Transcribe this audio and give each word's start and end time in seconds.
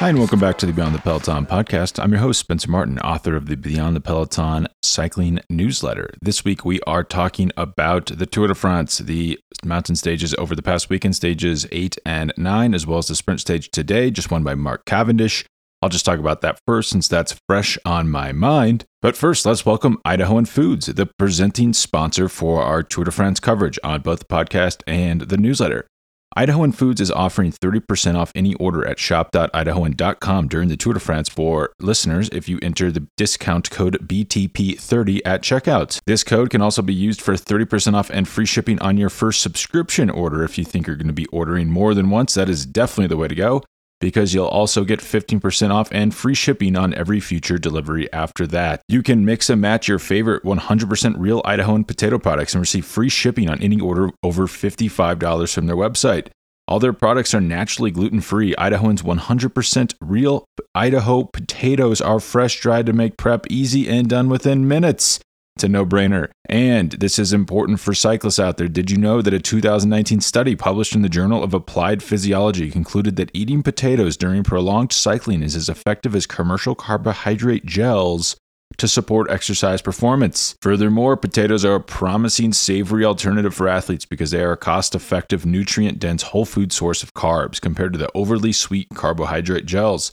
Hi, 0.00 0.08
and 0.08 0.16
welcome 0.16 0.40
back 0.40 0.56
to 0.56 0.64
the 0.64 0.72
Beyond 0.72 0.94
the 0.94 0.98
Peloton 0.98 1.44
podcast. 1.44 2.02
I'm 2.02 2.10
your 2.10 2.22
host, 2.22 2.40
Spencer 2.40 2.70
Martin, 2.70 2.98
author 3.00 3.36
of 3.36 3.48
the 3.48 3.54
Beyond 3.54 3.94
the 3.94 4.00
Peloton 4.00 4.66
cycling 4.82 5.40
newsletter. 5.50 6.08
This 6.22 6.42
week, 6.42 6.64
we 6.64 6.80
are 6.86 7.04
talking 7.04 7.52
about 7.54 8.06
the 8.06 8.24
Tour 8.24 8.46
de 8.46 8.54
France, 8.54 8.96
the 8.96 9.38
mountain 9.62 9.96
stages 9.96 10.34
over 10.38 10.56
the 10.56 10.62
past 10.62 10.88
weekend, 10.88 11.16
stages 11.16 11.66
eight 11.70 11.98
and 12.06 12.32
nine, 12.38 12.72
as 12.72 12.86
well 12.86 12.96
as 12.96 13.08
the 13.08 13.14
sprint 13.14 13.42
stage 13.42 13.70
today, 13.72 14.10
just 14.10 14.30
won 14.30 14.42
by 14.42 14.54
Mark 14.54 14.86
Cavendish. 14.86 15.44
I'll 15.82 15.90
just 15.90 16.06
talk 16.06 16.18
about 16.18 16.40
that 16.40 16.58
first 16.66 16.88
since 16.88 17.06
that's 17.06 17.38
fresh 17.46 17.76
on 17.84 18.08
my 18.08 18.32
mind. 18.32 18.86
But 19.02 19.18
first, 19.18 19.44
let's 19.44 19.66
welcome 19.66 20.00
Idahoan 20.06 20.48
Foods, 20.48 20.86
the 20.86 21.10
presenting 21.18 21.74
sponsor 21.74 22.30
for 22.30 22.62
our 22.62 22.82
Tour 22.82 23.04
de 23.04 23.10
France 23.10 23.38
coverage 23.38 23.78
on 23.84 24.00
both 24.00 24.20
the 24.20 24.24
podcast 24.24 24.82
and 24.86 25.20
the 25.20 25.36
newsletter. 25.36 25.86
Idahoan 26.38 26.72
Foods 26.72 27.00
is 27.00 27.10
offering 27.10 27.50
30% 27.50 28.14
off 28.14 28.30
any 28.36 28.54
order 28.54 28.86
at 28.86 29.00
shop.idahoan.com 29.00 30.46
during 30.46 30.68
the 30.68 30.76
Tour 30.76 30.94
de 30.94 31.00
France 31.00 31.28
for 31.28 31.72
listeners 31.80 32.28
if 32.28 32.48
you 32.48 32.60
enter 32.62 32.92
the 32.92 33.08
discount 33.16 33.68
code 33.70 33.98
BTP30 34.06 35.22
at 35.24 35.42
checkout. 35.42 35.98
This 36.06 36.22
code 36.22 36.50
can 36.50 36.62
also 36.62 36.82
be 36.82 36.94
used 36.94 37.20
for 37.20 37.34
30% 37.34 37.94
off 37.94 38.10
and 38.10 38.28
free 38.28 38.46
shipping 38.46 38.80
on 38.80 38.96
your 38.96 39.10
first 39.10 39.42
subscription 39.42 40.08
order. 40.08 40.44
If 40.44 40.56
you 40.56 40.64
think 40.64 40.86
you're 40.86 40.94
going 40.94 41.08
to 41.08 41.12
be 41.12 41.26
ordering 41.26 41.68
more 41.68 41.94
than 41.94 42.10
once, 42.10 42.34
that 42.34 42.48
is 42.48 42.64
definitely 42.64 43.08
the 43.08 43.16
way 43.16 43.26
to 43.26 43.34
go 43.34 43.64
because 44.00 44.34
you'll 44.34 44.46
also 44.46 44.84
get 44.84 45.00
15% 45.00 45.70
off 45.70 45.88
and 45.92 46.14
free 46.14 46.34
shipping 46.34 46.76
on 46.76 46.94
every 46.94 47.20
future 47.20 47.58
delivery 47.58 48.12
after 48.12 48.46
that. 48.48 48.82
You 48.88 49.02
can 49.02 49.24
mix 49.24 49.50
and 49.50 49.60
match 49.60 49.88
your 49.88 49.98
favorite 49.98 50.42
100% 50.42 51.14
real 51.18 51.42
Idahoan 51.42 51.86
potato 51.86 52.18
products 52.18 52.54
and 52.54 52.60
receive 52.60 52.86
free 52.86 53.08
shipping 53.08 53.48
on 53.48 53.62
any 53.62 53.78
order 53.80 54.10
over 54.22 54.46
$55 54.46 55.54
from 55.54 55.66
their 55.66 55.76
website. 55.76 56.28
All 56.66 56.78
their 56.78 56.92
products 56.92 57.34
are 57.34 57.40
naturally 57.40 57.90
gluten 57.90 58.20
free. 58.20 58.54
Idahoan's 58.54 59.02
100% 59.02 59.94
real 60.00 60.44
Idaho 60.72 61.24
potatoes 61.24 62.00
are 62.00 62.20
fresh 62.20 62.60
dried 62.60 62.86
to 62.86 62.92
make 62.92 63.16
prep 63.16 63.46
easy 63.50 63.88
and 63.88 64.08
done 64.08 64.28
within 64.28 64.68
minutes. 64.68 65.18
It's 65.56 65.64
a 65.64 65.68
no 65.68 65.84
brainer. 65.84 66.30
And 66.48 66.92
this 66.92 67.18
is 67.18 67.32
important 67.32 67.80
for 67.80 67.92
cyclists 67.92 68.38
out 68.38 68.56
there. 68.56 68.68
Did 68.68 68.90
you 68.90 68.96
know 68.96 69.20
that 69.20 69.34
a 69.34 69.40
2019 69.40 70.20
study 70.20 70.56
published 70.56 70.94
in 70.94 71.02
the 71.02 71.08
Journal 71.08 71.42
of 71.42 71.52
Applied 71.52 72.02
Physiology 72.02 72.70
concluded 72.70 73.16
that 73.16 73.30
eating 73.34 73.62
potatoes 73.62 74.16
during 74.16 74.42
prolonged 74.42 74.92
cycling 74.92 75.42
is 75.42 75.54
as 75.54 75.68
effective 75.68 76.14
as 76.14 76.26
commercial 76.26 76.74
carbohydrate 76.74 77.66
gels 77.66 78.36
to 78.78 78.88
support 78.88 79.30
exercise 79.30 79.82
performance. 79.82 80.56
Furthermore, 80.62 81.16
potatoes 81.16 81.64
are 81.64 81.74
a 81.74 81.80
promising 81.80 82.52
savory 82.52 83.04
alternative 83.04 83.54
for 83.54 83.68
athletes 83.68 84.04
because 84.04 84.30
they 84.30 84.42
are 84.42 84.52
a 84.52 84.56
cost 84.56 84.94
effective, 84.94 85.44
nutrient 85.44 85.98
dense 85.98 86.22
whole 86.22 86.44
food 86.44 86.72
source 86.72 87.02
of 87.02 87.12
carbs 87.12 87.60
compared 87.60 87.92
to 87.92 87.98
the 87.98 88.10
overly 88.14 88.52
sweet 88.52 88.88
carbohydrate 88.94 89.66
gels. 89.66 90.12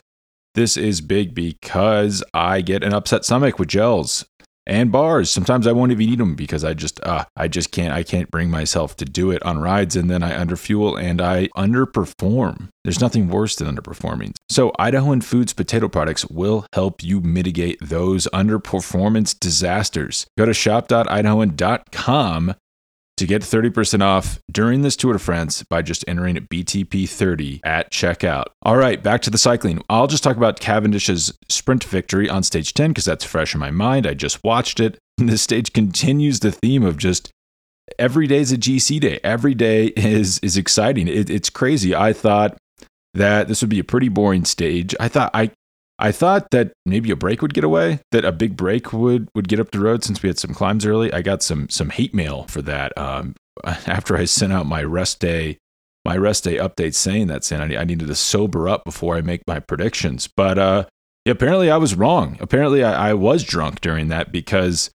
This 0.56 0.76
is 0.76 1.02
big 1.02 1.36
because 1.36 2.24
I 2.34 2.62
get 2.62 2.84
an 2.84 2.94
upset 2.94 3.24
stomach 3.24 3.60
with 3.60 3.70
gels 3.70 4.26
and 4.68 4.92
bars. 4.92 5.32
Sometimes 5.32 5.66
I 5.66 5.72
won't 5.72 5.92
even 5.92 6.08
eat 6.08 6.20
them 6.20 6.36
because 6.36 6.64
I 6.64 6.76
just 6.76 7.04
uh, 7.04 7.26
I 7.36 7.48
just 7.48 7.72
can't 7.72 7.92
I 7.94 8.04
can't 8.04 8.30
bring 8.30 8.52
myself 8.52 8.96
to 8.98 9.06
do 9.06 9.32
it 9.32 9.42
on 9.44 9.58
rides 9.60 9.96
and 9.96 10.12
then 10.12 10.22
I 10.22 10.34
underfuel 10.34 11.02
and 11.02 11.20
I 11.22 11.48
underperform. 11.58 12.68
There's 12.84 13.02
nothing 13.02 13.30
worse 13.30 13.56
than 13.56 13.74
underperforming. 13.74 14.34
So 14.50 14.72
Idahoan 14.80 15.24
Foods 15.24 15.54
potato 15.54 15.88
products 15.88 16.26
will 16.28 16.68
help 16.74 17.02
you 17.04 17.22
mitigate 17.22 17.80
those 17.82 18.28
underperformance 18.34 19.40
disasters. 19.40 20.28
Go 20.38 20.46
to 20.46 20.54
shop.idahoan.com 20.54 22.54
to 23.18 23.26
get 23.26 23.42
30% 23.42 24.02
off 24.02 24.40
during 24.52 24.82
this 24.82 24.96
Tour 24.96 25.14
de 25.14 25.20
France 25.20 25.64
by 25.64 25.82
just 25.82 26.06
entering 26.08 26.36
BTP30 26.36 27.60
at 27.64 27.92
checkout. 27.92 28.46
All 28.62 28.78
right, 28.78 29.02
back 29.02 29.22
to 29.24 29.30
the 29.30 29.38
cycling. 29.38 29.84
I'll 29.90 30.08
just 30.08 30.24
talk 30.24 30.38
about 30.38 30.60
Cavendish's 30.60 31.38
sprint 31.50 31.84
victory 31.84 32.30
on 32.30 32.44
stage 32.44 32.74
10 32.74 32.92
because 32.92 33.06
that's 33.06 33.26
fresh 33.26 33.54
in 33.54 33.60
my 33.60 33.72
mind. 33.72 34.08
I 34.08 34.14
just 34.14 34.44
watched 34.44 34.80
it. 34.80 34.98
And 35.20 35.30
This 35.30 35.42
stage 35.42 35.74
continues 35.74 36.42
the 36.42 36.52
theme 36.52 36.84
of 36.84 36.96
just 36.96 37.32
every 37.98 38.28
day 38.28 38.38
is 38.38 38.52
a 38.52 38.58
GC 38.58 39.00
day. 39.00 39.20
Every 39.24 39.56
day 39.56 39.88
is 39.88 40.38
is 40.44 40.58
exciting. 40.58 41.08
It, 41.08 41.28
it's 41.28 41.50
crazy. 41.50 41.96
I 41.96 42.14
thought 42.14 42.56
that 43.16 43.48
this 43.48 43.62
would 43.62 43.70
be 43.72 43.80
a 43.80 43.84
pretty 43.84 44.10
boring 44.10 44.46
stage. 44.46 44.96
I 45.00 45.08
thought 45.08 45.32
I 45.34 45.50
I 46.00 46.12
thought 46.12 46.52
that 46.52 46.74
maybe 46.86 47.10
a 47.10 47.16
break 47.16 47.42
would 47.42 47.54
get 47.54 47.64
away, 47.64 48.02
that 48.12 48.24
a 48.24 48.32
big 48.32 48.56
break 48.56 48.94
would 48.94 49.30
would 49.34 49.48
get 49.48 49.60
up 49.60 49.72
the 49.72 49.80
road 49.80 50.04
since 50.04 50.22
we 50.22 50.30
had 50.30 50.38
some 50.38 50.54
climbs 50.54 50.86
early. 50.86 51.12
I 51.12 51.22
got 51.22 51.42
some 51.42 51.70
some 51.70 51.90
hate 51.90 52.14
mail 52.14 52.44
for 52.50 52.62
that 52.64 52.96
um, 52.98 53.36
after 53.64 54.16
I 54.16 54.26
sent 54.26 54.54
out 54.54 54.66
my 54.66 54.84
rest 54.84 55.20
day 55.20 55.58
my 56.06 56.16
rest 56.16 56.46
day 56.46 56.56
update 56.56 56.96
saying 56.96 57.28
that 57.28 57.44
saying 57.44 57.76
I, 57.76 57.84
needed 57.84 58.08
to 58.08 58.16
sober 58.16 58.70
up 58.70 58.86
before 58.86 59.18
I 59.18 59.22
make 59.22 59.42
my 59.46 59.60
predictions. 59.60 60.30
But 60.38 60.58
uh, 60.58 60.86
yeah, 61.26 61.34
apparently 61.34 61.70
I 61.70 61.76
was 61.76 61.96
wrong. 61.96 62.38
Apparently 62.40 62.82
I, 62.82 63.10
I, 63.10 63.14
was 63.14 63.44
drunk 63.44 63.82
during 63.82 64.08
that 64.08 64.32
because 64.32 64.90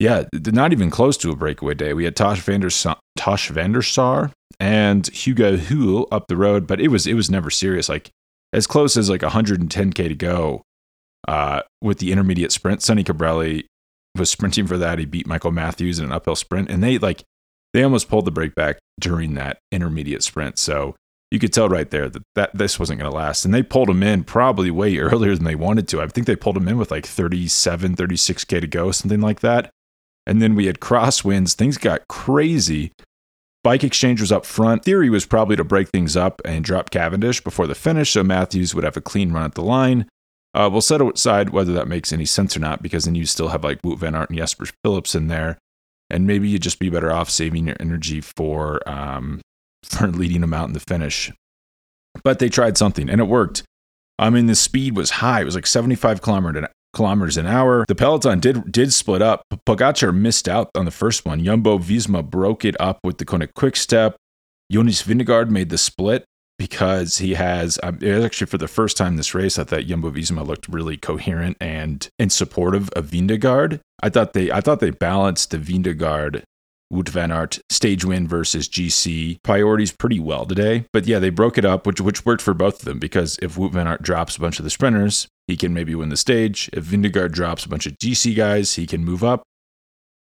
yeah, 0.00 0.24
not 0.32 0.72
even 0.72 0.90
close 0.90 1.16
to 1.18 1.30
a 1.30 1.36
breakaway 1.36 1.74
day. 1.74 1.94
We 1.94 2.04
had 2.04 2.16
Tosh 2.16 2.40
Vander 2.40 2.68
Tosh 3.16 3.48
Vander 3.50 3.80
Sar 3.80 4.32
and 4.58 5.06
Hugo 5.06 5.56
Houle 5.56 6.08
up 6.10 6.26
the 6.26 6.36
road, 6.36 6.66
but 6.66 6.80
it 6.80 6.88
was 6.88 7.06
it 7.06 7.14
was 7.14 7.30
never 7.30 7.48
serious. 7.48 7.88
Like 7.88 8.10
as 8.52 8.66
close 8.66 8.96
as 8.96 9.10
like 9.10 9.22
110k 9.22 9.94
to 9.94 10.14
go 10.14 10.62
uh, 11.28 11.62
with 11.80 11.98
the 11.98 12.12
intermediate 12.12 12.52
sprint. 12.52 12.82
Sonny 12.82 13.04
Colbrelli 13.04 13.64
was 14.16 14.30
sprinting 14.30 14.66
for 14.66 14.78
that. 14.78 14.98
He 14.98 15.04
beat 15.04 15.26
Michael 15.26 15.52
Matthews 15.52 15.98
in 15.98 16.04
an 16.04 16.12
uphill 16.12 16.36
sprint, 16.36 16.70
and 16.70 16.82
they 16.82 16.98
like 16.98 17.22
they 17.72 17.82
almost 17.82 18.08
pulled 18.08 18.24
the 18.24 18.30
brake 18.30 18.54
back 18.54 18.78
during 18.98 19.34
that 19.34 19.58
intermediate 19.70 20.22
sprint. 20.22 20.58
So 20.58 20.94
you 21.30 21.38
could 21.38 21.52
tell 21.52 21.68
right 21.68 21.90
there 21.90 22.08
that, 22.08 22.22
that 22.34 22.56
this 22.56 22.78
wasn't 22.78 23.00
going 23.00 23.10
to 23.10 23.16
last. 23.16 23.44
And 23.44 23.52
they 23.52 23.62
pulled 23.62 23.90
him 23.90 24.02
in 24.02 24.24
probably 24.24 24.70
way 24.70 24.96
earlier 24.98 25.34
than 25.34 25.44
they 25.44 25.54
wanted 25.54 25.88
to. 25.88 26.00
I 26.00 26.06
think 26.06 26.26
they 26.26 26.36
pulled 26.36 26.56
him 26.56 26.68
in 26.68 26.78
with 26.78 26.90
like 26.90 27.06
37, 27.06 27.96
36K 27.96 28.60
to 28.60 28.66
go, 28.66 28.90
something 28.92 29.20
like 29.20 29.40
that. 29.40 29.70
And 30.26 30.42
then 30.42 30.54
we 30.54 30.66
had 30.66 30.80
crosswinds. 30.80 31.54
Things 31.54 31.78
got 31.78 32.08
crazy. 32.08 32.92
Bike 33.66 33.82
Exchange 33.82 34.20
was 34.20 34.30
up 34.30 34.46
front. 34.46 34.84
Theory 34.84 35.10
was 35.10 35.26
probably 35.26 35.56
to 35.56 35.64
break 35.64 35.88
things 35.88 36.16
up 36.16 36.40
and 36.44 36.64
drop 36.64 36.90
Cavendish 36.90 37.42
before 37.42 37.66
the 37.66 37.74
finish 37.74 38.12
so 38.12 38.22
Matthews 38.22 38.76
would 38.76 38.84
have 38.84 38.96
a 38.96 39.00
clean 39.00 39.32
run 39.32 39.42
at 39.42 39.56
the 39.56 39.62
line. 39.64 40.08
Uh, 40.54 40.68
we'll 40.70 40.80
set 40.80 41.02
aside 41.02 41.50
whether 41.50 41.72
that 41.72 41.88
makes 41.88 42.12
any 42.12 42.26
sense 42.26 42.56
or 42.56 42.60
not 42.60 42.80
because 42.80 43.06
then 43.06 43.16
you 43.16 43.26
still 43.26 43.48
have 43.48 43.64
like 43.64 43.82
Wout 43.82 43.98
Van 43.98 44.14
Aert 44.14 44.30
and 44.30 44.38
Jasper 44.38 44.66
Phillips 44.84 45.16
in 45.16 45.26
there. 45.26 45.58
And 46.08 46.28
maybe 46.28 46.48
you'd 46.48 46.62
just 46.62 46.78
be 46.78 46.90
better 46.90 47.10
off 47.10 47.28
saving 47.28 47.66
your 47.66 47.74
energy 47.80 48.20
for, 48.20 48.88
um, 48.88 49.40
for 49.82 50.06
leading 50.06 50.42
them 50.42 50.54
out 50.54 50.68
in 50.68 50.72
the 50.72 50.78
finish. 50.78 51.32
But 52.22 52.38
they 52.38 52.48
tried 52.48 52.78
something 52.78 53.10
and 53.10 53.20
it 53.20 53.24
worked. 53.24 53.64
I 54.16 54.30
mean, 54.30 54.46
the 54.46 54.54
speed 54.54 54.94
was 54.94 55.10
high. 55.10 55.40
It 55.40 55.44
was 55.44 55.56
like 55.56 55.66
75 55.66 56.22
kilometer 56.22 56.68
kilometers 56.96 57.36
an 57.36 57.46
hour. 57.46 57.84
The 57.86 57.94
peloton 57.94 58.40
did 58.40 58.72
did 58.72 58.92
split 58.92 59.22
up. 59.22 59.42
Pogacar 59.66 60.14
missed 60.14 60.48
out 60.48 60.70
on 60.74 60.86
the 60.86 60.90
first 60.90 61.24
one. 61.24 61.44
Jumbo 61.44 61.78
Visma 61.78 62.28
broke 62.28 62.64
it 62.64 62.74
up 62.80 62.98
with 63.04 63.18
Deceuninck 63.18 63.54
Quick 63.54 63.76
Step. 63.76 64.16
Jonas 64.72 65.02
Vingegaard 65.02 65.50
made 65.50 65.68
the 65.68 65.78
split 65.78 66.24
because 66.58 67.18
he 67.18 67.34
has 67.34 67.78
um, 67.82 67.98
it 68.00 68.14
was 68.14 68.24
actually 68.24 68.46
for 68.46 68.58
the 68.58 68.66
first 68.66 68.96
time 68.96 69.16
this 69.16 69.34
race 69.34 69.58
I 69.58 69.64
thought 69.64 69.84
Jumbo 69.84 70.10
Visma 70.10 70.44
looked 70.44 70.68
really 70.68 70.96
coherent 70.96 71.56
and 71.60 72.08
and 72.18 72.32
supportive 72.32 72.88
of 72.90 73.06
Vingegaard. 73.06 73.80
I 74.02 74.08
thought 74.08 74.32
they 74.32 74.50
I 74.50 74.60
thought 74.60 74.80
they 74.80 74.90
balanced 74.90 75.50
the 75.50 75.58
Vingegaard 75.58 76.42
Wout 76.92 77.08
Van 77.08 77.32
Aert 77.32 77.58
stage 77.68 78.04
win 78.04 78.28
versus 78.28 78.68
GC 78.68 79.42
priorities 79.42 79.92
pretty 79.92 80.20
well 80.20 80.46
today. 80.46 80.86
But 80.92 81.06
yeah, 81.06 81.18
they 81.18 81.30
broke 81.30 81.58
it 81.58 81.64
up, 81.64 81.86
which 81.86 82.00
which 82.00 82.24
worked 82.24 82.42
for 82.42 82.54
both 82.54 82.80
of 82.80 82.84
them 82.84 82.98
because 82.98 83.38
if 83.42 83.56
Wout 83.56 83.72
Van 83.72 83.88
Aert 83.88 84.02
drops 84.02 84.36
a 84.36 84.40
bunch 84.40 84.58
of 84.58 84.64
the 84.64 84.70
sprinters, 84.70 85.28
he 85.46 85.56
can 85.56 85.72
maybe 85.72 85.94
win 85.94 86.08
the 86.08 86.16
stage. 86.16 86.68
If 86.72 86.84
Vingegaard 86.84 87.32
drops 87.32 87.64
a 87.64 87.68
bunch 87.68 87.86
of 87.86 87.98
GC 87.98 88.36
guys, 88.36 88.74
he 88.74 88.86
can 88.86 89.04
move 89.04 89.22
up. 89.22 89.42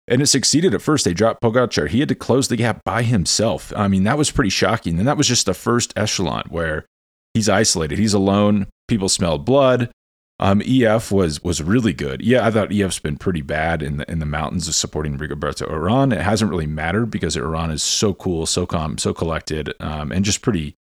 And 0.07 0.21
it 0.21 0.27
succeeded 0.27 0.73
at 0.73 0.81
first. 0.81 1.05
They 1.05 1.13
dropped 1.13 1.41
Pogacar. 1.41 1.87
He 1.87 1.99
had 1.99 2.09
to 2.09 2.15
close 2.15 2.47
the 2.47 2.55
gap 2.55 2.83
by 2.83 3.03
himself. 3.03 3.71
I 3.75 3.87
mean, 3.87 4.03
that 4.03 4.17
was 4.17 4.31
pretty 4.31 4.49
shocking. 4.49 4.97
And 4.97 5.07
that 5.07 5.17
was 5.17 5.27
just 5.27 5.45
the 5.45 5.53
first 5.53 5.93
echelon 5.95 6.45
where 6.49 6.85
he's 7.33 7.47
isolated. 7.47 7.99
He's 7.99 8.15
alone. 8.15 8.67
People 8.87 9.09
smelled 9.09 9.45
blood. 9.45 9.91
Um, 10.39 10.61
EF 10.65 11.11
was 11.11 11.43
was 11.43 11.61
really 11.61 11.91
good. 11.91 12.21
Yeah, 12.21 12.47
I 12.47 12.51
thought 12.51 12.73
EF's 12.73 12.99
been 12.99 13.17
pretty 13.17 13.41
bad 13.41 13.83
in 13.83 13.97
the 13.97 14.09
in 14.09 14.19
the 14.19 14.25
mountains 14.25 14.69
of 14.69 14.75
supporting 14.75 15.17
Rigoberto 15.17 15.69
Uran. 15.69 16.13
It 16.13 16.21
hasn't 16.21 16.49
really 16.49 16.65
mattered 16.65 17.11
because 17.11 17.35
Uran 17.35 17.71
is 17.73 17.83
so 17.83 18.13
cool, 18.13 18.45
so 18.45 18.65
calm, 18.65 18.97
so 18.97 19.13
collected, 19.13 19.73
um, 19.81 20.13
and 20.13 20.23
just 20.23 20.41
pretty 20.41 20.77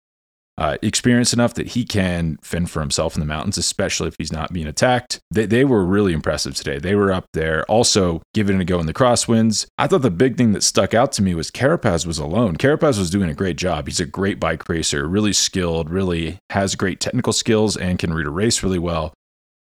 uh, 0.57 0.77
experienced 0.81 1.33
enough 1.33 1.54
that 1.54 1.68
he 1.69 1.86
can 1.86 2.38
fend 2.42 2.69
for 2.69 2.80
himself 2.80 3.15
in 3.15 3.19
the 3.19 3.25
mountains, 3.25 3.57
especially 3.57 4.07
if 4.07 4.15
he's 4.18 4.31
not 4.31 4.54
being 4.54 4.68
attacked. 4.68 5.19
They, 5.30 5.45
they 5.45 5.65
were 5.65 5.86
really 5.86 6.13
impressive 6.13 6.56
today. 6.56 6.80
They 6.80 6.95
were 6.95 7.12
up 7.12 7.25
there, 7.33 7.63
also 7.65 8.21
giving 8.33 8.57
it 8.57 8.62
a 8.62 8.65
go 8.65 8.80
in 8.80 8.86
the 8.86 8.94
crosswinds. 8.94 9.68
I 9.77 9.88
thought 9.88 10.01
the 10.01 10.12
big 10.12 10.38
thing 10.38 10.54
that 10.54 10.63
stuck 10.63 10.94
out 10.94 11.12
to 11.13 11.21
me 11.21 11.36
was 11.36 11.51
Carapaz 11.51 12.06
was 12.06 12.18
alone. 12.18 12.57
Carapaz 12.57 12.98
was 12.98 13.09
doing 13.09 13.30
a 13.30 13.36
great 13.36 13.57
job. 13.57 13.88
He's 13.88 14.00
a 14.00 14.06
great 14.06 14.39
bike 14.39 14.68
racer, 14.68 15.07
really 15.07 15.33
skilled, 15.33 15.89
really 15.89 16.39
has 16.50 16.75
great 16.75 17.00
technical 17.00 17.33
skills, 17.33 17.77
and 17.77 18.00
can 18.00 18.13
read 18.13 18.27
a 18.27 18.31
race 18.31 18.63
really 18.63 18.80
well. 18.80 19.13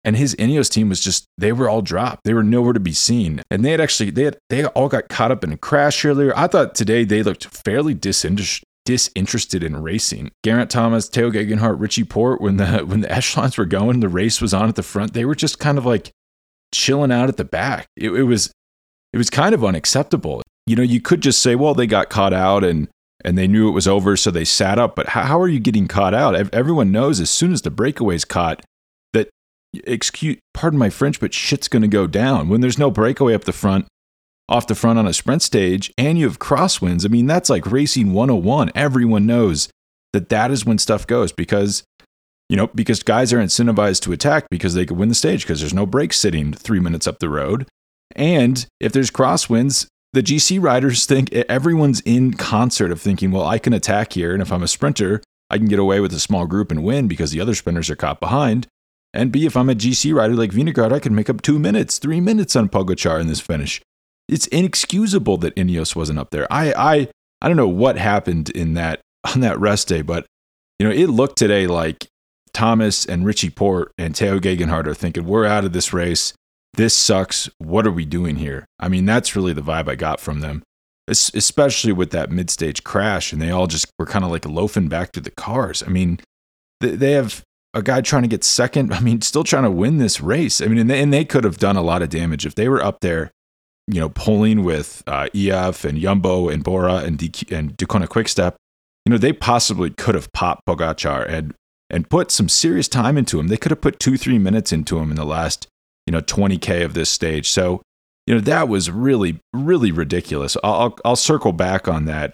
And 0.05 0.15
his 0.15 0.35
Ineos 0.35 0.69
team 0.69 0.89
was 0.89 1.01
just 1.01 1.25
they 1.35 1.51
were 1.51 1.67
all 1.67 1.81
dropped. 1.81 2.25
They 2.25 2.35
were 2.35 2.43
nowhere 2.43 2.73
to 2.73 2.79
be 2.79 2.93
seen. 2.93 3.41
And 3.49 3.65
they 3.65 3.71
had 3.71 3.81
actually 3.81 4.11
they 4.11 4.25
had 4.25 4.37
they 4.51 4.63
all 4.63 4.87
got 4.87 5.09
caught 5.09 5.31
up 5.31 5.43
in 5.43 5.51
a 5.51 5.57
crash 5.57 6.05
earlier. 6.05 6.31
I 6.37 6.45
thought 6.45 6.75
today 6.75 7.05
they 7.05 7.23
looked 7.23 7.45
fairly 7.45 7.95
disinterested 7.95 8.64
disinterested 8.85 9.63
in 9.63 9.81
racing. 9.81 10.31
Geraint 10.43 10.69
Thomas, 10.69 11.09
Tao 11.09 11.29
Geoghegan 11.29 11.59
Hart, 11.59 11.79
Richie 11.79 12.03
Porte, 12.03 12.41
when 12.41 12.57
the 12.57 12.79
when 12.85 13.01
the 13.01 13.11
echelons 13.11 13.57
were 13.57 13.65
going, 13.65 13.99
the 13.99 14.09
race 14.09 14.39
was 14.39 14.53
on 14.53 14.69
at 14.69 14.75
the 14.75 14.83
front. 14.83 15.13
They 15.13 15.25
were 15.25 15.35
just 15.35 15.59
kind 15.59 15.77
of 15.77 15.85
like 15.85 16.11
chilling 16.73 17.11
out 17.11 17.29
at 17.29 17.37
the 17.37 17.45
back. 17.45 17.87
It, 17.97 18.11
it 18.11 18.23
was 18.23 18.51
it 19.11 19.17
was 19.17 19.29
kind 19.29 19.53
of 19.53 19.63
unacceptable. 19.63 20.41
You 20.67 20.75
know, 20.75 20.83
you 20.83 20.99
could 20.99 21.21
just 21.21 21.41
say, 21.41 21.55
well, 21.55 21.73
they 21.73 21.87
got 21.87 22.09
caught 22.09 22.33
out 22.33 22.63
and 22.63 22.87
and 23.23 23.37
they 23.37 23.47
knew 23.47 23.67
it 23.67 23.71
was 23.71 23.87
over, 23.87 24.15
so 24.15 24.29
they 24.29 24.45
sat 24.45 24.77
up. 24.77 24.95
But 24.95 25.07
how, 25.09 25.23
how 25.23 25.41
are 25.41 25.47
you 25.47 25.59
getting 25.59 25.87
caught 25.87 26.13
out? 26.13 26.35
Everyone 26.53 26.91
knows 26.91 27.19
as 27.19 27.29
soon 27.29 27.53
as 27.53 27.63
the 27.63 27.71
breakaway's 27.71 28.23
caught 28.23 28.63
that, 29.13 29.29
excuse, 29.73 30.37
pardon 30.53 30.77
my 30.77 30.91
French, 30.91 31.19
but 31.19 31.33
shit's 31.33 31.67
going 31.67 31.81
to 31.81 31.87
go 31.87 32.05
down. 32.05 32.49
When 32.49 32.61
there's 32.61 32.77
no 32.77 32.91
breakaway 32.91 33.33
up 33.33 33.45
the 33.45 33.51
front, 33.51 33.87
off 34.47 34.67
the 34.67 34.75
front 34.75 34.99
on 34.99 35.07
a 35.07 35.13
sprint 35.13 35.41
stage, 35.41 35.91
and 35.97 36.17
you 36.17 36.25
have 36.25 36.39
crosswinds, 36.39 37.05
I 37.05 37.09
mean, 37.09 37.25
that's 37.25 37.49
like 37.49 37.71
racing 37.71 38.13
101. 38.13 38.71
Everyone 38.75 39.25
knows 39.25 39.69
that 40.13 40.29
that 40.29 40.51
is 40.51 40.65
when 40.65 40.77
stuff 40.77 41.07
goes 41.07 41.31
because 41.31 41.83
you 42.47 42.55
know, 42.55 42.67
because 42.67 43.01
guys 43.01 43.33
are 43.33 43.39
incentivized 43.39 44.01
to 44.01 44.11
attack 44.11 44.45
because 44.51 44.75
they 44.75 44.85
could 44.85 44.97
win 44.97 45.09
the 45.09 45.15
stage 45.15 45.41
because 45.43 45.61
there's 45.61 45.73
no 45.73 45.85
break 45.85 46.13
sitting 46.13 46.53
three 46.53 46.79
minutes 46.79 47.07
up 47.07 47.17
the 47.19 47.29
road. 47.29 47.67
And 48.15 48.65
if 48.79 48.91
there's 48.91 49.09
crosswinds, 49.09 49.87
the 50.13 50.21
GC 50.21 50.61
riders 50.61 51.05
think 51.05 51.33
everyone's 51.33 52.01
in 52.01 52.35
concert 52.35 52.91
of 52.91 53.01
thinking, 53.01 53.31
well, 53.31 53.45
I 53.45 53.57
can 53.57 53.73
attack 53.73 54.13
here. 54.13 54.31
And 54.31 54.41
if 54.41 54.51
I'm 54.51 54.63
a 54.63 54.67
sprinter, 54.67 55.23
I 55.49 55.57
can 55.57 55.67
get 55.67 55.79
away 55.79 55.99
with 55.99 56.13
a 56.13 56.19
small 56.19 56.45
group 56.45 56.71
and 56.71 56.83
win 56.83 57.07
because 57.07 57.31
the 57.31 57.41
other 57.41 57.55
sprinters 57.55 57.89
are 57.89 57.95
caught 57.95 58.19
behind. 58.19 58.67
And 59.13 59.31
B, 59.31 59.45
if 59.45 59.57
I'm 59.57 59.69
a 59.69 59.75
GC 59.75 60.13
rider 60.13 60.35
like 60.35 60.51
Vingegaard, 60.51 60.93
I 60.93 60.99
can 60.99 61.15
make 61.15 61.29
up 61.29 61.41
two 61.41 61.57
minutes, 61.57 61.97
three 61.97 62.21
minutes 62.21 62.55
on 62.55 62.69
Pogacar 62.69 63.19
in 63.19 63.27
this 63.27 63.39
finish. 63.39 63.81
It's 64.27 64.47
inexcusable 64.47 65.37
that 65.37 65.55
Ineos 65.55 65.95
wasn't 65.95 66.19
up 66.19 66.29
there. 66.31 66.51
I, 66.51 66.73
I, 66.73 67.07
I 67.41 67.47
don't 67.47 67.57
know 67.57 67.67
what 67.67 67.97
happened 67.97 68.49
in 68.49 68.73
that 68.73 69.01
on 69.33 69.41
that 69.41 69.59
rest 69.59 69.87
day, 69.87 70.01
but 70.01 70.25
you 70.79 70.87
know, 70.87 70.93
it 70.93 71.07
looked 71.07 71.37
today 71.37 71.67
like 71.67 72.07
Thomas 72.53 73.05
and 73.05 73.25
Richie 73.25 73.49
Porte 73.49 73.91
and 73.97 74.15
Tao 74.15 74.39
Geoghegan 74.39 74.69
Hart 74.69 74.87
are 74.87 74.93
thinking, 74.93 75.25
we're 75.25 75.45
out 75.45 75.65
of 75.65 75.73
this 75.73 75.93
race 75.93 76.33
this 76.75 76.93
sucks. 76.93 77.49
What 77.57 77.87
are 77.87 77.91
we 77.91 78.05
doing 78.05 78.37
here? 78.37 78.65
I 78.79 78.89
mean, 78.89 79.05
that's 79.05 79.35
really 79.35 79.53
the 79.53 79.61
vibe 79.61 79.87
I 79.87 79.95
got 79.95 80.19
from 80.19 80.41
them, 80.41 80.63
especially 81.07 81.93
with 81.93 82.11
that 82.11 82.31
mid 82.31 82.49
stage 82.49 82.83
crash. 82.83 83.31
And 83.31 83.41
they 83.41 83.51
all 83.51 83.67
just 83.67 83.87
were 83.97 84.05
kind 84.05 84.25
of 84.25 84.31
like 84.31 84.45
loafing 84.45 84.87
back 84.87 85.11
to 85.13 85.21
the 85.21 85.31
cars. 85.31 85.83
I 85.85 85.89
mean, 85.89 86.19
they 86.81 87.13
have 87.13 87.43
a 87.73 87.81
guy 87.81 88.01
trying 88.01 88.23
to 88.23 88.27
get 88.27 88.43
second. 88.43 88.93
I 88.93 88.99
mean, 88.99 89.21
still 89.21 89.43
trying 89.43 89.63
to 89.63 89.71
win 89.71 89.97
this 89.97 90.21
race. 90.21 90.61
I 90.61 90.67
mean, 90.67 90.79
and 90.79 90.89
they, 90.89 91.01
and 91.01 91.13
they 91.13 91.25
could 91.25 91.43
have 91.43 91.57
done 91.57 91.77
a 91.77 91.81
lot 91.81 92.01
of 92.01 92.09
damage 92.09 92.45
if 92.45 92.55
they 92.55 92.67
were 92.67 92.83
up 92.83 92.99
there, 93.01 93.31
you 93.87 93.99
know, 93.99 94.09
pulling 94.09 94.63
with 94.63 95.03
uh, 95.07 95.29
EF 95.35 95.85
and 95.85 95.99
Yumbo 95.99 96.51
and 96.51 96.63
Bora 96.63 96.95
and, 96.97 97.17
DQ, 97.17 97.55
and 97.55 97.77
Deceuninck 97.77 98.09
Quickstep. 98.09 98.55
You 99.05 99.11
know, 99.11 99.17
they 99.17 99.33
possibly 99.33 99.91
could 99.91 100.15
have 100.15 100.31
popped 100.33 100.65
Pogacar 100.67 101.27
and 101.29 101.53
and 101.91 102.09
put 102.09 102.31
some 102.31 102.49
serious 102.49 102.87
time 102.87 103.17
into 103.17 103.39
him. 103.39 103.47
They 103.47 103.57
could 103.57 103.71
have 103.71 103.81
put 103.81 103.99
two, 103.99 104.17
three 104.17 104.39
minutes 104.39 104.71
into 104.71 104.97
him 104.97 105.11
in 105.11 105.15
the 105.15 105.25
last 105.25 105.67
you 106.05 106.11
know 106.11 106.21
20k 106.21 106.83
of 106.83 106.93
this 106.93 107.09
stage. 107.09 107.49
So 107.49 107.81
you 108.27 108.35
know 108.35 108.41
that 108.41 108.67
was 108.67 108.89
really 108.89 109.39
really 109.53 109.91
ridiculous. 109.91 110.57
I'll 110.63 110.97
I'll, 111.03 111.15
circle 111.15 111.53
back 111.53 111.87
on 111.87 112.05
that 112.05 112.33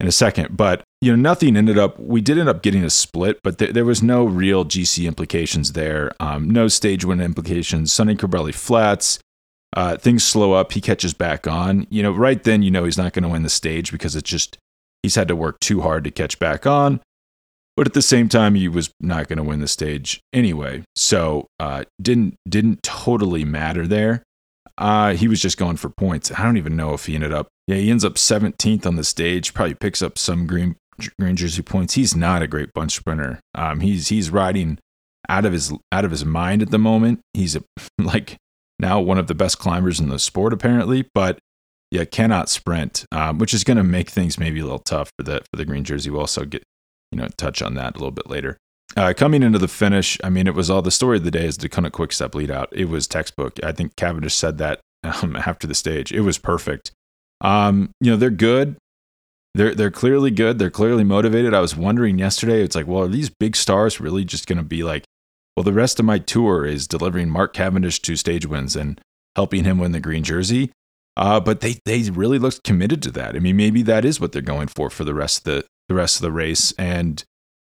in 0.00 0.06
a 0.06 0.12
second, 0.12 0.56
but 0.56 0.82
you 1.00 1.10
know 1.10 1.16
nothing 1.16 1.56
ended 1.56 1.78
up. 1.78 1.98
We 1.98 2.20
did 2.20 2.38
end 2.38 2.48
up 2.48 2.62
getting 2.62 2.84
a 2.84 2.90
split, 2.90 3.40
but 3.42 3.58
th- 3.58 3.72
there 3.72 3.84
was 3.84 4.02
no 4.02 4.24
real 4.24 4.64
GC 4.64 5.06
implications 5.06 5.72
there. 5.72 6.12
Um, 6.20 6.48
no 6.48 6.68
stage 6.68 7.04
win 7.04 7.20
implications. 7.20 7.92
Sonny 7.92 8.14
Colbrelli 8.14 8.54
flats. 8.54 9.18
Uh, 9.74 9.96
things 9.96 10.22
slow 10.22 10.52
up. 10.52 10.72
He 10.72 10.80
catches 10.80 11.14
back 11.14 11.46
on. 11.46 11.86
You 11.90 12.02
know, 12.02 12.12
right 12.12 12.42
then 12.42 12.62
you 12.62 12.70
know 12.70 12.84
he's 12.84 12.98
not 12.98 13.12
going 13.12 13.22
to 13.22 13.28
win 13.28 13.42
the 13.42 13.48
stage 13.48 13.90
because 13.90 14.14
it's 14.14 14.28
just 14.28 14.58
he's 15.02 15.14
had 15.14 15.28
to 15.28 15.36
work 15.36 15.60
too 15.60 15.80
hard 15.80 16.04
to 16.04 16.10
catch 16.10 16.38
back 16.38 16.66
on. 16.66 17.00
But 17.76 17.86
at 17.86 17.94
the 17.94 18.02
same 18.02 18.28
time, 18.28 18.54
he 18.54 18.68
was 18.68 18.90
not 19.00 19.28
going 19.28 19.38
to 19.38 19.42
win 19.42 19.60
the 19.60 19.68
stage 19.68 20.20
anyway, 20.32 20.84
so 20.94 21.46
uh, 21.58 21.84
didn't 22.00 22.36
didn't 22.46 22.82
totally 22.82 23.44
matter 23.44 23.86
there. 23.86 24.22
Uh, 24.76 25.14
he 25.14 25.28
was 25.28 25.40
just 25.40 25.58
going 25.58 25.76
for 25.76 25.88
points. 25.88 26.30
I 26.30 26.42
don't 26.42 26.56
even 26.56 26.76
know 26.76 26.92
if 26.92 27.06
he 27.06 27.14
ended 27.14 27.32
up. 27.32 27.48
Yeah, 27.66 27.76
he 27.76 27.90
ends 27.90 28.04
up 28.04 28.14
17th 28.14 28.86
on 28.86 28.96
the 28.96 29.04
stage. 29.04 29.54
Probably 29.54 29.74
picks 29.74 30.02
up 30.02 30.18
some 30.18 30.46
green 30.46 30.76
green 31.18 31.36
jersey 31.36 31.62
points. 31.62 31.94
He's 31.94 32.14
not 32.14 32.42
a 32.42 32.46
great 32.46 32.72
bunch 32.74 32.96
sprinter. 32.96 33.40
Um, 33.54 33.80
he's 33.80 34.08
he's 34.08 34.30
riding 34.30 34.78
out 35.28 35.44
of 35.46 35.52
his 35.52 35.72
out 35.90 36.04
of 36.04 36.10
his 36.10 36.24
mind 36.24 36.60
at 36.62 36.70
the 36.70 36.78
moment. 36.78 37.20
He's 37.32 37.56
a, 37.56 37.62
like 37.98 38.36
now 38.82 39.00
one 39.00 39.16
of 39.16 39.28
the 39.28 39.34
best 39.34 39.58
climbers 39.58 39.98
in 40.00 40.10
the 40.10 40.18
sport 40.18 40.52
apparently, 40.52 41.08
but 41.14 41.38
yeah, 41.90 42.04
cannot 42.04 42.48
sprint, 42.48 43.06
um, 43.12 43.38
which 43.38 43.54
is 43.54 43.64
going 43.64 43.76
to 43.76 43.84
make 43.84 44.10
things 44.10 44.38
maybe 44.38 44.60
a 44.60 44.64
little 44.64 44.78
tough 44.78 45.10
for 45.16 45.22
the 45.22 45.42
for 45.50 45.56
the 45.56 45.64
green 45.64 45.84
jersey. 45.84 46.10
We'll 46.10 46.20
also 46.20 46.44
get 46.44 46.62
you 47.10 47.18
know 47.18 47.28
touch 47.36 47.62
on 47.62 47.74
that 47.74 47.94
a 47.94 47.98
little 47.98 48.10
bit 48.10 48.28
later. 48.28 48.58
Uh, 48.96 49.14
coming 49.16 49.42
into 49.42 49.58
the 49.58 49.68
finish, 49.68 50.18
I 50.22 50.28
mean, 50.28 50.46
it 50.46 50.54
was 50.54 50.68
all 50.68 50.82
the 50.82 50.90
story 50.90 51.16
of 51.16 51.24
the 51.24 51.30
day 51.30 51.46
is 51.46 51.56
the 51.56 51.68
kind 51.68 51.86
of 51.86 51.92
quick 51.92 52.12
step 52.12 52.34
lead 52.34 52.50
out. 52.50 52.68
It 52.72 52.86
was 52.86 53.06
textbook. 53.06 53.58
I 53.62 53.72
think 53.72 53.96
Cavendish 53.96 54.34
said 54.34 54.58
that 54.58 54.80
um, 55.04 55.36
after 55.36 55.66
the 55.66 55.74
stage. 55.74 56.12
It 56.12 56.20
was 56.20 56.38
perfect. 56.38 56.92
Um, 57.40 57.90
you 58.00 58.10
know, 58.10 58.16
they're 58.16 58.30
good. 58.30 58.76
They're 59.54 59.74
they're 59.74 59.90
clearly 59.90 60.30
good. 60.30 60.58
They're 60.58 60.70
clearly 60.70 61.04
motivated. 61.04 61.52
I 61.52 61.60
was 61.60 61.76
wondering 61.76 62.18
yesterday. 62.18 62.62
It's 62.62 62.74
like, 62.74 62.86
well, 62.86 63.02
are 63.02 63.08
these 63.08 63.28
big 63.28 63.54
stars 63.54 64.00
really 64.00 64.24
just 64.24 64.46
going 64.46 64.58
to 64.58 64.64
be 64.64 64.82
like, 64.82 65.04
well, 65.56 65.64
the 65.64 65.72
rest 65.72 66.00
of 66.00 66.06
my 66.06 66.18
tour 66.18 66.64
is 66.64 66.86
delivering 66.86 67.28
Mark 67.28 67.52
Cavendish 67.52 68.00
two 68.00 68.16
stage 68.16 68.46
wins 68.46 68.74
and 68.74 69.00
helping 69.36 69.64
him 69.64 69.78
win 69.78 69.92
the 69.92 70.00
green 70.00 70.24
jersey. 70.24 70.70
Uh, 71.16 71.40
but 71.40 71.60
they 71.60 71.78
they 71.84 72.08
really 72.10 72.38
looked 72.38 72.64
committed 72.64 73.02
to 73.02 73.10
that. 73.10 73.36
I 73.36 73.38
mean, 73.38 73.56
maybe 73.56 73.82
that 73.82 74.04
is 74.04 74.18
what 74.18 74.32
they're 74.32 74.40
going 74.40 74.68
for 74.68 74.88
for 74.88 75.04
the 75.04 75.14
rest 75.14 75.38
of 75.38 75.44
the 75.44 75.64
the 75.88 75.94
rest 75.94 76.16
of 76.16 76.22
the 76.22 76.32
race. 76.32 76.72
And 76.78 77.22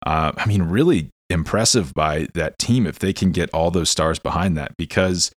uh, 0.04 0.32
I 0.36 0.46
mean, 0.46 0.62
really 0.64 1.08
impressive 1.30 1.94
by 1.94 2.26
that 2.34 2.58
team 2.58 2.86
if 2.86 2.98
they 2.98 3.12
can 3.12 3.30
get 3.30 3.48
all 3.54 3.70
those 3.70 3.88
stars 3.88 4.18
behind 4.18 4.56
that 4.56 4.76
because 4.76 5.30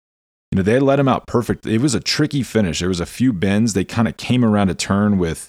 you 0.50 0.56
know 0.56 0.64
they 0.64 0.80
let 0.80 1.00
him 1.00 1.08
out 1.08 1.28
perfect. 1.28 1.66
It 1.68 1.80
was 1.80 1.94
a 1.94 2.00
tricky 2.00 2.42
finish. 2.42 2.80
There 2.80 2.90
was 2.90 3.00
a 3.00 3.06
few 3.06 3.34
bends. 3.34 3.74
They 3.74 3.86
kind 3.86 4.08
of 4.08 4.18
came 4.18 4.44
around 4.44 4.70
a 4.70 4.74
turn 4.74 5.20
with 5.20 5.48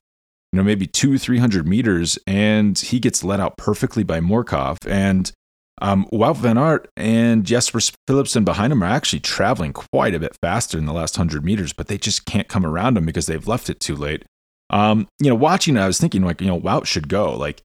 you 0.52 0.58
know 0.58 0.62
maybe 0.62 0.86
two 0.86 1.16
three 1.16 1.38
hundred 1.38 1.66
meters, 1.66 2.18
and 2.26 2.78
he 2.78 3.00
gets 3.00 3.24
let 3.24 3.40
out 3.40 3.56
perfectly 3.56 4.02
by 4.02 4.20
Morkov 4.20 4.78
and. 4.86 5.32
Um, 5.80 6.06
Wout 6.12 6.36
van 6.36 6.58
Aert 6.58 6.88
and 6.96 7.44
Jasper 7.44 7.78
Philipsen 8.08 8.44
behind 8.44 8.72
him 8.72 8.82
are 8.82 8.86
actually 8.86 9.20
traveling 9.20 9.72
quite 9.72 10.14
a 10.14 10.20
bit 10.20 10.36
faster 10.40 10.78
in 10.78 10.86
the 10.86 10.92
last 10.92 11.16
100 11.16 11.44
meters, 11.44 11.72
but 11.72 11.88
they 11.88 11.98
just 11.98 12.24
can't 12.24 12.48
come 12.48 12.66
around 12.66 12.96
him 12.96 13.06
because 13.06 13.26
they've 13.26 13.48
left 13.48 13.70
it 13.70 13.80
too 13.80 13.96
late. 13.96 14.24
Um, 14.70 15.08
you 15.20 15.28
know, 15.28 15.34
watching 15.34 15.76
it, 15.76 15.80
I 15.80 15.86
was 15.86 15.98
thinking 15.98 16.22
like, 16.22 16.40
you 16.40 16.46
know, 16.46 16.60
Wout 16.60 16.86
should 16.86 17.08
go. 17.08 17.34
Like 17.34 17.62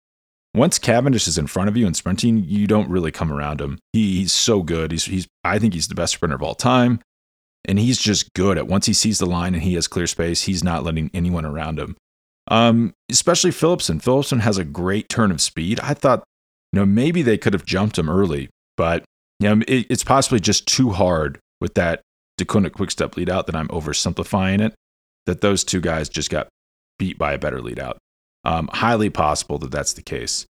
once 0.53 0.79
Cavendish 0.79 1.27
is 1.27 1.37
in 1.37 1.47
front 1.47 1.69
of 1.69 1.77
you 1.77 1.85
and 1.85 1.95
sprinting, 1.95 2.43
you 2.45 2.65
don't 2.65 2.89
really 2.89 3.11
come 3.11 3.31
around 3.31 3.61
him. 3.61 3.79
He, 3.93 4.19
he's 4.19 4.33
so 4.33 4.63
good. 4.63 4.91
He's, 4.91 5.05
he's, 5.05 5.27
I 5.43 5.59
think 5.59 5.73
he's 5.73 5.87
the 5.87 5.95
best 5.95 6.13
sprinter 6.13 6.35
of 6.35 6.43
all 6.43 6.55
time. 6.55 7.01
And 7.65 7.77
he's 7.77 7.99
just 7.99 8.33
good 8.33 8.57
at 8.57 8.67
once 8.67 8.85
he 8.85 8.93
sees 8.93 9.19
the 9.19 9.25
line 9.25 9.53
and 9.53 9.63
he 9.63 9.73
has 9.73 9.87
clear 9.87 10.07
space, 10.07 10.43
he's 10.43 10.63
not 10.63 10.83
letting 10.83 11.11
anyone 11.13 11.45
around 11.45 11.79
him. 11.79 11.97
Um, 12.49 12.93
especially 13.11 13.51
Philipsen. 13.51 14.01
Philipsen 14.01 14.39
has 14.39 14.57
a 14.57 14.63
great 14.63 15.09
turn 15.09 15.31
of 15.31 15.41
speed. 15.41 15.79
I 15.81 15.93
thought, 15.93 16.23
you 16.77 16.83
know, 16.83 16.85
maybe 16.85 17.23
they 17.23 17.39
could 17.39 17.53
have 17.53 17.65
jumped 17.65 17.97
him 17.97 18.07
early, 18.07 18.49
but 18.75 19.03
you 19.39 19.49
know, 19.49 19.63
it, 19.67 19.87
it's 19.89 20.03
possibly 20.03 20.39
just 20.39 20.67
too 20.67 20.91
hard 20.91 21.39
with 21.59 21.73
that 21.73 22.01
Deceuninck 22.39 22.73
quick 22.73 22.91
step 22.91 23.17
lead 23.17 23.31
out 23.31 23.47
that 23.47 23.55
I'm 23.55 23.67
oversimplifying 23.69 24.61
it. 24.61 24.75
That 25.25 25.41
those 25.41 25.63
two 25.63 25.81
guys 25.81 26.07
just 26.07 26.29
got 26.29 26.49
beat 26.99 27.17
by 27.17 27.33
a 27.33 27.39
better 27.39 27.61
lead 27.61 27.79
out. 27.79 27.97
Um, 28.45 28.69
highly 28.71 29.09
possible 29.09 29.57
that 29.57 29.71
that's 29.71 29.93
the 29.93 30.03
case. 30.03 30.45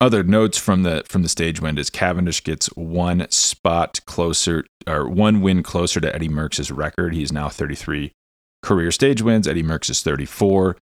Other 0.00 0.22
notes 0.22 0.56
from 0.56 0.82
the 0.82 1.02
from 1.10 1.22
the 1.22 1.28
stage 1.28 1.60
wind 1.60 1.78
is 1.78 1.90
Cavendish 1.90 2.42
gets 2.42 2.68
one 2.68 3.26
spot 3.28 4.00
closer 4.06 4.64
or 4.86 5.06
one 5.06 5.42
win 5.42 5.62
closer 5.62 6.00
to 6.00 6.14
Eddie 6.14 6.30
Merckx's 6.30 6.72
record. 6.72 7.12
He's 7.12 7.32
now 7.32 7.50
33 7.50 8.12
career 8.62 8.90
stage 8.90 9.20
wins. 9.20 9.46
Eddie 9.46 9.62
Merckx 9.62 9.90
is 9.90 10.02
34. 10.02 10.78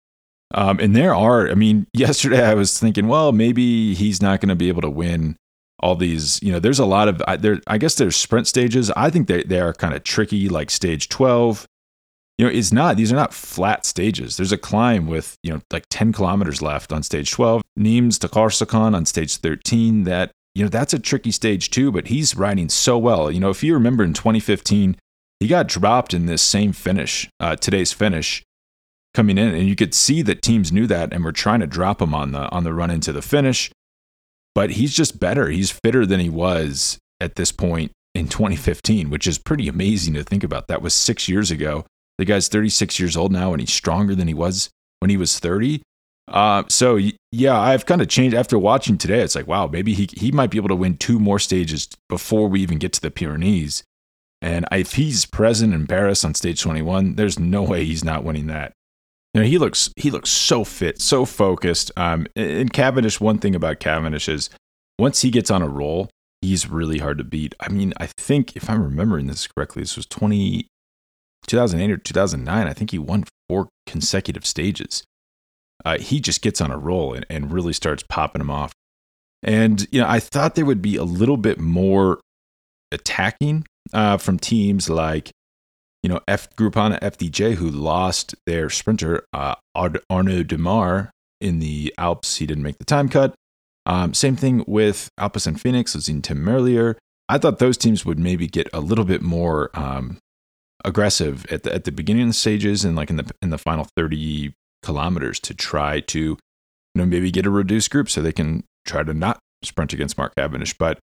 Um, 0.52 0.78
and 0.78 0.94
there 0.94 1.14
are, 1.14 1.48
I 1.48 1.54
mean, 1.54 1.86
yesterday 1.92 2.44
I 2.44 2.54
was 2.54 2.78
thinking, 2.78 3.08
well, 3.08 3.32
maybe 3.32 3.94
he's 3.94 4.20
not 4.20 4.40
going 4.40 4.50
to 4.50 4.54
be 4.54 4.68
able 4.68 4.82
to 4.82 4.90
win 4.90 5.36
all 5.80 5.96
these. 5.96 6.42
You 6.42 6.52
know, 6.52 6.60
there's 6.60 6.78
a 6.78 6.86
lot 6.86 7.08
of 7.08 7.42
there. 7.42 7.60
I 7.66 7.78
guess 7.78 7.96
there's 7.96 8.16
sprint 8.16 8.46
stages. 8.46 8.90
I 8.92 9.10
think 9.10 9.28
they 9.28 9.42
they 9.42 9.60
are 9.60 9.72
kind 9.72 9.94
of 9.94 10.04
tricky, 10.04 10.48
like 10.48 10.70
stage 10.70 11.08
12 11.08 11.66
you 12.38 12.44
know, 12.44 12.52
it's 12.52 12.72
not, 12.72 12.96
these 12.96 13.12
are 13.12 13.16
not 13.16 13.32
flat 13.32 13.86
stages. 13.86 14.36
There's 14.36 14.52
a 14.52 14.58
climb 14.58 15.06
with, 15.06 15.38
you 15.42 15.52
know, 15.52 15.60
like 15.72 15.86
10 15.88 16.12
kilometers 16.12 16.60
left 16.60 16.92
on 16.92 17.02
stage 17.02 17.30
12. 17.30 17.62
Nîmes 17.78 18.18
to 18.20 18.28
Carcassonne 18.28 18.94
on 18.94 19.06
stage 19.06 19.36
13. 19.36 20.04
That, 20.04 20.32
you 20.54 20.64
know, 20.64 20.68
that's 20.68 20.92
a 20.92 20.98
tricky 20.98 21.30
stage 21.30 21.70
too, 21.70 21.92
but 21.92 22.08
he's 22.08 22.36
riding 22.36 22.68
so 22.68 22.98
well. 22.98 23.30
You 23.30 23.38
know, 23.38 23.50
if 23.50 23.62
you 23.62 23.74
remember 23.74 24.02
in 24.02 24.14
2015, 24.14 24.96
he 25.38 25.46
got 25.46 25.68
dropped 25.68 26.12
in 26.12 26.26
this 26.26 26.42
same 26.42 26.72
finish, 26.72 27.28
uh, 27.38 27.54
today's 27.56 27.92
finish 27.92 28.42
coming 29.14 29.38
in. 29.38 29.54
And 29.54 29.68
you 29.68 29.76
could 29.76 29.94
see 29.94 30.22
that 30.22 30.42
teams 30.42 30.72
knew 30.72 30.86
that 30.88 31.12
and 31.12 31.24
were 31.24 31.32
trying 31.32 31.60
to 31.60 31.66
drop 31.66 32.02
him 32.02 32.14
on 32.14 32.32
the, 32.32 32.50
on 32.50 32.64
the 32.64 32.74
run 32.74 32.90
into 32.90 33.12
the 33.12 33.22
finish. 33.22 33.70
But 34.54 34.70
he's 34.70 34.94
just 34.94 35.18
better. 35.18 35.48
He's 35.48 35.70
fitter 35.70 36.04
than 36.06 36.20
he 36.20 36.28
was 36.28 36.98
at 37.20 37.36
this 37.36 37.52
point 37.52 37.92
in 38.14 38.28
2015, 38.28 39.10
which 39.10 39.26
is 39.26 39.38
pretty 39.38 39.68
amazing 39.68 40.14
to 40.14 40.22
think 40.22 40.44
about. 40.44 40.68
That 40.68 40.82
was 40.82 40.94
six 40.94 41.28
years 41.28 41.50
ago 41.50 41.84
the 42.18 42.24
guy's 42.24 42.48
36 42.48 42.98
years 42.98 43.16
old 43.16 43.32
now 43.32 43.52
and 43.52 43.60
he's 43.60 43.72
stronger 43.72 44.14
than 44.14 44.28
he 44.28 44.34
was 44.34 44.70
when 45.00 45.10
he 45.10 45.16
was 45.16 45.38
30. 45.38 45.82
Uh, 46.28 46.62
so 46.68 46.98
yeah, 47.32 47.58
I've 47.58 47.86
kind 47.86 48.00
of 48.00 48.08
changed 48.08 48.36
after 48.36 48.58
watching 48.58 48.96
today. 48.96 49.20
It's 49.20 49.34
like, 49.34 49.46
wow, 49.46 49.66
maybe 49.66 49.92
he 49.92 50.08
he 50.16 50.32
might 50.32 50.50
be 50.50 50.58
able 50.58 50.68
to 50.68 50.76
win 50.76 50.96
two 50.96 51.18
more 51.18 51.38
stages 51.38 51.88
before 52.08 52.48
we 52.48 52.60
even 52.60 52.78
get 52.78 52.92
to 52.94 53.00
the 53.00 53.10
Pyrenees. 53.10 53.82
And 54.40 54.66
if 54.72 54.94
he's 54.94 55.26
present 55.26 55.74
in 55.74 55.86
Paris 55.86 56.24
on 56.24 56.34
stage 56.34 56.62
21, 56.62 57.16
there's 57.16 57.38
no 57.38 57.62
way 57.62 57.84
he's 57.84 58.04
not 58.04 58.24
winning 58.24 58.46
that. 58.46 58.72
You 59.34 59.40
know, 59.40 59.46
he 59.46 59.58
looks 59.58 59.90
he 59.96 60.10
looks 60.10 60.30
so 60.30 60.64
fit, 60.64 61.00
so 61.00 61.24
focused. 61.24 61.90
Um, 61.96 62.26
and 62.36 62.72
Cavendish, 62.72 63.20
one 63.20 63.38
thing 63.38 63.54
about 63.54 63.80
Cavendish 63.80 64.28
is 64.28 64.48
once 64.98 65.22
he 65.22 65.30
gets 65.30 65.50
on 65.50 65.60
a 65.60 65.68
roll, 65.68 66.08
he's 66.40 66.70
really 66.70 66.98
hard 66.98 67.18
to 67.18 67.24
beat. 67.24 67.54
I 67.60 67.68
mean, 67.68 67.92
I 67.98 68.06
think 68.06 68.56
if 68.56 68.70
I'm 68.70 68.82
remembering 68.82 69.26
this 69.26 69.48
correctly, 69.48 69.82
this 69.82 69.96
was 69.96 70.06
20, 70.06 70.68
2008 71.48 71.90
or 71.90 71.96
2009. 71.96 72.66
I 72.66 72.72
think 72.72 72.92
he 72.92 72.98
won 72.98 73.24
four 73.48 73.68
consecutive 73.86 74.46
stages 74.46 75.02
uh, 75.84 75.98
he 75.98 76.20
just 76.20 76.42
gets 76.42 76.60
on 76.60 76.70
a 76.70 76.78
roll 76.78 77.14
and, 77.14 77.26
and 77.28 77.52
really 77.52 77.72
starts 77.72 78.04
popping 78.08 78.40
them 78.40 78.50
off. 78.50 78.72
And, 79.42 79.86
you 79.90 80.00
know, 80.00 80.08
I 80.08 80.20
thought 80.20 80.54
there 80.54 80.64
would 80.64 80.82
be 80.82 80.96
a 80.96 81.04
little 81.04 81.36
bit 81.36 81.60
more 81.60 82.20
attacking 82.90 83.66
uh, 83.92 84.16
from 84.16 84.38
teams 84.38 84.88
like, 84.88 85.30
you 86.04 86.10
know, 86.10 86.20
F 86.28 86.54
Groupama 86.54 87.00
FDJ, 87.00 87.54
who 87.54 87.70
lost 87.70 88.34
their 88.44 88.68
sprinter, 88.68 89.24
uh, 89.32 89.54
Arnaud 89.74 90.44
Démare, 90.44 91.08
in 91.40 91.60
the 91.60 91.94
Alps. 91.96 92.36
He 92.36 92.44
didn't 92.44 92.62
make 92.62 92.76
the 92.76 92.84
time 92.84 93.08
cut. 93.08 93.34
Um, 93.86 94.12
same 94.12 94.36
thing 94.36 94.64
with 94.66 95.08
Alpecin 95.18 95.58
Fenix, 95.58 95.94
losing 95.94 96.20
Tim 96.20 96.44
Merlier. 96.44 96.96
I 97.30 97.38
thought 97.38 97.58
those 97.58 97.78
teams 97.78 98.04
would 98.04 98.18
maybe 98.18 98.46
get 98.46 98.68
a 98.74 98.80
little 98.80 99.06
bit 99.06 99.22
more 99.22 99.70
um, 99.72 100.18
aggressive 100.84 101.46
at 101.50 101.62
the 101.62 101.74
at 101.74 101.84
the 101.84 101.92
beginning 101.92 102.24
of 102.24 102.28
the 102.28 102.34
stages 102.34 102.84
and 102.84 102.94
like 102.96 103.08
in 103.08 103.16
the 103.16 103.30
in 103.40 103.48
the 103.48 103.56
final 103.56 103.86
30 103.96 104.52
kilometers 104.82 105.40
to 105.40 105.54
try 105.54 106.00
to, 106.00 106.18
you 106.18 106.38
know, 106.94 107.06
maybe 107.06 107.30
get 107.30 107.46
a 107.46 107.50
reduced 107.50 107.90
group 107.90 108.10
so 108.10 108.20
they 108.20 108.30
can 108.30 108.62
try 108.84 109.02
to 109.02 109.14
not 109.14 109.38
sprint 109.62 109.94
against 109.94 110.18
Mark 110.18 110.34
Cavendish. 110.36 110.76
But 110.76 110.98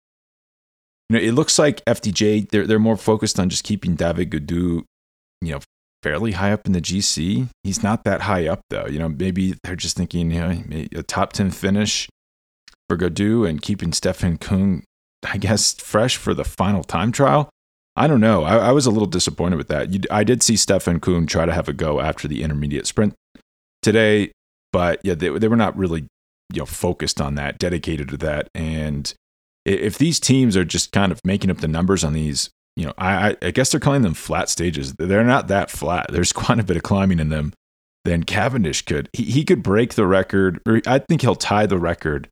you 1.10 1.18
know, 1.18 1.24
it 1.24 1.32
looks 1.32 1.58
like 1.58 1.84
FDJ 1.86 2.52
they're 2.52 2.68
they're 2.68 2.78
more 2.78 2.98
focused 2.98 3.40
on 3.40 3.50
just 3.50 3.64
keeping 3.64 3.96
David 3.96 4.30
Gaudu, 4.30 4.84
you 5.42 5.54
know, 5.54 5.60
fairly 6.04 6.34
high 6.34 6.52
up 6.52 6.66
in 6.66 6.74
the 6.74 6.82
GC. 6.82 7.50
He's 7.64 7.84
not 7.84 8.04
that 8.04 8.22
high 8.22 8.48
up 8.48 8.62
though. 8.70 8.88
You 8.88 9.00
know, 9.00 9.10
maybe 9.10 9.56
they're 9.64 9.76
just 9.76 9.98
thinking, 9.98 10.32
you 10.32 10.40
know, 10.40 10.86
a 10.96 11.04
top 11.04 11.34
ten 11.34 11.52
finish 11.52 12.08
for 12.90 12.98
Gaudu 12.98 13.48
and 13.48 13.62
keeping 13.62 13.94
Stefan 13.94 14.38
Kung, 14.38 14.84
I 15.24 15.38
guess, 15.38 15.74
fresh 15.76 16.18
for 16.18 16.34
the 16.34 16.44
final 16.44 16.84
time 16.84 17.12
trial. 17.12 17.50
I 17.96 18.08
don't 18.08 18.22
know. 18.22 18.44
I, 18.44 18.58
I 18.58 18.72
was 18.72 18.86
a 18.86 18.92
little 18.92 19.08
disappointed 19.08 19.58
with 19.58 19.68
that. 19.68 19.94
You, 19.94 20.00
I 20.10 20.24
did 20.24 20.42
see 20.42 20.56
Stefan 20.56 21.00
Kung 21.00 21.26
try 21.26 21.46
to 21.46 21.54
have 21.54 21.68
a 21.68 21.74
go 21.74 22.00
after 22.00 22.28
the 22.28 22.42
intermediate 22.42 22.88
sprint 22.88 23.14
today, 23.82 24.32
but 24.72 25.00
yeah, 25.04 25.14
they, 25.14 25.30
they 25.30 25.48
were 25.48 25.58
not 25.58 25.78
really 25.78 26.06
you 26.54 26.60
know 26.60 26.66
focused 26.66 27.22
on 27.22 27.36
that, 27.36 27.60
dedicated 27.60 28.10
to 28.10 28.18
that. 28.18 28.48
And 28.56 29.14
if 29.66 29.98
these 29.98 30.20
teams 30.20 30.58
are 30.58 30.66
just 30.66 30.92
kind 30.92 31.12
of 31.12 31.20
making 31.24 31.52
up 31.52 31.58
the 31.58 31.68
numbers 31.68 32.04
on 32.04 32.14
these, 32.14 32.50
you 32.76 32.86
know, 32.86 32.94
I, 32.98 33.36
I 33.42 33.52
guess 33.52 33.72
they're 33.72 33.80
calling 33.80 34.02
them 34.02 34.14
flat 34.14 34.50
stages. 34.50 34.94
They're 34.94 35.24
not 35.24 35.48
that 35.50 35.70
flat. 35.70 36.08
There's 36.10 36.34
quite 36.34 36.60
a 36.60 36.64
bit 36.64 36.78
of 36.78 36.84
climbing 36.84 37.20
in 37.20 37.30
them. 37.30 37.54
Then 38.04 38.24
Cavendish 38.24 38.84
could 38.84 39.10
he, 39.14 39.24
he 39.24 39.44
could 39.44 39.62
break 39.62 39.94
the 39.94 40.08
record, 40.08 40.60
or 40.68 40.82
I 40.88 41.00
think 41.00 41.22
he'll 41.22 41.36
tie 41.36 41.68
the 41.68 41.78
record 41.78 42.30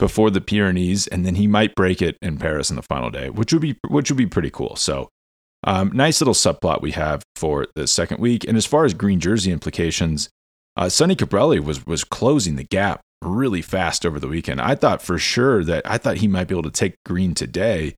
before 0.00 0.30
the 0.30 0.40
Pyrenees, 0.40 1.06
and 1.06 1.24
then 1.24 1.36
he 1.36 1.46
might 1.46 1.76
break 1.76 2.02
it 2.02 2.16
in 2.20 2.38
Paris 2.38 2.70
in 2.70 2.76
the 2.76 2.82
final 2.82 3.10
day, 3.10 3.30
which 3.30 3.52
would 3.52 3.62
be 3.62 3.78
which 3.88 4.10
would 4.10 4.18
be 4.18 4.26
pretty 4.26 4.50
cool. 4.50 4.74
So, 4.74 5.08
um, 5.64 5.92
nice 5.94 6.20
little 6.20 6.34
subplot 6.34 6.80
we 6.80 6.90
have 6.92 7.22
for 7.36 7.68
the 7.76 7.86
second 7.86 8.18
week. 8.18 8.44
And 8.48 8.56
as 8.56 8.66
far 8.66 8.84
as 8.84 8.94
green 8.94 9.20
jersey 9.20 9.52
implications, 9.52 10.28
uh, 10.76 10.88
Sonny 10.88 11.14
Colbrelli 11.14 11.62
was 11.62 11.86
was 11.86 12.02
closing 12.02 12.56
the 12.56 12.64
gap 12.64 13.00
really 13.22 13.62
fast 13.62 14.04
over 14.04 14.18
the 14.18 14.26
weekend. 14.26 14.60
I 14.60 14.74
thought 14.74 15.02
for 15.02 15.18
sure 15.18 15.62
that 15.64 15.88
I 15.88 15.98
thought 15.98 16.16
he 16.16 16.28
might 16.28 16.48
be 16.48 16.54
able 16.54 16.62
to 16.64 16.70
take 16.70 16.94
green 17.04 17.34
today. 17.34 17.94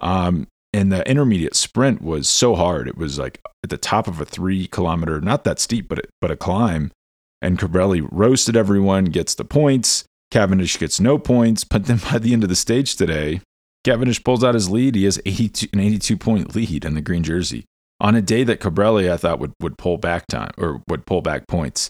Um, 0.00 0.48
and 0.76 0.92
the 0.92 1.08
intermediate 1.08 1.56
sprint 1.56 2.02
was 2.02 2.28
so 2.28 2.54
hard. 2.54 2.86
It 2.86 2.98
was 2.98 3.18
like 3.18 3.40
at 3.64 3.70
the 3.70 3.78
top 3.78 4.06
of 4.06 4.20
a 4.20 4.26
three 4.26 4.66
kilometer, 4.66 5.22
not 5.22 5.44
that 5.44 5.58
steep, 5.58 5.88
but 5.88 6.06
but 6.20 6.30
a 6.30 6.36
climb. 6.36 6.92
And 7.40 7.58
Colbrelli 7.58 8.06
roasted 8.12 8.56
everyone, 8.56 9.06
gets 9.06 9.34
the 9.34 9.44
points. 9.44 10.04
Cavendish 10.30 10.78
gets 10.78 11.00
no 11.00 11.18
points. 11.18 11.64
But 11.64 11.86
then 11.86 12.00
by 12.10 12.18
the 12.18 12.34
end 12.34 12.42
of 12.42 12.50
the 12.50 12.56
stage 12.56 12.96
today, 12.96 13.40
Cavendish 13.84 14.22
pulls 14.22 14.44
out 14.44 14.54
his 14.54 14.68
lead. 14.68 14.94
He 14.94 15.04
has 15.04 15.20
82, 15.24 15.68
an 15.72 15.80
82 15.80 16.16
point 16.18 16.54
lead 16.54 16.84
in 16.84 16.94
the 16.94 17.00
green 17.00 17.22
jersey 17.22 17.64
on 17.98 18.14
a 18.14 18.20
day 18.20 18.44
that 18.44 18.60
Colbrelli 18.60 19.10
I 19.10 19.16
thought 19.16 19.38
would 19.38 19.54
would 19.62 19.78
pull 19.78 19.96
back 19.96 20.26
time 20.26 20.50
or 20.58 20.82
would 20.88 21.06
pull 21.06 21.22
back 21.22 21.48
points. 21.48 21.88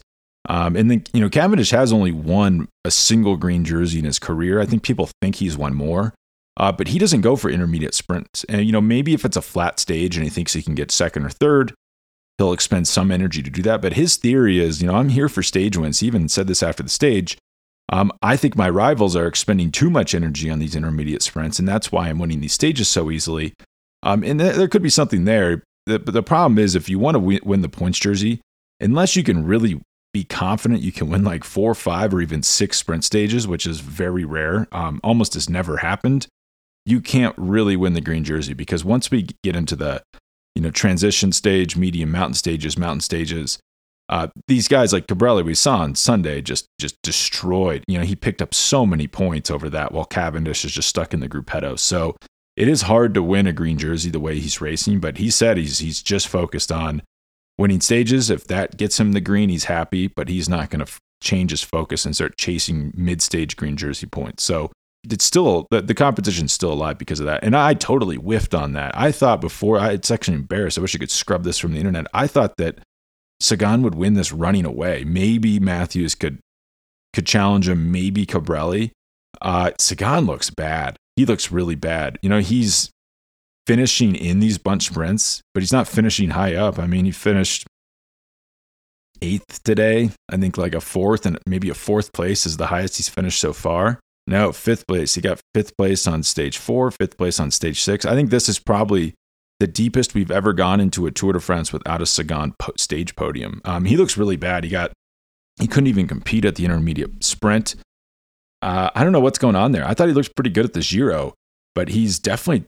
Um, 0.48 0.76
and 0.76 0.88
then, 0.88 1.02
you 1.12 1.20
know, 1.20 1.28
Cavendish 1.28 1.70
has 1.70 1.92
only 1.92 2.12
won 2.12 2.68
a 2.84 2.90
single 2.92 3.36
green 3.36 3.64
jersey 3.64 3.98
in 3.98 4.04
his 4.04 4.20
career. 4.20 4.60
I 4.60 4.66
think 4.66 4.84
people 4.84 5.10
think 5.20 5.36
he's 5.36 5.56
won 5.56 5.74
more, 5.74 6.14
uh, 6.56 6.72
but 6.72 6.88
he 6.88 6.98
doesn't 6.98 7.20
go 7.20 7.36
for 7.36 7.50
intermediate 7.50 7.94
sprints. 7.94 8.44
And, 8.44 8.64
you 8.64 8.72
know, 8.72 8.80
maybe 8.80 9.14
if 9.14 9.25
it's 9.25 9.36
a 9.36 9.42
flat 9.42 9.78
stage 9.78 10.16
and 10.16 10.25
he 10.25 10.30
thinks 10.30 10.52
he 10.52 10.62
can 10.62 10.75
get 10.75 10.90
second 10.90 11.25
or 11.25 11.30
third, 11.30 11.75
he'll 12.38 12.52
expend 12.52 12.88
some 12.88 13.10
energy 13.10 13.42
to 13.42 13.50
do 13.50 13.62
that. 13.62 13.82
But 13.82 13.94
his 13.94 14.16
theory 14.16 14.58
is, 14.58 14.80
you 14.80 14.88
know, 14.88 14.96
I'm 14.96 15.10
here 15.10 15.28
for 15.28 15.42
stage 15.42 15.76
wins. 15.76 16.00
He 16.00 16.06
even 16.06 16.28
said 16.28 16.46
this 16.46 16.62
after 16.62 16.82
the 16.82 16.88
stage. 16.88 17.38
Um, 17.92 18.10
I 18.20 18.36
think 18.36 18.56
my 18.56 18.68
rivals 18.68 19.14
are 19.14 19.26
expending 19.26 19.70
too 19.70 19.90
much 19.90 20.14
energy 20.14 20.50
on 20.50 20.58
these 20.58 20.75
intermediate 20.75 21.22
sprints, 21.22 21.58
and 21.58 21.68
that's 21.68 21.92
why 21.92 22.08
I'm 22.08 22.18
winning 22.18 22.40
these 22.40 22.52
stages 22.52 22.88
so 22.88 23.10
easily. 23.10 23.54
Um, 24.02 24.25
and 24.25 24.40
th- 24.40 24.56
there 24.56 24.68
could 24.68 24.82
be 24.82 24.90
something 24.90 25.25
there. 25.25 25.62
But 25.86 26.06
the 26.06 26.22
problem 26.22 26.58
is, 26.58 26.75
if 26.75 26.88
you 26.88 26.98
want 26.98 27.14
to 27.14 27.20
win, 27.20 27.40
win 27.44 27.60
the 27.62 27.68
points 27.68 28.00
jersey, 28.00 28.40
unless 28.80 29.14
you 29.14 29.22
can 29.22 29.46
really 29.46 29.80
be 30.12 30.25
confident 30.25 30.80
you 30.80 30.92
can 30.92 31.10
win 31.10 31.22
like 31.22 31.44
four, 31.44 31.75
five, 31.75 32.12
or 32.12 32.20
even 32.20 32.42
six 32.42 32.78
sprint 32.78 33.04
stages, 33.04 33.46
which 33.46 33.66
is 33.66 33.80
very 33.80 34.25
rare, 34.25 34.66
um, 34.72 35.00
almost 35.04 35.34
has 35.34 35.48
never 35.48 35.76
happened. 35.76 36.26
You 36.86 37.02
can't 37.02 37.34
really 37.36 37.76
win 37.76 37.92
the 37.92 38.00
green 38.00 38.24
jersey 38.24 38.54
because 38.54 38.84
once 38.84 39.10
we 39.10 39.26
get 39.42 39.54
into 39.54 39.76
the 39.76 40.02
you 40.54 40.62
know 40.62 40.70
transition 40.70 41.32
stage, 41.32 41.76
medium 41.76 42.10
mountain 42.10 42.34
stages, 42.34 42.78
mountain 42.78 43.00
stages, 43.02 43.58
uh, 44.08 44.28
these 44.46 44.68
guys 44.68 44.92
like 44.92 45.06
Colbrelli 45.06 45.44
we 45.44 45.54
saw 45.54 45.78
on 45.78 45.94
Sunday 45.94 46.40
just 46.40 46.66
just 46.80 46.96
destroyed. 47.02 47.84
You 47.88 47.98
know 47.98 48.04
he 48.04 48.16
picked 48.16 48.40
up 48.40 48.54
so 48.54 48.86
many 48.86 49.06
points 49.06 49.50
over 49.50 49.68
that, 49.68 49.92
while 49.92 50.06
Cavendish 50.06 50.64
is 50.64 50.72
just 50.72 50.88
stuck 50.88 51.12
in 51.12 51.20
the 51.20 51.28
gruppetto. 51.28 51.78
So 51.78 52.16
it 52.56 52.68
is 52.68 52.82
hard 52.82 53.12
to 53.14 53.22
win 53.22 53.46
a 53.46 53.52
green 53.52 53.76
jersey 53.76 54.10
the 54.10 54.20
way 54.20 54.38
he's 54.38 54.60
racing, 54.60 55.00
but 55.00 55.18
he 55.18 55.30
said 55.30 55.56
he's 55.56 55.80
he's 55.80 56.02
just 56.02 56.28
focused 56.28 56.72
on 56.72 57.02
winning 57.58 57.80
stages. 57.80 58.30
If 58.30 58.46
that 58.46 58.76
gets 58.76 58.98
him 58.98 59.12
the 59.12 59.20
green, 59.20 59.48
he's 59.48 59.64
happy, 59.64 60.06
but 60.06 60.28
he's 60.28 60.48
not 60.48 60.70
going 60.70 60.80
to 60.80 60.90
f- 60.90 61.00
change 61.22 61.50
his 61.50 61.62
focus 61.62 62.06
and 62.06 62.14
start 62.14 62.36
chasing 62.38 62.92
mid 62.96 63.20
stage 63.20 63.56
green 63.56 63.76
jersey 63.76 64.06
points. 64.06 64.42
So 64.42 64.70
it's 65.10 65.25
still 65.25 65.66
the, 65.70 65.82
the 65.82 65.94
competition's 65.94 66.52
still 66.52 66.72
alive 66.72 66.98
because 66.98 67.20
of 67.20 67.26
that. 67.26 67.42
And 67.44 67.56
I 67.56 67.75
totally 67.75 68.16
whiffed 68.16 68.54
on 68.54 68.72
that. 68.72 68.96
I 68.96 69.12
thought 69.12 69.40
before, 69.40 69.78
I, 69.78 69.92
it's 69.92 70.10
actually 70.10 70.36
embarrassed. 70.36 70.78
I 70.78 70.80
wish 70.82 70.94
I 70.94 70.98
could 70.98 71.10
scrub 71.10 71.44
this 71.44 71.58
from 71.58 71.72
the 71.72 71.78
internet. 71.78 72.06
I 72.12 72.26
thought 72.26 72.56
that 72.58 72.78
Sagan 73.40 73.82
would 73.82 73.94
win 73.94 74.14
this 74.14 74.32
running 74.32 74.64
away. 74.64 75.04
Maybe 75.04 75.60
Matthews 75.60 76.14
could 76.14 76.38
could 77.12 77.26
challenge 77.26 77.68
him. 77.68 77.90
Maybe 77.90 78.26
Colbrelli. 78.26 78.90
Uh, 79.40 79.70
Sagan 79.78 80.26
looks 80.26 80.50
bad. 80.50 80.96
He 81.16 81.25
looks 81.25 81.50
really 81.50 81.75
bad. 81.75 82.18
You 82.22 82.28
know, 82.28 82.40
he's 82.40 82.90
finishing 83.66 84.14
in 84.14 84.40
these 84.40 84.58
bunch 84.58 84.86
sprints, 84.86 85.40
but 85.52 85.62
he's 85.62 85.72
not 85.72 85.88
finishing 85.88 86.30
high 86.30 86.54
up. 86.54 86.78
I 86.78 86.86
mean, 86.86 87.04
he 87.04 87.10
finished 87.10 87.66
eighth 89.22 89.62
today. 89.62 90.10
I 90.28 90.36
think 90.36 90.56
like 90.58 90.75
a 90.75 90.80
fourth 90.80 91.26
and 91.26 91.38
maybe 91.46 91.68
a 91.68 91.75
fourth 91.75 92.12
place 92.12 92.46
is 92.46 92.56
the 92.56 92.66
highest 92.66 92.96
he's 92.96 93.08
finished 93.08 93.40
so 93.40 93.52
far. 93.52 94.00
No, 94.26 94.52
fifth 94.52 94.87
place. 94.87 95.14
He 95.14 95.21
got 95.21 95.40
fifth 95.54 95.76
place 95.76 96.06
on 96.06 96.23
stage 96.23 96.59
four, 96.59 96.90
fifth 96.90 97.16
place 97.16 97.38
on 97.38 97.50
stage 97.50 97.80
six. 97.80 98.04
I 98.04 98.14
think 98.14 98.30
this 98.30 98.49
is 98.49 98.59
probably 98.59 99.14
the 99.61 99.66
deepest 99.66 100.14
we've 100.14 100.30
ever 100.30 100.52
gone 100.52 100.80
into 100.80 101.06
a 101.06 101.11
Tour 101.11 101.33
de 101.33 101.40
France 101.40 101.73
without 101.73 102.02
a 102.02 102.06
Sagan 102.06 102.54
po- 102.59 102.73
stage 102.76 103.14
podium. 103.16 103.61
Um, 103.64 103.85
he 103.85 103.97
looks 103.97 104.16
really 104.16 104.37
bad. 104.37 104.64
He 104.64 104.71
got 104.71 104.92
he 105.61 105.66
couldn't 105.66 105.87
even 105.87 106.06
compete 106.06 106.45
at 106.45 106.56
the 106.56 106.64
intermediate 106.64 107.25
sprint. 107.25 107.76
Uh, 108.61 108.90
I 108.95 109.04
don't 109.04 109.12
know 109.12 109.21
what's 109.21 109.38
going 109.38 109.56
on 109.56 109.73
there. 109.73 109.87
I 109.87 109.95
thought 109.95 110.09
he 110.09 110.14
looked 110.14 110.35
pretty 110.35 110.50
good 110.50 110.64
at 110.64 110.73
the 110.73 110.80
Giro, 110.80 111.35
but 111.75 111.88
he's 111.90 112.18
definitely 112.18 112.66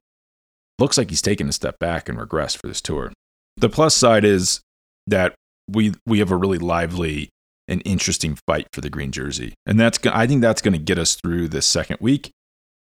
looks 0.79 0.97
like 0.97 1.11
he's 1.11 1.23
taken 1.23 1.49
a 1.49 1.53
step 1.53 1.79
back 1.79 2.09
and 2.09 2.19
regressed 2.19 2.57
for 2.57 2.69
this 2.69 2.81
tour. 2.81 3.13
The 3.57 3.69
plus 3.69 3.95
side 3.95 4.25
is 4.25 4.61
that 5.07 5.35
we 5.69 5.95
we 6.07 6.21
have 6.21 6.31
a 6.31 6.37
really 6.37 6.59
lively 6.59 7.31
and 7.69 7.83
interesting 7.85 8.37
fight 8.47 8.67
for 8.73 8.81
the 8.81 8.91
green 8.91 9.13
jersey, 9.13 9.55
and 9.67 9.79
that's 9.79 9.99
I 10.07 10.27
think 10.27 10.41
that's 10.41 10.63
going 10.63 10.73
to 10.73 10.79
get 10.79 10.99
us 10.99 11.15
through 11.15 11.49
this 11.49 11.67
second 11.67 11.99
week, 12.01 12.31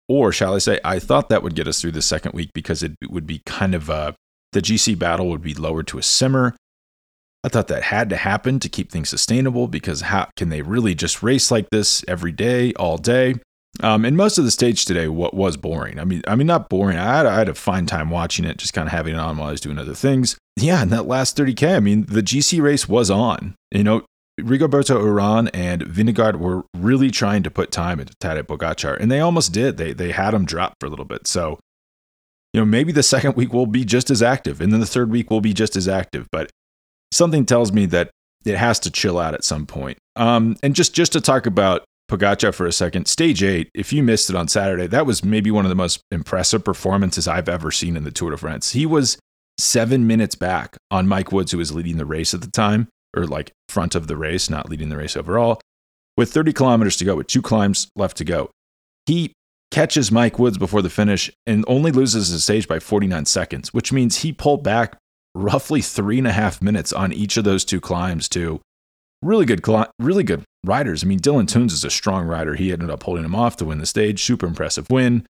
or 0.07 0.31
shall 0.31 0.55
I 0.55 0.59
say, 0.59 0.79
I 0.83 0.99
thought 0.99 1.29
that 1.29 1.43
would 1.43 1.55
get 1.55 1.67
us 1.67 1.81
through 1.81 1.91
the 1.91 2.01
second 2.01 2.33
week 2.33 2.51
because 2.53 2.81
it 2.81 2.93
would 3.07 3.27
be 3.27 3.41
kind 3.45 3.75
of 3.75 3.89
a 3.89 4.15
the 4.51 4.61
GC 4.61 4.97
battle 4.97 5.29
would 5.29 5.43
be 5.43 5.53
lowered 5.53 5.87
to 5.87 5.99
a 5.99 6.03
simmer. 6.03 6.55
I 7.43 7.49
thought 7.49 7.67
that 7.67 7.83
had 7.83 8.09
to 8.09 8.17
happen 8.17 8.59
to 8.59 8.67
keep 8.67 8.91
things 8.91 9.09
sustainable 9.09 9.67
because 9.67 10.01
how 10.01 10.27
can 10.35 10.49
they 10.49 10.61
really 10.61 10.95
just 10.95 11.23
race 11.23 11.51
like 11.51 11.69
this 11.69 12.03
every 12.07 12.31
day, 12.31 12.73
all 12.73 12.97
day? 12.97 13.35
Um, 13.81 14.03
and 14.03 14.17
most 14.17 14.37
of 14.37 14.43
the 14.43 14.51
stage 14.51 14.83
today 14.83 15.07
what 15.07 15.33
was 15.33 15.55
boring. 15.55 15.99
I 15.99 16.03
mean, 16.03 16.21
I 16.27 16.35
mean 16.35 16.47
not 16.47 16.69
boring. 16.69 16.97
I 16.97 17.17
had, 17.17 17.25
I 17.25 17.37
had 17.37 17.47
a 17.47 17.53
fine 17.53 17.85
time 17.85 18.09
watching 18.09 18.43
it, 18.43 18.57
just 18.57 18.73
kind 18.73 18.87
of 18.87 18.91
having 18.91 19.13
it 19.13 19.19
on 19.19 19.37
while 19.37 19.49
I 19.49 19.51
was 19.51 19.61
doing 19.61 19.77
other 19.77 19.93
things. 19.93 20.37
Yeah, 20.57 20.81
and 20.81 20.91
that 20.91 21.07
last 21.07 21.37
30k, 21.37 21.77
I 21.77 21.79
mean, 21.79 22.05
the 22.07 22.23
GC 22.23 22.61
race 22.61 22.89
was 22.89 23.09
on. 23.09 23.55
You 23.71 23.83
know, 23.83 24.03
Rigoberto 24.41 25.01
Uran 25.01 25.49
and 25.53 25.83
Vingegaard 25.83 26.37
were 26.37 26.63
really 26.75 27.11
trying 27.11 27.43
to 27.43 27.51
put 27.51 27.71
time 27.71 27.99
into 27.99 28.13
Tadej 28.15 28.43
Pogacar, 28.43 28.99
and 28.99 29.11
they 29.11 29.19
almost 29.19 29.51
did. 29.51 29.77
They 29.77 29.93
they 29.93 30.11
had 30.11 30.33
him 30.33 30.45
drop 30.45 30.73
for 30.79 30.85
a 30.85 30.89
little 30.89 31.05
bit. 31.05 31.27
So, 31.27 31.59
you 32.53 32.61
know, 32.61 32.65
maybe 32.65 32.91
the 32.91 33.03
second 33.15 33.35
week 33.35 33.53
will 33.53 33.67
be 33.67 33.85
just 33.85 34.09
as 34.09 34.21
active, 34.21 34.61
and 34.61 34.71
then 34.71 34.79
the 34.79 34.85
third 34.85 35.11
week 35.11 35.29
will 35.29 35.41
be 35.41 35.53
just 35.53 35.75
as 35.75 35.87
active. 35.87 36.27
But 36.31 36.51
something 37.11 37.45
tells 37.45 37.71
me 37.71 37.85
that 37.87 38.11
it 38.45 38.57
has 38.57 38.79
to 38.79 38.91
chill 38.91 39.19
out 39.19 39.33
at 39.33 39.43
some 39.43 39.65
point. 39.65 39.97
Um, 40.15 40.55
and 40.63 40.75
just 40.75 40.93
just 40.93 41.13
to 41.13 41.21
talk 41.21 41.45
about 41.45 41.83
Pogacar 42.09 42.53
for 42.53 42.65
a 42.65 42.71
second, 42.71 43.07
stage 43.07 43.43
eight. 43.43 43.69
If 43.73 43.93
you 43.93 44.03
missed 44.03 44.29
it 44.29 44.35
on 44.35 44.47
Saturday, 44.47 44.87
that 44.87 45.05
was 45.05 45.23
maybe 45.23 45.51
one 45.51 45.65
of 45.65 45.69
the 45.69 45.75
most 45.75 46.01
impressive 46.11 46.65
performances 46.65 47.27
I've 47.27 47.47
ever 47.47 47.71
seen 47.71 47.95
in 47.95 48.03
the 48.03 48.11
Tour 48.11 48.31
de 48.31 48.37
France. 48.37 48.71
He 48.71 48.85
was 48.85 49.17
seven 49.59 50.07
minutes 50.07 50.35
back 50.35 50.77
on 50.89 51.07
Mike 51.07 51.31
Woods, 51.31 51.51
who 51.51 51.57
was 51.57 51.71
leading 51.71 51.97
the 51.97 52.05
race 52.05 52.33
at 52.33 52.41
the 52.41 52.49
time, 52.49 52.89
or 53.15 53.25
like 53.25 53.51
front 53.67 53.95
of 53.95 54.07
the 54.07 54.17
race, 54.17 54.49
not 54.49 54.69
leading 54.69 54.89
the 54.89 54.97
race 54.97 55.17
overall, 55.17 55.59
with 56.17 56.31
30 56.31 56.53
kilometers 56.53 56.97
to 56.97 57.05
go, 57.05 57.15
with 57.15 57.27
two 57.27 57.41
climbs 57.41 57.87
left 57.95 58.17
to 58.17 58.25
go. 58.25 58.51
He 59.05 59.33
catches 59.71 60.11
Mike 60.11 60.39
Woods 60.39 60.57
before 60.57 60.81
the 60.81 60.89
finish 60.89 61.31
and 61.45 61.63
only 61.67 61.91
loses 61.91 62.29
his 62.29 62.43
stage 62.43 62.67
by 62.67 62.79
49 62.79 63.25
seconds, 63.25 63.73
which 63.73 63.93
means 63.93 64.17
he 64.17 64.31
pulled 64.33 64.63
back 64.63 64.97
roughly 65.35 65.81
three 65.81 66.17
and 66.17 66.27
a 66.27 66.31
half 66.31 66.61
minutes 66.61 66.91
on 66.91 67.13
each 67.13 67.37
of 67.37 67.43
those 67.43 67.63
two 67.63 67.79
climbs 67.79 68.27
to 68.29 68.61
really 69.21 69.45
good, 69.45 69.63
really 69.99 70.23
good 70.23 70.43
riders. 70.65 71.03
I 71.03 71.07
mean, 71.07 71.19
Dylan 71.19 71.45
Teuns 71.45 71.71
is 71.71 71.83
a 71.83 71.89
strong 71.89 72.25
rider. 72.25 72.55
He 72.55 72.71
ended 72.71 72.89
up 72.89 73.03
holding 73.03 73.25
him 73.25 73.35
off 73.35 73.57
to 73.57 73.65
win 73.65 73.77
the 73.77 73.85
stage. 73.85 74.23
Super 74.23 74.47
impressive 74.47 74.87
win. 74.89 75.25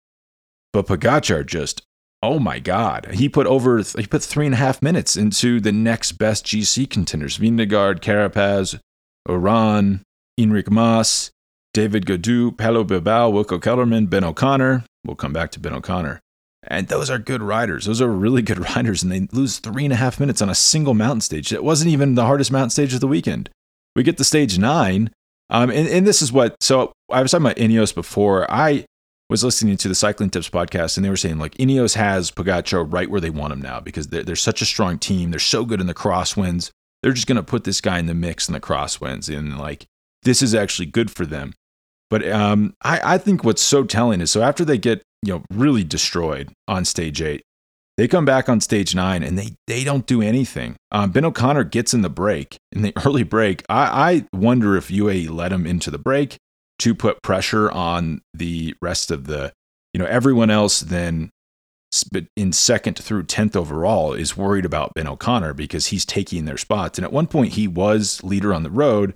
But 0.74 0.88
Pogacar 0.88 1.46
just 1.46 1.82
Oh 2.26 2.40
my 2.40 2.58
God. 2.58 3.08
He 3.14 3.30
put 3.30 3.46
over, 3.46 3.78
he 3.78 4.08
put 4.08 4.24
three 4.24 4.48
and 4.48 4.56
a 4.56 4.58
half 4.58 4.82
minutes 4.82 5.16
into 5.16 5.60
the 5.60 5.72
next 5.72 6.14
best 6.14 6.44
GC 6.44 6.90
contenders 6.90 7.38
Vingegaard, 7.38 8.00
Carapaz, 8.00 8.80
Uran, 9.28 10.02
Enric 10.40 10.72
Mas, 10.72 11.30
David 11.76 12.08
Gaudu, 12.08 12.50
Pello 12.50 12.86
Bilbao, 12.86 13.32
Wilco 13.32 13.60
Kelderman, 13.60 14.10
Ben 14.10 14.24
O'Connor. 14.24 14.86
We'll 15.06 15.16
come 15.16 15.34
back 15.34 15.52
to 15.52 15.60
Ben 15.60 15.74
O'Connor. 15.74 16.20
And 16.64 16.88
those 16.88 17.12
are 17.12 17.20
good 17.20 17.44
riders. 17.44 17.86
Those 17.86 18.02
are 18.02 18.10
really 18.10 18.42
good 18.42 18.58
riders. 18.76 19.04
And 19.04 19.12
they 19.12 19.28
lose 19.32 19.60
three 19.60 19.84
and 19.84 19.94
a 19.94 19.98
half 19.98 20.20
minutes 20.20 20.42
on 20.42 20.50
a 20.50 20.56
single 20.56 20.96
mountain 20.96 21.22
stage. 21.22 21.54
It 21.54 21.64
wasn't 21.64 21.92
even 21.92 22.16
the 22.16 22.26
hardest 22.26 22.52
mountain 22.52 22.72
stage 22.72 22.96
of 22.96 23.02
the 23.02 23.08
weekend. 23.08 23.52
We 23.96 24.02
get 24.02 24.18
to 24.18 24.24
stage 24.24 24.58
nine. 24.58 25.12
Um, 25.52 25.70
and, 25.70 25.88
and 25.88 26.08
this 26.08 26.24
is 26.24 26.32
what, 26.32 26.56
so 26.60 26.92
I 27.12 27.22
was 27.22 27.30
talking 27.30 27.46
about 27.46 27.58
Ineos 27.58 27.94
before. 27.94 28.50
I, 28.52 28.86
was 29.30 29.44
listening 29.44 29.78
to 29.78 29.88
the 29.88 29.96
Cycling 29.96 30.30
Tips 30.30 30.50
podcast, 30.50 30.98
and 30.98 31.06
they 31.06 31.10
were 31.10 31.18
saying 31.18 31.40
like 31.40 31.56
Ineos 31.56 31.96
has 31.96 32.32
Pogacar 32.32 32.92
right 32.92 33.10
where 33.10 33.22
they 33.22 33.30
want 33.30 33.54
him 33.54 33.62
now 33.62 33.80
because 33.80 34.08
they're, 34.08 34.24
they're 34.24 34.36
such 34.36 34.62
a 34.62 34.66
strong 34.66 35.00
team. 35.00 35.32
They're 35.32 35.40
so 35.40 35.66
good 35.66 35.82
in 35.82 35.88
the 35.88 35.94
crosswinds. 35.94 36.70
They're 37.02 37.14
just 37.14 37.28
going 37.28 37.38
to 37.38 37.44
put 37.44 37.64
this 37.64 37.82
guy 37.82 38.00
in 38.00 38.06
the 38.06 38.14
mix 38.14 38.48
in 38.48 38.54
the 38.54 38.60
crosswinds, 38.60 39.36
and 39.36 39.58
like 39.58 39.88
this 40.24 40.42
is 40.42 40.54
actually 40.54 40.88
good 40.88 41.10
for 41.10 41.26
them. 41.26 41.54
But 42.10 42.28
um, 42.30 42.76
I, 42.84 43.16
I 43.16 43.18
think 43.18 43.44
what's 43.44 43.64
so 43.64 43.84
telling 43.84 44.22
is 44.22 44.32
so 44.32 44.42
after 44.42 44.64
they 44.64 44.78
get 44.78 45.02
you 45.24 45.34
know 45.34 45.44
really 45.52 45.84
destroyed 45.84 46.52
on 46.68 46.86
stage 46.86 47.22
eight, 47.22 47.42
they 47.98 48.08
come 48.08 48.26
back 48.26 48.48
on 48.48 48.62
stage 48.62 48.94
nine 48.94 49.24
and 49.24 49.38
they 49.38 49.56
they 49.68 49.84
don't 49.84 50.06
do 50.06 50.22
anything. 50.22 50.76
Um, 50.92 51.12
ben 51.12 51.26
O'Connor 51.26 51.64
gets 51.66 51.94
in 51.94 52.02
the 52.02 52.10
break 52.10 52.58
in 52.72 52.84
the 52.84 52.94
early 53.06 53.24
break. 53.24 53.64
I, 53.70 54.26
I 54.34 54.38
wonder 54.38 54.76
if 54.76 54.90
UAE 54.90 55.30
let 55.30 55.52
him 55.52 55.66
into 55.66 55.90
the 55.90 55.98
break 55.98 56.38
to 56.80 56.96
put 56.96 57.22
pressure 57.22 57.72
on 57.72 58.22
the 58.34 58.76
rest 58.82 59.12
of 59.12 59.28
the, 59.28 59.54
you 59.94 60.00
know, 60.00 60.06
everyone 60.06 60.50
else 60.50 60.82
then 60.82 61.30
in 62.36 62.52
second 62.52 62.98
through 62.98 63.24
10th 63.24 63.56
overall 63.56 64.14
is 64.14 64.36
worried 64.36 64.66
about 64.66 64.94
Ben 64.96 65.08
O'Connor 65.08 65.54
because 65.54 65.88
he's 65.88 66.06
taking 66.06 66.46
their 66.46 66.58
spots. 66.58 66.98
And 66.98 67.06
at 67.06 67.14
one 67.14 67.28
point, 67.28 67.54
he 67.54 67.68
was 67.68 68.24
leader 68.24 68.54
on 68.54 68.64
the 68.64 68.70
road. 68.70 69.16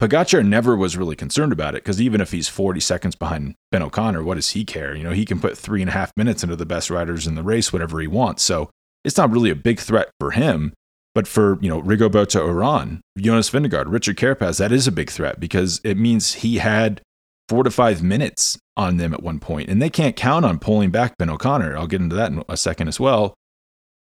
Pogacar 0.00 0.46
never 0.46 0.76
was 0.76 0.96
really 0.96 1.16
concerned 1.16 1.52
about 1.52 1.74
it 1.74 1.82
because 1.82 2.00
even 2.00 2.20
if 2.20 2.30
he's 2.30 2.48
40 2.48 2.80
seconds 2.80 3.16
behind 3.16 3.54
Ben 3.72 3.82
O'Connor, 3.82 4.22
what 4.22 4.36
does 4.36 4.50
he 4.50 4.64
care? 4.64 4.94
You 4.94 5.02
know, 5.02 5.10
he 5.10 5.24
can 5.24 5.40
put 5.40 5.58
three 5.58 5.80
and 5.80 5.88
a 5.88 5.94
half 5.94 6.12
minutes 6.16 6.42
into 6.42 6.54
the 6.54 6.66
best 6.66 6.90
riders 6.90 7.26
in 7.26 7.34
the 7.34 7.42
race, 7.42 7.72
whatever 7.72 7.98
he 7.98 8.06
wants. 8.06 8.42
So 8.42 8.70
it's 9.04 9.16
not 9.16 9.30
really 9.30 9.50
a 9.50 9.56
big 9.56 9.80
threat 9.80 10.10
for 10.20 10.32
him. 10.32 10.72
But 11.14 11.26
for, 11.26 11.58
you 11.60 11.68
know, 11.68 11.82
Rigoberto 11.82 12.42
Uran, 12.42 13.00
Jonas 13.18 13.50
Vingegaard, 13.50 13.90
Richard 13.90 14.16
Carapaz, 14.16 14.58
that 14.58 14.70
is 14.70 14.86
a 14.86 14.92
big 14.92 15.10
threat 15.10 15.40
because 15.40 15.80
it 15.82 15.96
means 15.96 16.34
he 16.34 16.58
had 16.58 17.00
four 17.48 17.64
to 17.64 17.70
five 17.70 18.02
minutes 18.02 18.58
on 18.76 18.96
them 18.96 19.12
at 19.12 19.22
one 19.22 19.40
point, 19.40 19.68
and 19.68 19.80
they 19.80 19.90
can't 19.90 20.16
count 20.16 20.44
on 20.44 20.58
pulling 20.58 20.90
back 20.90 21.16
Ben 21.18 21.30
O'Connor. 21.30 21.76
I'll 21.76 21.86
get 21.86 22.00
into 22.00 22.16
that 22.16 22.30
in 22.30 22.44
a 22.48 22.56
second 22.56 22.88
as 22.88 23.00
well. 23.00 23.34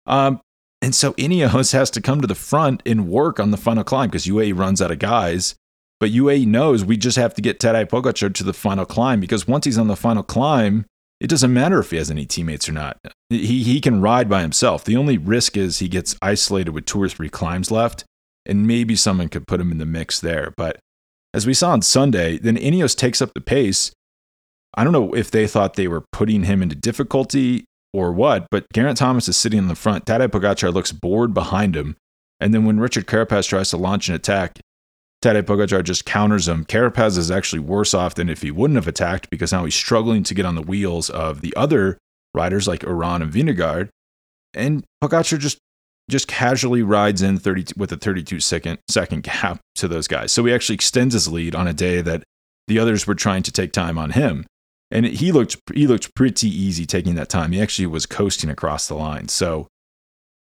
Um, 0.05 0.41
and 0.81 0.93
so 0.93 1.13
Ineos 1.13 1.71
has 1.73 1.89
to 1.91 2.01
come 2.01 2.21
to 2.21 2.27
the 2.27 2.35
front 2.35 2.81
and 2.85 3.07
work 3.07 3.39
on 3.39 3.51
the 3.51 3.57
final 3.57 3.83
climb 3.83 4.09
because 4.09 4.25
UAE 4.25 4.57
runs 4.57 4.81
out 4.81 4.91
of 4.91 4.99
guys. 4.99 5.55
But 5.99 6.11
UAE 6.11 6.45
knows 6.45 6.85
we 6.85 6.95
just 6.95 7.17
have 7.17 7.33
to 7.35 7.41
get 7.41 7.59
Tadej 7.59 7.87
Pogacar 7.89 8.31
to 8.33 8.43
the 8.43 8.53
final 8.53 8.85
climb 8.85 9.19
because 9.19 9.47
once 9.47 9.65
he's 9.65 9.79
on 9.79 9.87
the 9.87 9.95
final 9.95 10.21
climb, 10.21 10.85
it 11.19 11.27
doesn't 11.27 11.51
matter 11.51 11.79
if 11.79 11.89
he 11.89 11.97
has 11.97 12.11
any 12.11 12.25
teammates 12.25 12.69
or 12.69 12.73
not. 12.73 12.97
He, 13.29 13.63
he 13.63 13.81
can 13.81 14.01
ride 14.01 14.29
by 14.29 14.41
himself. 14.41 14.83
The 14.83 14.95
only 14.95 15.17
risk 15.17 15.57
is 15.57 15.79
he 15.79 15.87
gets 15.87 16.15
isolated 16.21 16.71
with 16.71 16.85
two 16.85 17.01
or 17.01 17.09
three 17.09 17.29
climbs 17.29 17.71
left, 17.71 18.03
and 18.45 18.67
maybe 18.67 18.95
someone 18.95 19.27
could 19.27 19.47
put 19.47 19.59
him 19.59 19.71
in 19.71 19.79
the 19.79 19.85
mix 19.87 20.19
there. 20.19 20.53
But 20.55 20.79
as 21.37 21.45
we 21.45 21.53
saw 21.53 21.69
on 21.69 21.83
Sunday, 21.83 22.39
then 22.39 22.57
Ineos 22.57 22.97
takes 22.97 23.21
up 23.21 23.31
the 23.35 23.41
pace. 23.41 23.91
I 24.73 24.83
don't 24.83 24.91
know 24.91 25.13
if 25.13 25.29
they 25.29 25.45
thought 25.45 25.75
they 25.75 25.87
were 25.87 26.03
putting 26.11 26.43
him 26.43 26.63
into 26.63 26.75
difficulty 26.75 27.65
or 27.93 28.11
what, 28.11 28.47
but 28.49 28.65
Geraint 28.73 28.97
Thomas 28.97 29.29
is 29.29 29.37
sitting 29.37 29.59
in 29.59 29.67
the 29.67 29.75
front. 29.75 30.05
Tadej 30.05 30.29
Pogacar 30.29 30.73
looks 30.73 30.91
bored 30.91 31.35
behind 31.35 31.75
him. 31.75 31.95
And 32.39 32.55
then 32.55 32.65
when 32.65 32.79
Richard 32.79 33.05
Carapaz 33.05 33.47
tries 33.47 33.69
to 33.69 33.77
launch 33.77 34.09
an 34.09 34.15
attack, 34.15 34.59
Tadej 35.23 35.43
Pogacar 35.43 35.83
just 35.83 36.05
counters 36.05 36.47
him. 36.47 36.65
Carapaz 36.65 37.19
is 37.19 37.29
actually 37.29 37.59
worse 37.59 37.93
off 37.93 38.15
than 38.15 38.29
if 38.29 38.41
he 38.41 38.49
wouldn't 38.49 38.77
have 38.77 38.87
attacked 38.87 39.29
because 39.29 39.51
now 39.51 39.63
he's 39.63 39.75
struggling 39.75 40.23
to 40.23 40.33
get 40.33 40.45
on 40.45 40.55
the 40.55 40.63
wheels 40.63 41.07
of 41.11 41.41
the 41.41 41.55
other 41.55 41.99
riders 42.33 42.67
like 42.67 42.81
Uran 42.81 43.21
and 43.21 43.31
Vingegaard. 43.31 43.89
And 44.55 44.83
Pogacar 45.03 45.37
just 45.37 45.59
just 46.09 46.27
casually 46.27 46.83
rides 46.83 47.21
in 47.21 47.37
30 47.37 47.73
with 47.75 47.91
a 47.91 47.97
32 47.97 48.39
second 48.39 48.79
second 48.89 49.23
gap 49.23 49.59
to 49.75 49.87
those 49.87 50.07
guys. 50.07 50.31
So 50.31 50.43
he 50.45 50.53
actually 50.53 50.75
extends 50.75 51.13
his 51.13 51.27
lead 51.27 51.55
on 51.55 51.67
a 51.67 51.73
day 51.73 52.01
that 52.01 52.23
the 52.67 52.79
others 52.79 53.07
were 53.07 53.15
trying 53.15 53.43
to 53.43 53.51
take 53.51 53.71
time 53.71 53.97
on 53.97 54.11
him. 54.11 54.45
And 54.89 55.05
he 55.05 55.31
looked 55.31 55.57
he 55.73 55.85
looked 55.85 56.15
pretty 56.15 56.47
easy 56.47 56.85
taking 56.85 57.15
that 57.15 57.29
time. 57.29 57.51
He 57.51 57.61
actually 57.61 57.87
was 57.87 58.05
coasting 58.05 58.49
across 58.49 58.87
the 58.87 58.95
line. 58.95 59.27
So 59.27 59.67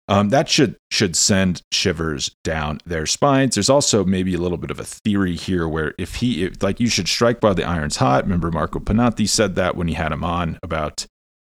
um, 0.08 0.28
that 0.28 0.48
should 0.48 0.76
should 0.90 1.16
send 1.16 1.62
shivers 1.72 2.34
down 2.44 2.80
their 2.84 3.06
spines. 3.06 3.56
There's 3.56 3.70
also 3.70 4.04
maybe 4.04 4.34
a 4.34 4.38
little 4.38 4.58
bit 4.58 4.70
of 4.70 4.78
a 4.78 4.84
theory 4.84 5.36
here 5.36 5.66
where 5.66 5.94
if 5.98 6.16
he 6.16 6.44
if, 6.44 6.62
like 6.62 6.80
you 6.80 6.88
should 6.88 7.08
strike 7.08 7.40
while 7.40 7.54
the 7.54 7.64
iron's 7.64 7.96
hot. 7.96 8.24
Remember 8.24 8.50
Marco 8.50 8.78
Pennati 8.78 9.28
said 9.28 9.54
that 9.54 9.74
when 9.74 9.88
he 9.88 9.94
had 9.94 10.12
him 10.12 10.22
on 10.22 10.58
about 10.62 11.06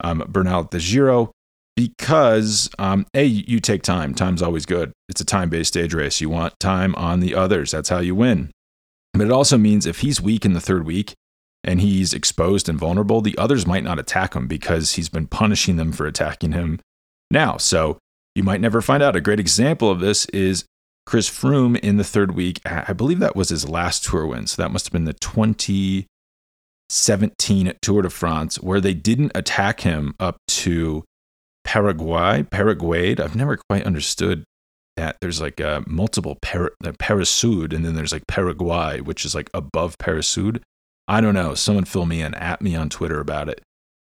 um, 0.01 0.23
Bernal 0.29 0.63
de 0.63 0.79
Giro 0.79 1.31
because 1.79 2.69
um, 2.77 3.07
a 3.13 3.23
you 3.23 3.61
take 3.61 3.83
time. 3.83 4.13
Time's 4.13 4.41
always 4.41 4.65
good. 4.65 4.91
It's 5.07 5.21
a 5.21 5.25
time 5.25 5.49
based 5.49 5.69
stage 5.69 5.93
race. 5.93 6.19
You 6.19 6.27
want 6.27 6.59
time 6.59 6.93
on 6.95 7.21
the 7.21 7.33
others. 7.33 7.71
That's 7.71 7.87
how 7.87 7.99
you 7.99 8.15
win. 8.15 8.51
But 9.13 9.27
it 9.27 9.31
also 9.31 9.57
means 9.57 9.85
if 9.85 9.99
he's 9.99 10.19
weak 10.19 10.43
in 10.43 10.51
the 10.51 10.59
third 10.59 10.85
week 10.85 11.13
and 11.63 11.79
he's 11.79 12.13
exposed 12.13 12.67
and 12.67 12.77
vulnerable, 12.77 13.21
the 13.21 13.37
others 13.37 13.65
might 13.65 13.85
not 13.85 13.97
attack 13.97 14.33
him 14.33 14.45
because 14.45 14.95
he's 14.95 15.07
been 15.07 15.25
punishing 15.25 15.77
them 15.77 15.93
for 15.93 16.05
attacking 16.05 16.51
him 16.51 16.81
now. 17.31 17.55
So 17.55 17.97
you 18.35 18.43
might 18.43 18.59
never 18.59 18.81
find 18.81 19.01
out. 19.01 19.15
A 19.15 19.21
great 19.21 19.39
example 19.39 19.89
of 19.89 20.01
this 20.01 20.25
is 20.25 20.65
Chris 21.05 21.29
Froome 21.29 21.79
in 21.79 21.95
the 21.95 22.03
third 22.03 22.35
week. 22.35 22.59
I 22.65 22.91
believe 22.91 23.19
that 23.19 23.37
was 23.37 23.47
his 23.47 23.69
last 23.69 24.03
tour 24.03 24.27
win. 24.27 24.47
So 24.47 24.61
that 24.61 24.71
must 24.71 24.87
have 24.87 24.91
been 24.91 25.05
the 25.05 25.13
2017 25.13 27.73
Tour 27.81 28.01
de 28.01 28.09
France, 28.09 28.61
where 28.61 28.81
they 28.81 28.93
didn't 28.93 29.31
attack 29.33 29.79
him 29.79 30.13
up 30.19 30.35
to 30.49 31.05
Paraguay. 31.69 32.41
Paraguay. 32.41 33.15
I've 33.15 33.35
never 33.35 33.55
quite 33.69 33.83
understood 33.83 34.43
that. 34.97 35.17
There's 35.21 35.39
like 35.39 35.61
uh, 35.61 35.81
multiple 35.85 36.39
Par- 36.41 36.73
Peyresourde, 36.83 37.73
and 37.73 37.85
then 37.85 37.93
there's 37.93 38.11
like 38.11 38.25
Paraguay, 38.25 39.01
which 39.01 39.23
is 39.23 39.35
like 39.35 39.51
above 39.53 39.95
Peyresourde. 39.99 40.63
I 41.07 41.21
don't 41.21 41.35
know. 41.35 41.53
Someone 41.53 41.85
fill 41.85 42.07
me 42.07 42.23
in 42.23 42.33
at 42.33 42.63
me 42.63 42.75
on 42.75 42.89
Twitter 42.89 43.19
about 43.19 43.49
it. 43.49 43.61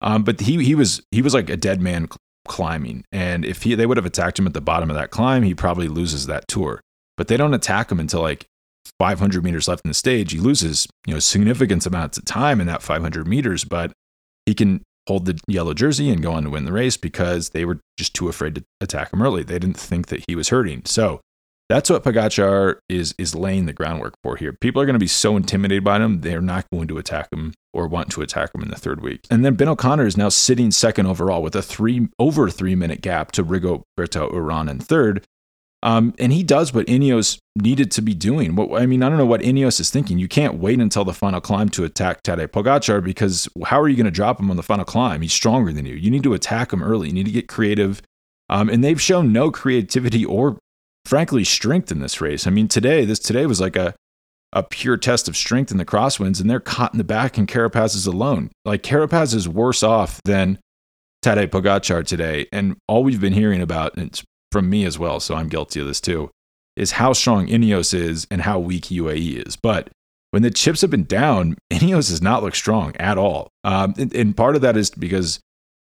Um, 0.00 0.22
but 0.22 0.38
he 0.38 0.64
he 0.64 0.76
was 0.76 1.02
he 1.10 1.20
was 1.20 1.34
like 1.34 1.50
a 1.50 1.56
dead 1.56 1.82
man 1.82 2.08
climbing. 2.46 3.04
And 3.10 3.44
if 3.44 3.64
he, 3.64 3.74
they 3.74 3.86
would 3.86 3.96
have 3.96 4.06
attacked 4.06 4.38
him 4.38 4.46
at 4.46 4.54
the 4.54 4.60
bottom 4.60 4.88
of 4.88 4.94
that 4.94 5.10
climb, 5.10 5.42
he 5.42 5.52
probably 5.52 5.88
loses 5.88 6.26
that 6.26 6.46
tour. 6.46 6.80
But 7.16 7.26
they 7.26 7.36
don't 7.36 7.54
attack 7.54 7.90
him 7.90 7.98
until 7.98 8.22
like 8.22 8.46
500 9.00 9.42
meters 9.42 9.66
left 9.66 9.84
in 9.84 9.88
the 9.88 9.94
stage. 9.94 10.30
He 10.30 10.38
loses, 10.38 10.86
you 11.08 11.12
know, 11.12 11.18
significant 11.18 11.84
amounts 11.86 12.18
of 12.18 12.24
time 12.24 12.60
in 12.60 12.68
that 12.68 12.82
500 12.82 13.26
meters, 13.26 13.64
but 13.64 13.90
he 14.46 14.54
can 14.54 14.84
hold 15.08 15.24
the 15.24 15.40
yellow 15.48 15.74
jersey 15.74 16.10
and 16.10 16.22
go 16.22 16.32
on 16.32 16.44
to 16.44 16.50
win 16.50 16.64
the 16.64 16.72
race 16.72 16.96
because 16.96 17.50
they 17.50 17.64
were 17.64 17.80
just 17.98 18.14
too 18.14 18.28
afraid 18.28 18.54
to 18.54 18.64
attack 18.80 19.12
him 19.12 19.22
early. 19.22 19.42
They 19.42 19.58
didn't 19.58 19.78
think 19.78 20.06
that 20.08 20.22
he 20.28 20.36
was 20.36 20.50
hurting. 20.50 20.82
So 20.84 21.20
that's 21.68 21.90
what 21.90 22.04
Pogacar 22.04 22.76
is 22.88 23.14
is 23.18 23.34
laying 23.34 23.66
the 23.66 23.72
groundwork 23.72 24.14
for 24.22 24.36
here. 24.36 24.52
People 24.52 24.80
are 24.80 24.86
going 24.86 24.94
to 24.94 25.00
be 25.00 25.06
so 25.06 25.36
intimidated 25.36 25.84
by 25.84 25.98
him, 25.98 26.20
they're 26.20 26.40
not 26.40 26.66
going 26.70 26.88
to 26.88 26.98
attack 26.98 27.28
him 27.32 27.54
or 27.72 27.86
want 27.86 28.10
to 28.12 28.22
attack 28.22 28.54
him 28.54 28.62
in 28.62 28.68
the 28.68 28.76
third 28.76 29.02
week. 29.02 29.26
And 29.30 29.44
then 29.44 29.54
Ben 29.54 29.68
O'Connor 29.68 30.06
is 30.06 30.16
now 30.16 30.28
sitting 30.28 30.70
second 30.70 31.06
overall 31.06 31.42
with 31.42 31.56
a 31.56 31.62
three 31.62 32.08
over 32.18 32.48
three 32.48 32.74
minute 32.74 33.00
gap 33.00 33.32
to 33.32 33.44
Rigoberto 33.44 34.32
Uran 34.32 34.70
in 34.70 34.78
third. 34.78 35.24
Um, 35.82 36.14
and 36.18 36.32
he 36.32 36.42
does 36.42 36.74
what 36.74 36.86
Ineos 36.86 37.38
needed 37.56 37.90
to 37.92 38.02
be 38.02 38.14
doing. 38.14 38.56
What, 38.56 38.80
I 38.80 38.86
mean, 38.86 39.02
I 39.02 39.08
don't 39.08 39.18
know 39.18 39.26
what 39.26 39.42
Ineos 39.42 39.78
is 39.78 39.90
thinking. 39.90 40.18
You 40.18 40.26
can't 40.26 40.58
wait 40.58 40.80
until 40.80 41.04
the 41.04 41.14
final 41.14 41.40
climb 41.40 41.68
to 41.70 41.84
attack 41.84 42.22
Tadej 42.24 42.48
Pogacar 42.48 43.02
because 43.02 43.48
how 43.64 43.80
are 43.80 43.88
you 43.88 43.96
going 43.96 44.06
to 44.06 44.10
drop 44.10 44.40
him 44.40 44.50
on 44.50 44.56
the 44.56 44.62
final 44.62 44.84
climb? 44.84 45.22
He's 45.22 45.32
stronger 45.32 45.72
than 45.72 45.86
you. 45.86 45.94
You 45.94 46.10
need 46.10 46.24
to 46.24 46.34
attack 46.34 46.72
him 46.72 46.82
early. 46.82 47.08
You 47.08 47.14
need 47.14 47.26
to 47.26 47.32
get 47.32 47.48
creative. 47.48 48.02
Um, 48.48 48.68
and 48.68 48.82
they've 48.82 49.00
shown 49.00 49.32
no 49.32 49.50
creativity 49.50 50.24
or, 50.24 50.58
frankly, 51.04 51.44
strength 51.44 51.92
in 51.92 52.00
this 52.00 52.20
race. 52.20 52.46
I 52.46 52.50
mean, 52.50 52.66
today 52.66 53.04
this 53.04 53.20
today 53.20 53.46
was 53.46 53.60
like 53.60 53.76
a 53.76 53.94
a 54.54 54.62
pure 54.62 54.96
test 54.96 55.28
of 55.28 55.36
strength 55.36 55.70
in 55.70 55.76
the 55.76 55.84
crosswinds, 55.84 56.40
and 56.40 56.48
they're 56.48 56.58
caught 56.58 56.94
in 56.94 56.98
the 56.98 57.04
back, 57.04 57.36
and 57.36 57.46
Carapaz 57.46 57.94
is 57.94 58.06
alone. 58.06 58.50
Like 58.64 58.82
Carapaz 58.82 59.34
is 59.34 59.46
worse 59.46 59.82
off 59.82 60.22
than 60.24 60.58
Tadej 61.22 61.48
Pogacar 61.48 62.04
today, 62.04 62.46
and 62.50 62.76
all 62.88 63.04
we've 63.04 63.20
been 63.20 63.34
hearing 63.34 63.60
about, 63.60 63.94
and 63.96 64.06
it's 64.06 64.24
from 64.52 64.70
me 64.70 64.84
as 64.84 64.98
well, 64.98 65.20
so 65.20 65.34
I'm 65.34 65.48
guilty 65.48 65.80
of 65.80 65.86
this 65.86 66.00
too, 66.00 66.30
is 66.76 66.92
how 66.92 67.12
strong 67.12 67.48
Ineos 67.48 67.94
is 67.94 68.26
and 68.30 68.42
how 68.42 68.58
weak 68.58 68.84
UAE 68.84 69.46
is. 69.46 69.56
But 69.56 69.90
when 70.30 70.42
the 70.42 70.50
chips 70.50 70.80
have 70.82 70.90
been 70.90 71.04
down, 71.04 71.56
Ineos 71.72 72.08
does 72.08 72.22
not 72.22 72.42
look 72.42 72.54
strong 72.54 72.94
at 72.96 73.18
all. 73.18 73.48
Um, 73.64 73.94
and, 73.98 74.14
and, 74.14 74.36
part 74.36 74.56
of 74.56 74.62
that 74.62 74.76
is 74.76 74.90
because 74.90 75.40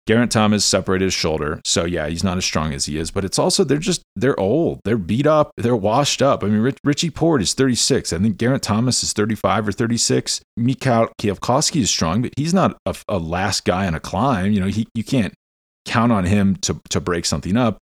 Geraint 0.08 0.32
Thomas 0.32 0.66
separated 0.66 1.06
his 1.06 1.14
shoulder. 1.14 1.62
So 1.64 1.86
yeah, 1.86 2.08
he's 2.08 2.24
not 2.24 2.38
as 2.38 2.46
strong 2.46 2.74
as 2.74 2.86
he 2.86 2.98
is, 2.98 3.12
but 3.12 3.24
it's 3.24 3.38
also 3.38 3.64
they're 3.64 3.78
just 3.78 4.02
they're 4.16 4.40
old. 4.40 4.80
They're 4.84 4.98
beat 4.98 5.28
up, 5.28 5.52
they're 5.56 5.76
washed 5.76 6.24
up. 6.24 6.44
I 6.44 6.48
mean, 6.48 6.62
Rich, 6.62 6.78
Richie 6.84 7.12
Porte 7.12 7.44
is 7.44 7.54
36. 7.54 8.12
I 8.12 8.18
think 8.18 8.38
Geraint 8.38 8.64
Thomas 8.64 9.04
is 9.04 9.14
35 9.14 9.68
or 9.68 9.72
36. 9.72 10.42
Mikhail 10.58 11.10
Kwiatkowski 11.22 11.82
is 11.82 11.92
strong, 11.92 12.24
but 12.24 12.34
he's 12.38 12.56
not 12.56 12.76
a, 12.88 12.96
a 13.08 13.20
last 13.20 13.66
guy 13.66 13.86
on 13.86 13.94
a 13.94 14.00
climb. 14.00 14.52
You 14.52 14.62
know, 14.62 14.68
he 14.68 14.88
you 14.96 15.04
can't 15.04 15.34
count 15.86 16.12
on 16.12 16.26
him 16.26 16.56
to 16.58 16.82
to 16.90 17.00
break 17.00 17.26
something 17.26 17.56
up. 17.56 17.78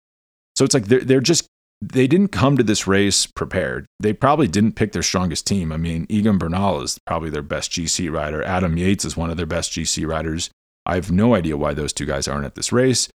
So 0.57 0.65
it's 0.65 0.75
like 0.75 0.87
they're 0.87 1.01
they're 1.01 1.21
just 1.21 1.47
they 1.83 2.07
didn't 2.07 2.29
come 2.29 2.57
to 2.57 2.63
this 2.63 2.87
race 2.87 3.27
prepared. 3.27 3.87
They 3.99 4.13
probably 4.13 4.47
didn't 4.47 4.77
pick 4.77 4.93
their 4.93 5.03
strongest 5.03 5.47
team. 5.47 5.73
I 5.73 5.77
mean, 5.77 6.07
Egan 6.09 6.39
Bernal 6.39 6.81
is 6.83 6.99
probably 7.07 7.31
their 7.31 7.43
best 7.43 7.73
GC 7.73 8.13
rider. 8.13 8.43
Adam 8.45 8.77
Yates 8.77 9.05
is 9.05 9.17
one 9.17 9.31
of 9.31 9.37
their 9.37 9.47
best 9.47 9.73
GC 9.73 10.07
riders. 10.07 10.51
I 10.87 10.95
have 10.95 11.11
no 11.11 11.35
idea 11.35 11.57
why 11.57 11.75
those 11.75 11.93
two 11.93 12.07
guys 12.07 12.29
aren't 12.29 12.45
at 12.45 12.55
this 12.55 12.73
race. 12.73 13.09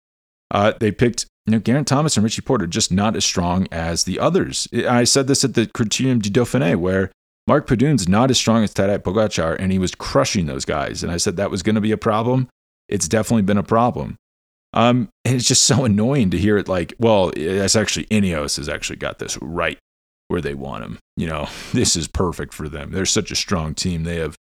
Uh, 0.52 0.74
they 0.80 0.92
picked, 0.92 1.26
you 1.46 1.52
know, 1.52 1.60
Geraint 1.60 1.88
Thomas 1.88 2.18
and 2.18 2.24
Richie 2.24 2.42
Porte 2.42 2.70
just 2.70 2.92
not 2.92 3.16
as 3.16 3.26
strong 3.26 3.68
as 3.72 4.04
the 4.04 4.20
others. 4.20 4.68
I 4.74 5.04
said 5.04 5.28
this 5.28 5.44
at 5.44 5.54
the 5.54 5.68
Criterium 5.68 6.22
du 6.22 6.30
Dauphiné, 6.30 6.76
where 6.76 7.12
Mark 7.48 7.68
Padun's 7.68 8.08
not 8.08 8.32
as 8.32 8.38
strong 8.38 8.64
as 8.64 8.74
Tadej 8.74 9.00
Pogacar, 9.00 9.56
and 9.60 9.72
he 9.72 9.80
was 9.80 9.94
crushing 9.94 10.48
those 10.48 10.66
guys. 10.66 11.04
And 11.04 11.12
I 11.12 11.18
said 11.18 11.38
that 11.38 11.52
was 11.52 11.62
going 11.62 11.76
to 11.76 11.82
be 11.82 11.92
a 11.92 11.98
problem. 11.98 12.48
It's 12.88 13.08
definitely 13.08 13.44
been 13.44 13.58
a 13.58 13.64
problem. 13.64 14.18
Um, 14.76 15.10
and 15.24 15.36
it's 15.36 15.48
just 15.48 15.64
so 15.66 15.86
annoying 15.86 16.30
to 16.32 16.38
hear 16.38 16.58
it 16.58 16.68
like, 16.68 16.94
well, 17.00 17.32
that's 17.36 17.76
actually 17.76 18.06
Ineos 18.06 18.58
has 18.58 18.70
actually 18.70 18.98
got 18.98 19.20
this 19.20 19.38
right 19.42 19.80
where 20.28 20.42
they 20.42 20.54
want 20.54 20.84
him. 20.84 21.00
You 21.18 21.28
know, 21.28 21.50
this 21.74 21.96
is 21.96 22.08
perfect 22.08 22.54
for 22.54 22.70
them. 22.70 22.92
They're 22.92 23.06
such 23.06 23.32
a 23.32 23.36
strong 23.36 23.74
team. 23.74 24.04
They 24.04 24.18
have 24.18 24.36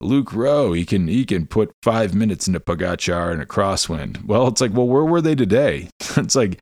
Luke 0.00 0.32
Rowe, 0.32 0.72
he 0.72 0.84
can 0.84 1.08
he 1.08 1.24
can 1.24 1.46
put 1.46 1.72
five 1.82 2.14
minutes 2.14 2.46
into 2.46 2.60
Pogacar 2.60 3.32
and 3.32 3.42
a 3.42 3.46
crosswind. 3.46 4.24
Well, 4.24 4.46
it's 4.46 4.60
like, 4.60 4.72
well, 4.72 4.86
where 4.86 5.04
were 5.04 5.20
they 5.20 5.34
today? 5.34 5.88
it's 6.16 6.36
like 6.36 6.60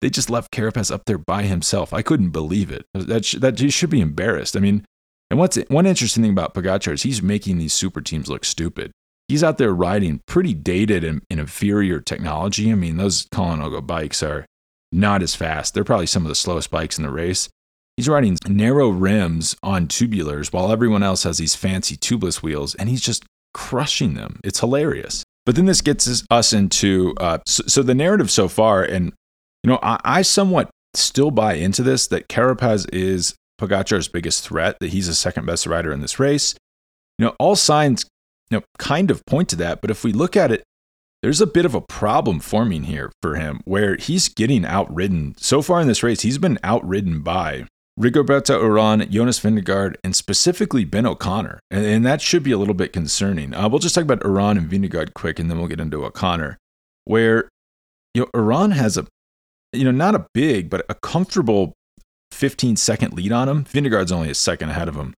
they 0.00 0.10
just 0.10 0.30
left 0.30 0.52
Carapaz 0.52 0.90
up 0.90 1.04
there 1.06 1.18
by 1.18 1.44
himself. 1.44 1.92
I 1.92 2.02
couldn't 2.02 2.30
believe 2.30 2.72
it. 2.72 2.84
That 2.92 3.24
sh- 3.24 3.36
that 3.36 3.60
he 3.60 3.70
should 3.70 3.90
be 3.90 4.00
embarrassed. 4.00 4.56
I 4.56 4.60
mean, 4.60 4.84
and 5.30 5.38
what's 5.38 5.56
one 5.68 5.86
interesting 5.86 6.24
thing 6.24 6.32
about 6.32 6.54
Pogacar 6.54 6.92
is 6.92 7.04
he's 7.04 7.22
making 7.22 7.58
these 7.58 7.72
super 7.72 8.00
teams 8.00 8.28
look 8.28 8.44
stupid. 8.44 8.90
He's 9.32 9.42
out 9.42 9.56
there 9.56 9.72
riding 9.72 10.20
pretty 10.26 10.52
dated 10.52 11.04
and, 11.04 11.22
and 11.30 11.40
inferior 11.40 12.00
technology. 12.00 12.70
I 12.70 12.74
mean, 12.74 12.98
those 12.98 13.24
Colnago 13.28 13.80
bikes 13.86 14.22
are 14.22 14.44
not 14.92 15.22
as 15.22 15.34
fast. 15.34 15.72
They're 15.72 15.84
probably 15.84 16.04
some 16.04 16.22
of 16.22 16.28
the 16.28 16.34
slowest 16.34 16.70
bikes 16.70 16.98
in 16.98 17.02
the 17.02 17.10
race. 17.10 17.48
He's 17.96 18.10
riding 18.10 18.36
narrow 18.46 18.90
rims 18.90 19.56
on 19.62 19.86
tubulars 19.86 20.52
while 20.52 20.70
everyone 20.70 21.02
else 21.02 21.22
has 21.22 21.38
these 21.38 21.54
fancy 21.54 21.96
tubeless 21.96 22.42
wheels, 22.42 22.74
and 22.74 22.90
he's 22.90 23.00
just 23.00 23.24
crushing 23.54 24.12
them. 24.12 24.38
It's 24.44 24.60
hilarious. 24.60 25.24
But 25.46 25.56
then 25.56 25.64
this 25.64 25.80
gets 25.80 26.24
us 26.30 26.52
into 26.52 27.14
uh, 27.16 27.38
so, 27.46 27.62
so, 27.66 27.82
the 27.82 27.94
narrative 27.94 28.30
so 28.30 28.48
far, 28.48 28.82
and 28.82 29.14
you 29.64 29.70
know, 29.70 29.78
I, 29.82 29.98
I 30.04 30.20
somewhat 30.20 30.68
still 30.92 31.30
buy 31.30 31.54
into 31.54 31.82
this 31.82 32.06
that 32.08 32.28
Carapaz 32.28 32.86
is 32.92 33.34
Pogacar's 33.58 34.08
biggest 34.08 34.46
threat, 34.46 34.76
that 34.80 34.90
he's 34.90 35.06
the 35.06 35.14
second 35.14 35.46
best 35.46 35.66
rider 35.66 35.90
in 35.90 36.02
this 36.02 36.18
race. 36.18 36.54
You 37.18 37.24
know, 37.24 37.36
all 37.38 37.56
signs 37.56 38.04
you 38.52 38.58
know 38.58 38.64
kind 38.78 39.10
of 39.10 39.24
point 39.24 39.48
to 39.48 39.56
that, 39.56 39.80
but 39.80 39.90
if 39.90 40.04
we 40.04 40.12
look 40.12 40.36
at 40.36 40.52
it, 40.52 40.62
there's 41.22 41.40
a 41.40 41.46
bit 41.46 41.64
of 41.64 41.74
a 41.74 41.80
problem 41.80 42.38
forming 42.38 42.84
here 42.84 43.10
for 43.22 43.36
him 43.36 43.60
where 43.64 43.96
he's 43.96 44.28
getting 44.28 44.66
outridden. 44.66 45.34
So 45.38 45.62
far 45.62 45.80
in 45.80 45.88
this 45.88 46.02
race, 46.02 46.20
he's 46.20 46.36
been 46.36 46.58
outridden 46.62 47.22
by 47.22 47.66
Rigoberto 47.98 48.60
Uran, 48.60 49.08
Jonas 49.08 49.40
Vingegaard, 49.40 49.94
and 50.04 50.14
specifically 50.14 50.84
Ben 50.84 51.06
O'Connor. 51.06 51.60
And, 51.70 51.86
and, 51.86 52.04
that 52.04 52.20
should 52.20 52.42
be 52.42 52.52
a 52.52 52.58
little 52.58 52.74
bit 52.74 52.92
concerning. 52.92 53.54
Uh, 53.54 53.68
we'll 53.68 53.78
just 53.78 53.94
talk 53.94 54.04
about 54.04 54.20
Uran 54.20 54.58
and 54.58 54.70
Vingegaard 54.70 55.14
quick, 55.14 55.38
and 55.38 55.50
then 55.50 55.58
we'll 55.58 55.68
get 55.68 55.80
into 55.80 56.04
O'Connor, 56.04 56.58
where 57.04 57.48
you 58.12 58.22
know, 58.22 58.28
Uran 58.34 58.72
has 58.72 58.98
a, 58.98 59.06
you 59.72 59.84
know, 59.84 59.90
not 59.90 60.14
a 60.14 60.26
big, 60.34 60.68
but 60.68 60.84
a 60.90 60.94
comfortable 60.96 61.72
15 62.32 62.76
second 62.76 63.14
lead 63.14 63.32
on 63.32 63.48
him. 63.48 63.64
Vingegaard's 63.64 64.12
only 64.12 64.30
a 64.30 64.34
second 64.34 64.70
ahead 64.70 64.88
of 64.88 64.96
him. 64.96 65.14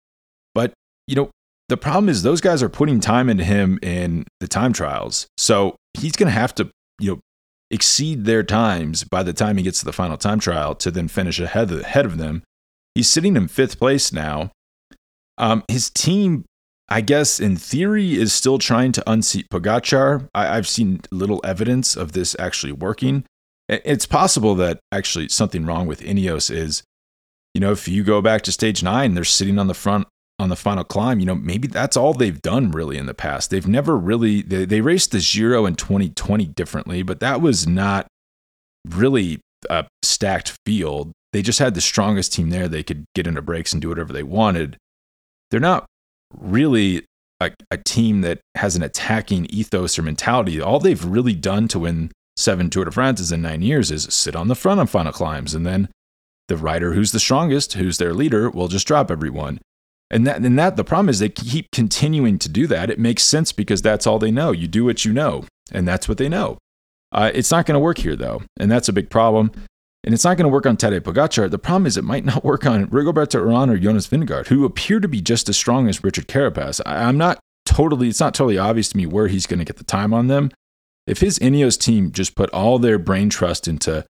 But, 0.54 0.72
you 1.08 1.16
know, 1.16 1.30
the 1.68 1.76
problem 1.76 2.08
is 2.08 2.22
those 2.22 2.40
guys 2.40 2.62
are 2.62 2.68
putting 2.68 3.00
time 3.00 3.28
into 3.28 3.44
him 3.44 3.78
in 3.82 4.26
the 4.40 4.48
time 4.48 4.72
trials. 4.72 5.26
So 5.38 5.76
he's 5.94 6.12
going 6.12 6.28
to 6.28 6.38
have 6.38 6.54
to, 6.56 6.70
you 7.00 7.12
know, 7.12 7.20
exceed 7.70 8.24
their 8.24 8.42
times 8.42 9.04
by 9.04 9.22
the 9.22 9.32
time 9.32 9.56
he 9.56 9.62
gets 9.62 9.80
to 9.80 9.84
the 9.84 9.92
final 9.92 10.16
time 10.16 10.38
trial 10.38 10.74
to 10.76 10.90
then 10.90 11.08
finish 11.08 11.40
ahead 11.40 11.70
of, 11.70 11.80
ahead 11.80 12.04
of 12.04 12.18
them 12.18 12.42
He's 12.94 13.10
sitting 13.10 13.36
in 13.36 13.48
fifth 13.48 13.78
place 13.78 14.12
now. 14.12 14.52
Um, 15.36 15.64
his 15.68 15.90
team, 15.90 16.44
I 16.88 17.00
guess, 17.00 17.40
in 17.40 17.56
theory, 17.56 18.14
is 18.14 18.32
still 18.32 18.58
trying 18.58 18.92
to 18.92 19.10
unseat 19.10 19.48
Pogacar. 19.50 20.28
I, 20.32 20.56
I've 20.56 20.68
seen 20.68 21.00
little 21.10 21.40
evidence 21.44 21.96
of 21.96 22.12
this 22.12 22.36
actually 22.38 22.72
working. 22.72 23.24
It's 23.68 24.06
possible 24.06 24.54
that 24.56 24.78
actually 24.92 25.28
something 25.30 25.66
wrong 25.66 25.86
with 25.86 26.02
Ineos 26.02 26.54
is, 26.54 26.82
you 27.54 27.60
know, 27.60 27.72
if 27.72 27.88
you 27.88 28.04
go 28.04 28.20
back 28.20 28.42
to 28.42 28.52
stage 28.52 28.82
nine, 28.82 29.14
they're 29.14 29.24
sitting 29.24 29.58
on 29.58 29.66
the 29.66 29.74
front 29.74 30.06
on 30.38 30.48
the 30.48 30.56
final 30.56 30.84
climb. 30.84 31.20
You 31.20 31.26
know, 31.26 31.34
maybe 31.34 31.68
that's 31.68 31.96
all 31.96 32.12
they've 32.12 32.40
done 32.42 32.70
really 32.70 32.98
in 32.98 33.06
the 33.06 33.14
past. 33.14 33.50
They've 33.50 33.66
never 33.66 33.96
really 33.96 34.42
they, 34.42 34.64
they 34.64 34.80
raced 34.80 35.12
the 35.12 35.20
Giro 35.20 35.66
in 35.66 35.76
2020 35.76 36.46
differently, 36.48 37.02
but 37.02 37.20
that 37.20 37.40
was 37.40 37.66
not 37.66 38.06
really 38.86 39.40
a 39.70 39.86
stacked 40.02 40.56
field 40.66 41.12
they 41.34 41.42
just 41.42 41.58
had 41.58 41.74
the 41.74 41.80
strongest 41.80 42.32
team 42.32 42.50
there. 42.50 42.68
They 42.68 42.84
could 42.84 43.06
get 43.16 43.26
into 43.26 43.42
breaks 43.42 43.72
and 43.72 43.82
do 43.82 43.88
whatever 43.88 44.12
they 44.12 44.22
wanted. 44.22 44.76
They're 45.50 45.58
not 45.58 45.84
really 46.32 47.06
a, 47.40 47.50
a, 47.72 47.76
team 47.76 48.20
that 48.20 48.38
has 48.54 48.76
an 48.76 48.84
attacking 48.84 49.46
ethos 49.46 49.98
or 49.98 50.02
mentality. 50.02 50.60
All 50.60 50.78
they've 50.78 51.04
really 51.04 51.34
done 51.34 51.66
to 51.68 51.80
win 51.80 52.12
seven 52.36 52.70
Tour 52.70 52.84
de 52.84 52.92
France's 52.92 53.32
in 53.32 53.42
nine 53.42 53.62
years 53.62 53.90
is 53.90 54.04
sit 54.14 54.36
on 54.36 54.46
the 54.46 54.54
front 54.54 54.78
on 54.78 54.86
final 54.86 55.10
climbs. 55.10 55.54
And 55.54 55.66
then 55.66 55.88
the 56.46 56.56
rider 56.56 56.92
who's 56.92 57.10
the 57.10 57.18
strongest, 57.18 57.72
who's 57.72 57.98
their 57.98 58.14
leader, 58.14 58.48
will 58.48 58.68
just 58.68 58.86
drop 58.86 59.10
everyone. 59.10 59.58
And 60.14 60.28
that, 60.28 60.36
and 60.36 60.56
that 60.56 60.76
the 60.76 60.84
problem 60.84 61.08
is 61.08 61.18
they 61.18 61.28
keep 61.28 61.72
continuing 61.72 62.38
to 62.38 62.48
do 62.48 62.68
that. 62.68 62.88
It 62.88 63.00
makes 63.00 63.24
sense 63.24 63.50
because 63.50 63.82
that's 63.82 64.06
all 64.06 64.20
they 64.20 64.30
know. 64.30 64.52
You 64.52 64.68
do 64.68 64.84
what 64.84 65.04
you 65.04 65.12
know, 65.12 65.44
and 65.72 65.88
that's 65.88 66.08
what 66.08 66.18
they 66.18 66.28
know. 66.28 66.58
Uh, 67.10 67.32
it's 67.34 67.50
not 67.50 67.66
going 67.66 67.74
to 67.74 67.80
work 67.80 67.98
here, 67.98 68.14
though, 68.14 68.42
and 68.56 68.70
that's 68.70 68.88
a 68.88 68.92
big 68.92 69.10
problem. 69.10 69.50
And 70.04 70.14
it's 70.14 70.22
not 70.22 70.36
going 70.36 70.44
to 70.44 70.52
work 70.52 70.66
on 70.66 70.76
Tadej 70.76 71.00
Pogacar. 71.00 71.50
The 71.50 71.58
problem 71.58 71.86
is 71.86 71.96
it 71.96 72.04
might 72.04 72.24
not 72.32 72.44
work 72.44 72.64
on 72.64 72.86
Rigoberto 72.86 73.42
Uran 73.42 73.72
or 73.72 73.76
Jonas 73.76 74.06
Vingegaard, 74.06 74.46
who 74.46 74.64
appear 74.64 75.00
to 75.00 75.08
be 75.08 75.20
just 75.20 75.48
as 75.48 75.56
strong 75.56 75.88
as 75.88 76.04
Richard 76.04 76.28
Carapaz. 76.28 76.80
I, 76.86 77.08
am 77.08 77.18
not 77.18 77.40
totally, 77.66 78.08
it's 78.08 78.20
not 78.20 78.34
totally 78.34 78.56
obvious 78.56 78.90
to 78.90 78.96
me 78.96 79.06
where 79.06 79.26
he's 79.26 79.48
going 79.48 79.58
to 79.58 79.64
get 79.64 79.78
the 79.78 79.84
time 79.84 80.14
on 80.14 80.28
them. 80.28 80.52
If 81.08 81.18
his 81.18 81.40
Ineos 81.40 81.76
team 81.76 82.12
just 82.12 82.36
put 82.36 82.50
all 82.50 82.78
their 82.78 83.00
brain 83.00 83.30
trust 83.30 83.66
into 83.66 84.06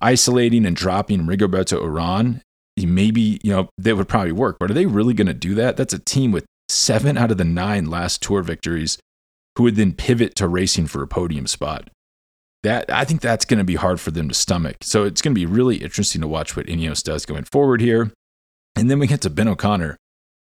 isolating 0.00 0.64
and 0.64 0.76
dropping 0.76 1.22
Rigoberto 1.22 1.82
Uran, 1.82 2.42
maybe, 2.76 3.40
you 3.42 3.50
know, 3.50 3.68
that 3.78 3.96
would 3.96 4.08
probably 4.08 4.32
work. 4.32 4.56
But 4.58 4.70
are 4.70 4.74
they 4.74 4.86
really 4.86 5.14
going 5.14 5.26
to 5.28 5.34
do 5.34 5.54
that? 5.54 5.76
That's 5.76 5.94
a 5.94 5.98
team 5.98 6.32
with 6.32 6.44
seven 6.68 7.16
out 7.16 7.30
of 7.30 7.38
the 7.38 7.44
nine 7.44 7.86
last 7.86 8.22
tour 8.22 8.42
victories 8.42 8.98
who 9.56 9.62
would 9.62 9.76
then 9.76 9.92
pivot 9.92 10.34
to 10.36 10.48
racing 10.48 10.86
for 10.86 11.02
a 11.02 11.06
podium 11.06 11.46
spot 11.46 11.88
that 12.62 12.90
I 12.90 13.04
think 13.04 13.20
that's 13.20 13.44
going 13.44 13.58
to 13.58 13.64
be 13.64 13.76
hard 13.76 14.00
for 14.00 14.10
them 14.10 14.28
to 14.28 14.34
stomach. 14.34 14.78
So 14.82 15.04
it's 15.04 15.22
going 15.22 15.34
to 15.34 15.38
be 15.38 15.46
really 15.46 15.76
interesting 15.76 16.20
to 16.20 16.28
watch 16.28 16.56
what 16.56 16.66
Ineos 16.66 17.02
does 17.02 17.24
going 17.24 17.44
forward 17.44 17.80
here. 17.80 18.12
And 18.74 18.90
then 18.90 18.98
we 18.98 19.06
get 19.06 19.20
to 19.22 19.30
Ben 19.30 19.48
O'Connor. 19.48 19.96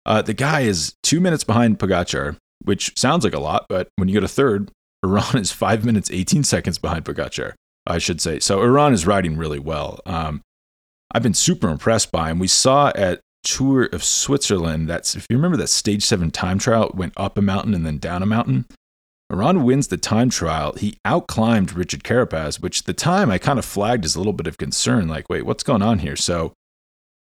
Uh, 0.05 0.21
the 0.21 0.33
guy 0.33 0.61
is 0.61 0.95
two 1.03 1.19
minutes 1.19 1.43
behind 1.43 1.77
Pogacar, 1.77 2.37
which 2.63 2.97
sounds 2.97 3.23
like 3.23 3.33
a 3.33 3.39
lot, 3.39 3.65
but 3.67 3.89
when 3.97 4.07
you 4.07 4.13
go 4.13 4.21
to 4.21 4.27
third, 4.27 4.71
Uran 5.05 5.41
is 5.41 5.51
five 5.51 5.83
minutes, 5.83 6.09
18 6.09 6.43
seconds 6.43 6.77
behind 6.77 7.05
Pogacar, 7.05 7.53
I 7.85 7.97
should 7.97 8.21
say. 8.21 8.39
So 8.39 8.59
Uran 8.59 8.93
is 8.93 9.05
riding 9.05 9.35
really 9.35 9.59
well. 9.59 9.99
Um, 10.05 10.41
I've 11.11 11.23
been 11.23 11.33
super 11.33 11.69
impressed 11.69 12.11
by 12.11 12.29
him. 12.29 12.39
We 12.39 12.47
saw 12.47 12.91
at 12.95 13.21
Tour 13.43 13.83
of 13.93 14.03
Switzerland, 14.03 14.89
that's 14.89 15.15
if 15.15 15.25
you 15.29 15.37
remember 15.37 15.57
that 15.57 15.67
stage 15.67 16.03
seven 16.03 16.31
time 16.31 16.57
trial, 16.57 16.87
it 16.87 16.95
went 16.95 17.13
up 17.15 17.37
a 17.37 17.41
mountain 17.41 17.73
and 17.73 17.85
then 17.85 17.99
down 17.99 18.23
a 18.23 18.25
mountain. 18.25 18.65
Uran 19.31 19.63
wins 19.63 19.87
the 19.87 19.97
time 19.97 20.29
trial. 20.29 20.73
He 20.73 20.97
outclimbed 21.05 21.73
Richard 21.73 22.03
Carapaz, 22.03 22.61
which 22.61 22.83
the 22.83 22.93
time 22.93 23.31
I 23.31 23.37
kind 23.37 23.57
of 23.57 23.65
flagged 23.65 24.05
as 24.05 24.15
a 24.15 24.19
little 24.19 24.33
bit 24.33 24.47
of 24.47 24.57
concern. 24.57 25.07
Like, 25.07 25.29
wait, 25.29 25.45
what's 25.45 25.63
going 25.63 25.81
on 25.81 25.99
here? 25.99 26.15
So 26.15 26.53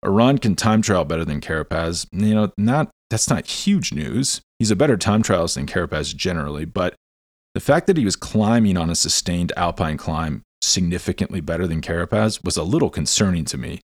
Uran 0.06 0.42
can 0.42 0.56
time 0.56 0.82
trial 0.82 1.04
better 1.04 1.26
than 1.26 1.42
Carapaz. 1.42 2.08
You 2.12 2.36
know, 2.36 2.52
not 2.58 2.89
that's 3.10 3.30
not 3.30 3.48
huge 3.48 3.92
news. 3.92 4.42
He's 4.60 4.72
a 4.72 4.76
better 4.76 4.98
time 4.98 5.24
trialist 5.24 5.56
than 5.56 5.65
Carapaz 5.65 6.15
generally, 6.15 6.65
but 6.65 6.96
the 7.54 7.60
fact 7.60 7.88
that 7.88 7.98
he 7.98 8.06
was 8.06 8.15
climbing 8.15 8.78
on 8.78 8.89
a 8.89 8.96
sustained 8.96 9.52
alpine 9.58 9.98
climb 9.98 10.44
significantly 10.62 11.41
better 11.41 11.67
than 11.67 11.82
Carapaz 11.82 12.43
was 12.43 12.58
a 12.58 12.63
little 12.63 12.89
concerning 12.89 13.45
to 13.45 13.58
me. 13.58 13.82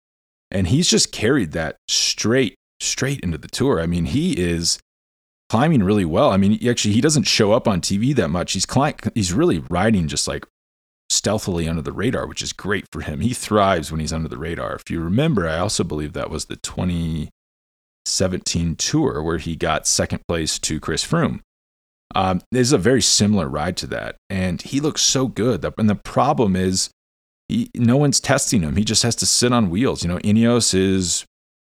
And 0.51 0.69
he's 0.69 0.89
just 0.89 1.13
carried 1.13 1.53
that 1.53 1.77
straight 1.89 2.55
straight 2.81 3.21
into 3.21 3.39
the 3.39 3.49
tour. 3.49 3.81
I 3.81 3.87
mean, 3.87 4.07
he 4.07 4.39
is 4.39 4.79
climbing 5.49 5.83
really 5.83 6.05
well. 6.05 6.31
I 6.31 6.37
mean, 6.37 6.59
actually 6.69 6.95
he 6.95 7.01
doesn't 7.01 7.25
show 7.25 7.53
up 7.53 7.69
on 7.69 7.81
TV 7.81 8.15
that 8.17 8.29
much. 8.29 8.53
He's 8.53 8.67
climb, 8.67 8.95
he's 9.15 9.33
really 9.33 9.63
riding 9.71 10.09
just 10.09 10.27
like 10.27 10.45
stealthily 11.09 11.69
under 11.69 11.83
the 11.83 11.93
radar, 11.93 12.27
which 12.27 12.43
is 12.43 12.53
great 12.53 12.87
for 12.91 13.03
him. 13.03 13.21
He 13.21 13.35
thrives 13.35 13.91
when 13.91 14.01
he's 14.01 14.13
under 14.13 14.29
the 14.29 14.39
radar. 14.39 14.75
If 14.75 14.91
you 14.91 15.01
remember, 15.01 15.49
I 15.49 15.59
also 15.59 15.85
believe 15.85 16.13
that 16.15 16.31
was 16.31 16.47
the 16.47 16.57
2017 16.57 18.77
tour 18.77 19.23
where 19.23 19.39
he 19.39 19.57
got 19.57 19.87
second 19.87 20.23
place 20.27 20.59
to 20.61 20.81
Chris 20.81 21.07
Froome. 21.07 21.41
Um, 22.15 22.43
this 22.51 22.69
is 22.69 22.73
a 22.73 22.79
very 22.79 23.03
similar 23.03 23.49
ride 23.49 23.77
to 23.79 23.87
that, 23.89 24.17
and 24.29 24.61
he 24.61 24.81
looks 24.81 25.03
so 25.03 25.27
good. 25.29 25.65
And 25.79 25.89
the 25.89 25.95
problem 25.95 26.57
is, 26.57 26.91
he, 27.49 27.71
no 27.75 27.97
one's 27.97 28.21
testing 28.21 28.63
him. 28.63 28.77
He 28.77 28.85
just 28.85 29.03
has 29.03 29.17
to 29.17 29.27
sit 29.27 29.53
on 29.53 29.71
wheels. 29.71 30.03
You 30.03 30.09
know, 30.09 30.19
Ineos 30.19 30.75
is 30.75 31.25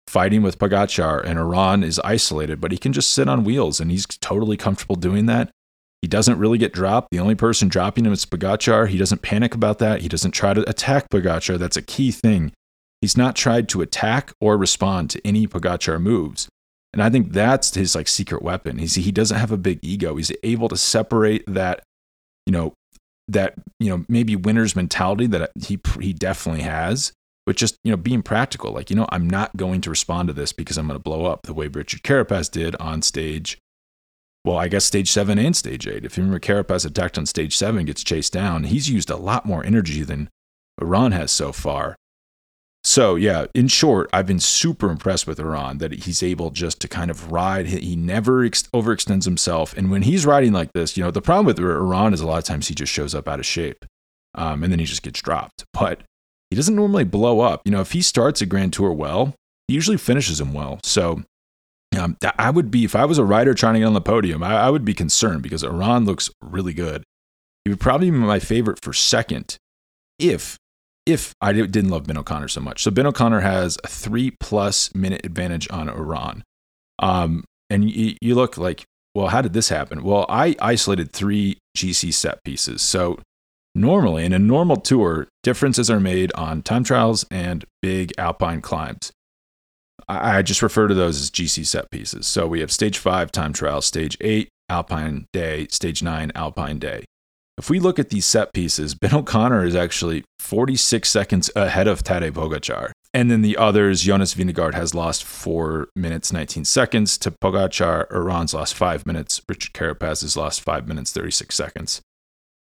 fighting 0.07 0.41
with 0.41 0.59
Pogacar, 0.59 1.23
and 1.23 1.39
Uran 1.39 1.83
is 1.83 1.99
isolated, 1.99 2.61
but 2.61 2.71
he 2.71 2.77
can 2.77 2.93
just 2.93 3.11
sit 3.11 3.27
on 3.27 3.43
wheels, 3.43 3.79
and 3.79 3.91
he's 3.91 4.05
totally 4.05 4.57
comfortable 4.57 4.95
doing 4.95 5.25
that. 5.25 5.49
He 6.01 6.07
doesn't 6.07 6.37
really 6.37 6.59
get 6.59 6.71
dropped. 6.71 7.09
The 7.11 7.19
only 7.19 7.35
person 7.35 7.67
dropping 7.67 8.05
him 8.05 8.13
is 8.13 8.25
Pogacar. 8.25 8.87
He 8.87 8.97
doesn't 8.97 9.23
panic 9.23 9.55
about 9.55 9.79
that. 9.79 10.01
He 10.01 10.07
doesn't 10.07 10.31
try 10.31 10.53
to 10.53 10.69
attack 10.69 11.09
Pogacar. 11.09 11.57
That's 11.57 11.77
a 11.77 11.81
key 11.81 12.11
thing. 12.11 12.51
He's 13.01 13.17
not 13.17 13.35
tried 13.35 13.67
to 13.69 13.81
attack 13.81 14.31
or 14.39 14.57
respond 14.57 15.09
to 15.11 15.27
any 15.27 15.47
Pogacar 15.47 15.99
moves. 15.99 16.47
And 16.95 17.03
I 17.03 17.09
think 17.09 17.33
that's 17.33 17.75
his 17.75 17.93
like 17.93 18.07
secret 18.07 18.41
weapon. 18.41 18.77
He's, 18.77 18.95
he 18.95 19.11
doesn't 19.11 19.37
have 19.37 19.51
a 19.51 19.57
big 19.57 19.79
ego. 19.83 20.15
He's 20.15 20.31
able 20.41 20.69
to 20.69 20.77
separate 20.77 21.43
that, 21.45 21.83
you 22.45 22.53
know, 22.53 22.73
that, 23.27 23.55
you 23.79 23.89
know, 23.89 24.05
maybe 24.07 24.35
winner's 24.35 24.75
mentality 24.75 25.27
that 25.27 25.51
he, 25.61 25.79
he 25.99 26.13
definitely 26.13 26.63
has, 26.63 27.11
but 27.45 27.57
just, 27.57 27.75
you 27.83 27.91
know, 27.91 27.97
being 27.97 28.23
practical. 28.23 28.71
Like, 28.71 28.89
you 28.89 28.95
know, 28.95 29.07
I'm 29.09 29.29
not 29.29 29.57
going 29.57 29.81
to 29.81 29.89
respond 29.89 30.29
to 30.29 30.33
this 30.33 30.53
because 30.53 30.77
I'm 30.77 30.87
going 30.87 30.97
to 30.97 31.03
blow 31.03 31.25
up 31.25 31.41
the 31.43 31.53
way 31.53 31.67
Richard 31.67 32.01
Carapaz 32.01 32.49
did 32.49 32.75
on 32.77 33.01
stage 33.01 33.59
well, 34.45 34.57
I 34.57 34.67
guess 34.67 34.85
stage 34.85 35.09
seven 35.09 35.39
and 35.39 35.55
stage 35.55 35.87
eight. 35.87 36.05
If 36.05 36.17
you 36.17 36.23
remember, 36.23 36.39
Carapaz 36.39 36.85
attacked 36.85 37.17
on 37.17 37.25
stage 37.25 37.57
seven, 37.57 37.83
gets 37.83 38.03
chased 38.03 38.31
down. 38.31 38.65
He's 38.65 38.87
used 38.87 39.09
a 39.09 39.17
lot 39.17 39.47
more 39.47 39.65
energy 39.65 40.03
than 40.03 40.29
Uran 40.79 41.13
has 41.13 41.31
so 41.31 41.51
far. 41.51 41.95
So, 42.95 43.15
yeah, 43.15 43.47
in 43.53 43.67
short, 43.67 44.09
I've 44.13 44.25
been 44.25 44.39
super 44.39 44.89
impressed 44.89 45.27
with 45.27 45.37
Uran 45.37 45.79
that 45.79 45.91
he's 45.91 46.23
able 46.23 46.49
just 46.49 46.79
to 46.79 46.87
kind 46.87 47.11
of 47.11 47.29
ride. 47.29 47.65
He 47.65 47.93
never 47.93 48.45
ex- 48.45 48.69
overextends 48.73 49.25
himself. 49.25 49.75
And 49.75 49.91
when 49.91 50.03
he's 50.03 50.25
riding 50.25 50.53
like 50.53 50.71
this, 50.71 50.95
you 50.95 51.03
know, 51.03 51.11
the 51.11 51.21
problem 51.21 51.45
with 51.45 51.57
Uran 51.57 52.13
is 52.13 52.21
a 52.21 52.25
lot 52.25 52.37
of 52.37 52.45
times 52.45 52.69
he 52.69 52.73
just 52.73 52.93
shows 52.93 53.13
up 53.13 53.27
out 53.27 53.41
of 53.41 53.45
shape 53.45 53.83
um, 54.33 54.63
and 54.63 54.71
then 54.71 54.79
he 54.79 54.85
just 54.85 55.03
gets 55.03 55.21
dropped. 55.21 55.65
But 55.73 56.03
he 56.49 56.55
doesn't 56.55 56.73
normally 56.73 57.03
blow 57.03 57.41
up. 57.41 57.63
You 57.65 57.73
know, 57.73 57.81
if 57.81 57.91
he 57.91 58.01
starts 58.01 58.39
a 58.39 58.45
Grand 58.45 58.71
Tour 58.71 58.93
well, 58.93 59.35
he 59.67 59.73
usually 59.73 59.97
finishes 59.97 60.39
him 60.39 60.53
well. 60.53 60.79
So 60.83 61.21
um, 61.99 62.15
I 62.39 62.49
would 62.49 62.71
be, 62.71 62.85
if 62.85 62.95
I 62.95 63.03
was 63.03 63.17
a 63.17 63.25
rider 63.25 63.53
trying 63.53 63.73
to 63.73 63.81
get 63.81 63.87
on 63.87 63.93
the 63.93 63.99
podium, 63.99 64.41
I, 64.41 64.53
I 64.55 64.69
would 64.69 64.85
be 64.85 64.93
concerned 64.93 65.43
because 65.43 65.63
Uran 65.63 66.05
looks 66.05 66.31
really 66.41 66.73
good. 66.73 67.03
He 67.65 67.71
would 67.71 67.81
probably 67.81 68.09
be 68.09 68.15
my 68.15 68.39
favorite 68.39 68.79
for 68.81 68.93
second 68.93 69.57
if 70.17 70.57
if 71.05 71.33
I 71.41 71.53
didn't 71.53 71.89
love 71.89 72.05
Ben 72.05 72.17
O'Connor 72.17 72.47
so 72.47 72.61
much. 72.61 72.83
So 72.83 72.91
Ben 72.91 73.05
O'Connor 73.05 73.41
has 73.41 73.77
a 73.83 73.87
three 73.87 74.31
plus 74.39 74.93
minute 74.95 75.21
advantage 75.23 75.67
on 75.69 75.87
Uran. 75.87 76.41
Um, 76.99 77.43
and 77.69 77.89
you, 77.89 78.15
you 78.21 78.35
look 78.35 78.57
like, 78.57 78.85
well, 79.13 79.27
how 79.27 79.41
did 79.41 79.53
this 79.53 79.69
happen? 79.69 80.03
Well, 80.03 80.25
I 80.29 80.55
isolated 80.59 81.11
three 81.11 81.57
GC 81.77 82.13
set 82.13 82.43
pieces. 82.43 82.81
So 82.81 83.19
normally 83.73 84.25
in 84.25 84.33
a 84.33 84.39
normal 84.39 84.77
tour, 84.77 85.27
differences 85.43 85.89
are 85.89 85.99
made 85.99 86.31
on 86.33 86.61
time 86.61 86.83
trials 86.83 87.25
and 87.29 87.65
big 87.81 88.13
alpine 88.17 88.61
climbs. 88.61 89.11
I 90.07 90.41
just 90.41 90.61
refer 90.61 90.87
to 90.87 90.93
those 90.93 91.19
as 91.19 91.31
GC 91.31 91.65
set 91.65 91.89
pieces. 91.89 92.27
So 92.27 92.45
we 92.47 92.59
have 92.59 92.71
stage 92.71 92.97
five 92.97 93.31
time 93.31 93.53
trial, 93.53 93.81
stage 93.81 94.17
eight 94.21 94.49
Alpine 94.69 95.27
day, 95.31 95.67
stage 95.69 96.03
nine 96.03 96.31
Alpine 96.35 96.79
day. 96.79 97.05
If 97.57 97.69
we 97.69 97.79
look 97.79 97.99
at 97.99 98.09
these 98.09 98.25
set 98.25 98.51
pieces, 98.51 98.95
Ben 98.95 99.13
O'Connor 99.13 99.63
is 99.63 99.75
actually 99.75 100.25
46 100.39 101.09
seconds 101.09 101.49
ahead 101.55 101.87
of 101.87 102.03
Tadej 102.03 102.31
Pogacar. 102.31 102.91
And 103.13 103.31
then 103.31 103.41
the 103.41 103.55
others, 103.55 104.01
Jonas 104.01 104.35
Vingegaard 104.35 104.73
has 104.73 104.93
lost 104.93 105.23
4 105.23 105.87
minutes 105.95 106.33
19 106.33 106.65
seconds 106.65 107.17
to 107.19 107.31
Pogacar. 107.31 108.11
Uran's 108.11 108.53
lost 108.53 108.73
5 108.73 109.05
minutes. 109.05 109.41
Richard 109.47 109.71
Carapaz 109.71 110.21
has 110.21 110.35
lost 110.35 110.61
5 110.61 110.85
minutes 110.85 111.13
36 111.13 111.55
seconds. 111.55 112.01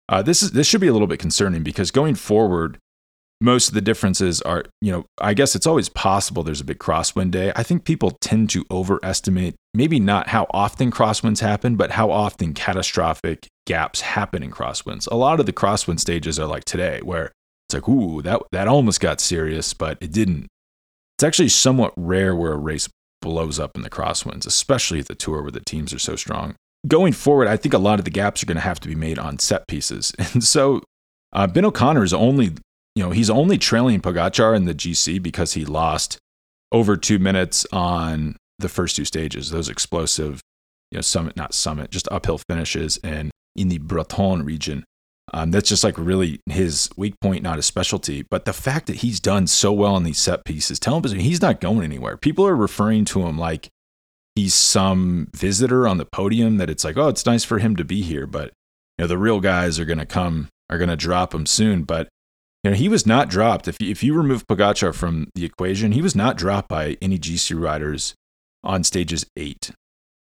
Uh, 0.10 0.21
this, 0.21 0.43
is, 0.43 0.51
this 0.51 0.67
should 0.67 0.82
be 0.82 0.88
a 0.88 0.93
little 0.93 1.08
bit 1.08 1.19
concerning 1.19 1.63
because 1.63 1.89
going 1.89 2.15
forward, 2.15 2.77
most 3.41 3.69
of 3.69 3.73
the 3.73 3.82
differences 3.82 4.39
are, 4.43 4.63
you 4.82 4.91
know, 4.91 5.06
I 5.19 5.34
guess 5.34 5.56
it's 5.56 5.65
always 5.65 5.89
possible 5.89 6.43
there's 6.43 6.62
a 6.62 6.65
big 6.65 6.77
crosswind 6.77 7.32
day. 7.32 7.51
I 7.56 7.63
think 7.63 7.84
people 7.84 8.12
tend 8.21 8.51
to 8.51 8.63
overestimate 8.69 9.56
maybe 9.73 9.99
not 9.99 10.27
how 10.27 10.45
often 10.51 10.91
crosswinds 10.91 11.39
happen, 11.39 11.75
but 11.75 11.91
how 11.91 12.12
often 12.12 12.54
catastrophic 12.54 13.47
gaps 13.65 14.01
happen 14.01 14.43
in 14.43 14.51
crosswinds. 14.51 15.10
A 15.12 15.15
lot 15.15 15.39
of 15.39 15.47
the 15.47 15.54
crosswind 15.54 15.99
stages 15.99 16.39
are 16.39 16.45
like 16.45 16.65
today, 16.65 16.99
where 17.04 17.32
it's 17.67 17.73
like, 17.73 17.89
ooh, 17.89 18.21
that, 18.21 18.43
that 18.51 18.67
almost 18.67 19.01
got 19.01 19.19
serious, 19.19 19.73
but 19.73 19.97
it 20.01 20.12
didn't. 20.12 20.47
It's 21.17 21.23
actually 21.23 21.49
somewhat 21.49 21.93
rare 21.97 22.36
where 22.36 22.54
a 22.54 22.58
race 22.58 22.89
blows 23.23 23.60
up 23.60 23.71
in 23.75 23.82
the 23.82 23.89
crosswinds, 23.89 24.45
especially 24.45 24.99
at 24.99 25.08
the 25.08 25.15
tour 25.15 25.41
where 25.41 25.51
the 25.51 25.62
teams 25.62 25.93
are 25.93 25.99
so 25.99 26.15
strong. 26.15 26.56
Going 26.88 27.13
forward, 27.13 27.47
I 27.47 27.58
think 27.58 27.73
a 27.73 27.80
lot 27.80 27.97
of 27.97 28.06
the 28.06 28.12
gaps 28.12 28.43
are 28.43 28.47
going 28.47 28.56
to 28.56 28.62
have 28.62 28.80
to 28.82 28.88
be 28.88 28.95
made 28.95 29.17
on 29.17 29.39
set 29.39 29.67
pieces. 29.67 30.13
And 30.34 30.43
so 30.43 30.84
uh, 31.34 31.47
Ben 31.47 31.65
O'Connor 31.65 32.04
is 32.04 32.13
only 32.13 32.51
you 32.95 33.04
know, 33.04 33.12
he's 33.12 33.30
only 33.30 33.58
trailing 33.58 34.01
Pogacar 34.01 34.56
in 34.56 34.65
the 34.65 34.75
GC 34.75 35.21
because 35.21 35.54
he 35.54 35.65
lost 35.65 36.17
over 36.71 36.97
two 36.97 37.19
minutes 37.19 37.65
on 37.71 38.38
the 38.60 38.69
first 38.69 38.95
two 38.95 39.06
stages, 39.06 39.49
those 39.49 39.69
explosive, 39.69 40.41
you 40.91 40.97
know, 40.97 41.01
summit, 41.01 41.36
not 41.36 41.54
summit, 41.54 41.91
just 41.91 42.08
uphill 42.12 42.38
finishes 42.38 42.97
and 43.04 43.32
in 43.56 43.69
the 43.69 43.80
Breton 43.80 44.43
region. 44.43 44.84
Um, 45.34 45.51
that's 45.51 45.69
just 45.69 45.84
like 45.84 45.97
really 45.97 46.41
his 46.47 46.89
weak 46.97 47.15
point, 47.21 47.43
not 47.43 47.58
his 47.58 47.65
specialty. 47.65 48.23
But 48.30 48.45
the 48.45 48.54
fact 48.54 48.88
that 48.88 48.97
he's 48.97 49.19
done 49.19 49.47
so 49.47 49.71
well 49.71 49.95
on 49.95 50.04
these 50.04 50.17
set 50.17 50.43
pieces, 50.43 50.80
tell 50.80 50.97
him 50.97 51.19
he's 51.19 51.41
not 51.41 51.62
going 51.62 51.84
anywhere. 51.84 52.17
People 52.17 52.45
are 52.45 52.56
referring 52.56 53.06
to 53.06 53.25
him 53.25 53.38
like 53.38 53.69
he's 54.36 54.54
some 54.54 55.30
visitor 55.34 55.88
on 55.88 55.97
the 55.97 56.06
podium, 56.06 56.58
that 56.58 56.69
it's 56.69 56.84
like, 56.84 56.97
oh, 56.97 57.08
it's 57.08 57.25
nice 57.25 57.43
for 57.43 57.60
him 57.60 57.75
to 57.77 57.86
be 57.86 58.01
here. 58.01 58.27
But, 58.27 58.51
you 58.97 59.04
know, 59.04 59.08
the 59.08 59.17
real 59.17 59.39
guys 59.39 59.80
are 59.80 59.86
going 59.86 59.99
to 59.99 60.06
come, 60.06 60.49
are 60.69 60.77
going 60.77 60.89
to 60.89 60.97
drop 60.97 61.34
him 61.34 61.45
soon. 61.45 61.84
But 61.84 62.10
you 62.63 62.71
know, 62.71 62.78
he 62.78 62.89
was 62.89 63.08
not 63.08 63.30
dropped. 63.30 63.67
If 63.67 63.78
if 63.82 64.04
you 64.04 64.13
remove 64.13 64.45
Pogacar 64.47 64.93
from 64.93 65.30
the 65.34 65.45
equation, 65.45 65.93
he 65.93 66.02
was 66.02 66.15
not 66.15 66.38
dropped 66.38 66.69
by 66.69 66.97
any 67.02 67.17
GC 67.17 67.60
riders 67.60 68.13
on 68.63 68.84
stages 68.84 69.26
eight. 69.36 69.71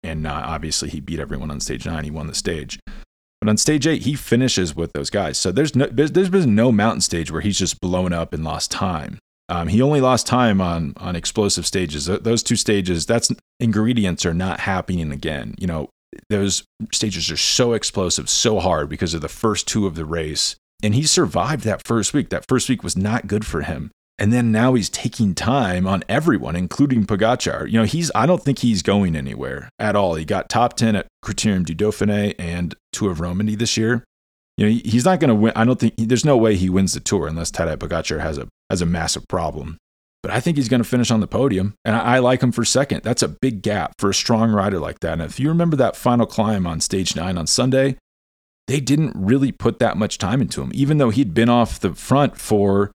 And 0.02 0.26
uh, 0.28 0.42
obviously, 0.46 0.90
he 0.90 1.00
beat 1.00 1.20
everyone 1.20 1.52
on 1.52 1.60
stage 1.60 1.86
nine. 1.86 2.04
He 2.04 2.12
won 2.12 2.28
the 2.28 2.36
stage. 2.36 2.80
But 3.40 3.50
on 3.50 3.58
stage 3.58 3.86
eight, 3.86 4.04
he 4.04 4.16
finishes 4.16 4.76
with 4.76 4.94
those 4.94 5.10
guys. 5.10 5.38
So 5.38 5.52
there's 5.52 5.76
no 5.76 5.86
there's, 5.88 6.12
there's 6.12 6.30
been 6.30 6.56
no 6.56 6.72
mountain 6.72 7.02
stage 7.02 7.32
where 7.32 7.42
he's 7.42 7.60
just 7.60 7.80
blown 7.80 8.14
up 8.14 8.34
and 8.34 8.44
lost 8.44 8.72
time. 8.72 9.20
Um, 9.50 9.68
he 9.68 9.82
only 9.82 10.02
lost 10.02 10.26
time 10.26 10.60
on 10.60 10.94
on 10.98 11.16
explosive 11.16 11.68
stages. 11.68 12.06
Those 12.06 12.42
two 12.42 12.56
stages, 12.56 13.06
that's 13.06 13.32
ingredients 13.60 14.26
are 14.26 14.34
not 14.34 14.62
happening 14.62 15.12
again. 15.12 15.54
You 15.60 15.68
know, 15.68 15.90
those 16.30 16.64
stages 16.92 17.30
are 17.30 17.38
so 17.38 17.74
explosive, 17.74 18.28
so 18.28 18.60
hard 18.60 18.90
because 18.90 19.14
of 19.14 19.22
the 19.22 19.30
first 19.30 19.68
two 19.68 19.86
of 19.86 19.96
the 19.96 20.06
race 20.06 20.56
and 20.84 20.94
he 20.94 21.04
survived 21.04 21.64
that 21.64 21.88
first 21.88 22.14
week. 22.14 22.30
That 22.30 22.46
first 22.48 22.70
week 22.70 22.84
was 22.84 22.98
not 22.98 23.28
good 23.28 23.46
for 23.46 23.62
him. 23.62 23.90
And 24.20 24.32
then 24.32 24.52
now 24.52 24.76
he's 24.76 24.90
taking 24.90 25.34
time 25.34 25.88
on 25.88 26.04
everyone, 26.08 26.56
including 26.56 27.06
Pogacar. 27.06 27.66
You 27.68 27.80
know, 27.80 27.86
he's 27.86 28.12
I 28.14 28.28
don't 28.28 28.44
think 28.44 28.60
he's 28.60 28.84
going 28.84 29.16
anywhere 29.16 29.70
at 29.80 29.96
all. 29.96 30.16
He 30.16 30.26
got 30.26 30.50
top 30.50 30.76
10 30.76 30.96
at 30.96 31.08
Criterium 31.26 31.66
du 31.66 31.74
Dauphiné 31.74 32.36
and 32.38 32.76
Tour 32.92 33.12
of 33.12 33.20
Romandy 33.20 33.56
this 33.56 33.76
year. 33.76 34.04
You 34.58 34.68
know, 34.68 34.82
he's 34.86 35.06
not 35.06 35.20
going 35.20 35.30
to 35.30 35.36
win. 35.36 35.54
I 35.56 35.66
don't 35.66 35.80
think 35.80 35.96
there's 35.98 36.26
no 36.26 36.38
way 36.38 36.56
he 36.56 36.70
wins 36.70 36.94
the 36.94 37.00
tour 37.00 37.26
unless 37.26 37.50
Tadej 37.50 37.78
Pogacar 37.78 38.20
has 38.20 38.38
a 38.38 38.48
has 38.70 38.82
a 38.82 38.86
massive 38.86 39.28
problem. 39.28 39.78
But 40.22 40.32
I 40.32 40.40
think 40.40 40.58
he's 40.58 40.70
going 40.70 40.82
to 40.82 40.88
finish 40.88 41.12
on 41.12 41.20
the 41.20 41.28
podium, 41.28 41.74
and 41.84 41.96
I, 41.96 42.16
I 42.16 42.20
like 42.20 42.42
him 42.42 42.54
for 42.54 42.64
second. 42.64 43.02
That's 43.04 43.24
a 43.24 43.28
big 43.28 43.62
gap 43.62 43.96
for 43.98 44.12
a 44.12 44.14
strong 44.14 44.52
rider 44.52 44.80
like 44.80 45.00
that. 45.02 45.14
And 45.14 45.22
if 45.24 45.40
you 45.40 45.50
remember 45.50 45.76
that 45.78 45.98
final 45.98 46.26
climb 46.26 46.66
on 46.66 46.80
stage 46.80 47.16
nine 47.16 47.38
on 47.38 47.46
Sunday, 47.46 47.98
they 48.68 48.80
didn't 48.80 49.14
really 49.16 49.52
put 49.52 49.80
that 49.80 49.98
much 49.98 50.18
time 50.18 50.42
into 50.42 50.62
him, 50.62 50.72
even 50.74 50.98
though 50.98 51.10
he'd 51.10 51.34
been 51.34 51.50
off 51.50 51.80
the 51.80 51.94
front 51.94 52.38
for 52.38 52.92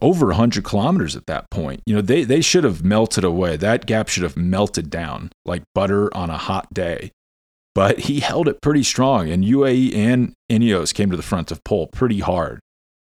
over 0.00 0.26
100 0.26 0.64
kilometers 0.64 1.14
at 1.14 1.26
that 1.26 1.48
point. 1.50 1.80
You 1.86 1.94
know, 1.94 2.00
they, 2.00 2.24
they 2.24 2.40
should 2.40 2.64
have 2.64 2.84
melted 2.84 3.24
away. 3.24 3.56
That 3.56 3.86
gap 3.86 4.08
should 4.08 4.22
have 4.24 4.36
melted 4.36 4.90
down 4.90 5.30
like 5.44 5.62
butter 5.74 6.14
on 6.16 6.30
a 6.30 6.38
hot 6.38 6.72
day. 6.74 7.12
but 7.74 8.00
he 8.00 8.20
held 8.20 8.48
it 8.48 8.60
pretty 8.60 8.82
strong. 8.82 9.30
And 9.30 9.44
UAE 9.44 9.94
and 9.94 10.34
Ineos 10.50 10.92
came 10.92 11.10
to 11.10 11.16
the 11.16 11.22
front 11.22 11.50
of 11.50 11.64
pole 11.64 11.86
pretty 11.86 12.20
hard. 12.20 12.60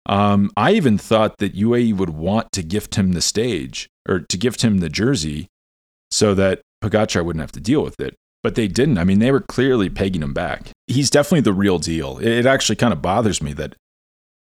Um, 0.05 0.51
I 0.57 0.73
even 0.73 0.97
thought 0.97 1.37
that 1.37 1.55
UAE 1.55 1.95
would 1.97 2.09
want 2.09 2.51
to 2.51 2.63
gift 2.63 2.95
him 2.95 3.13
the 3.13 3.21
stage 3.21 3.87
or 4.07 4.19
to 4.19 4.37
gift 4.37 4.63
him 4.63 4.79
the 4.79 4.89
jersey 4.89 5.47
so 6.11 6.33
that 6.35 6.61
Pogacar 6.83 7.23
wouldn't 7.23 7.41
have 7.41 7.53
to 7.53 7.61
deal 7.61 7.81
with 7.81 7.99
it. 7.99 8.15
But 8.43 8.55
they 8.55 8.67
didn't. 8.67 8.97
I 8.97 9.05
mean, 9.05 9.19
they 9.19 9.31
were 9.31 9.39
clearly 9.39 9.89
pegging 9.89 10.21
him 10.21 10.33
back. 10.33 10.71
He's 10.87 11.09
definitely 11.09 11.41
the 11.41 11.53
real 11.53 11.79
deal. 11.79 12.19
It 12.19 12.45
actually 12.45 12.75
kind 12.75 12.91
of 12.91 13.01
bothers 13.01 13.41
me 13.41 13.53
that 13.53 13.75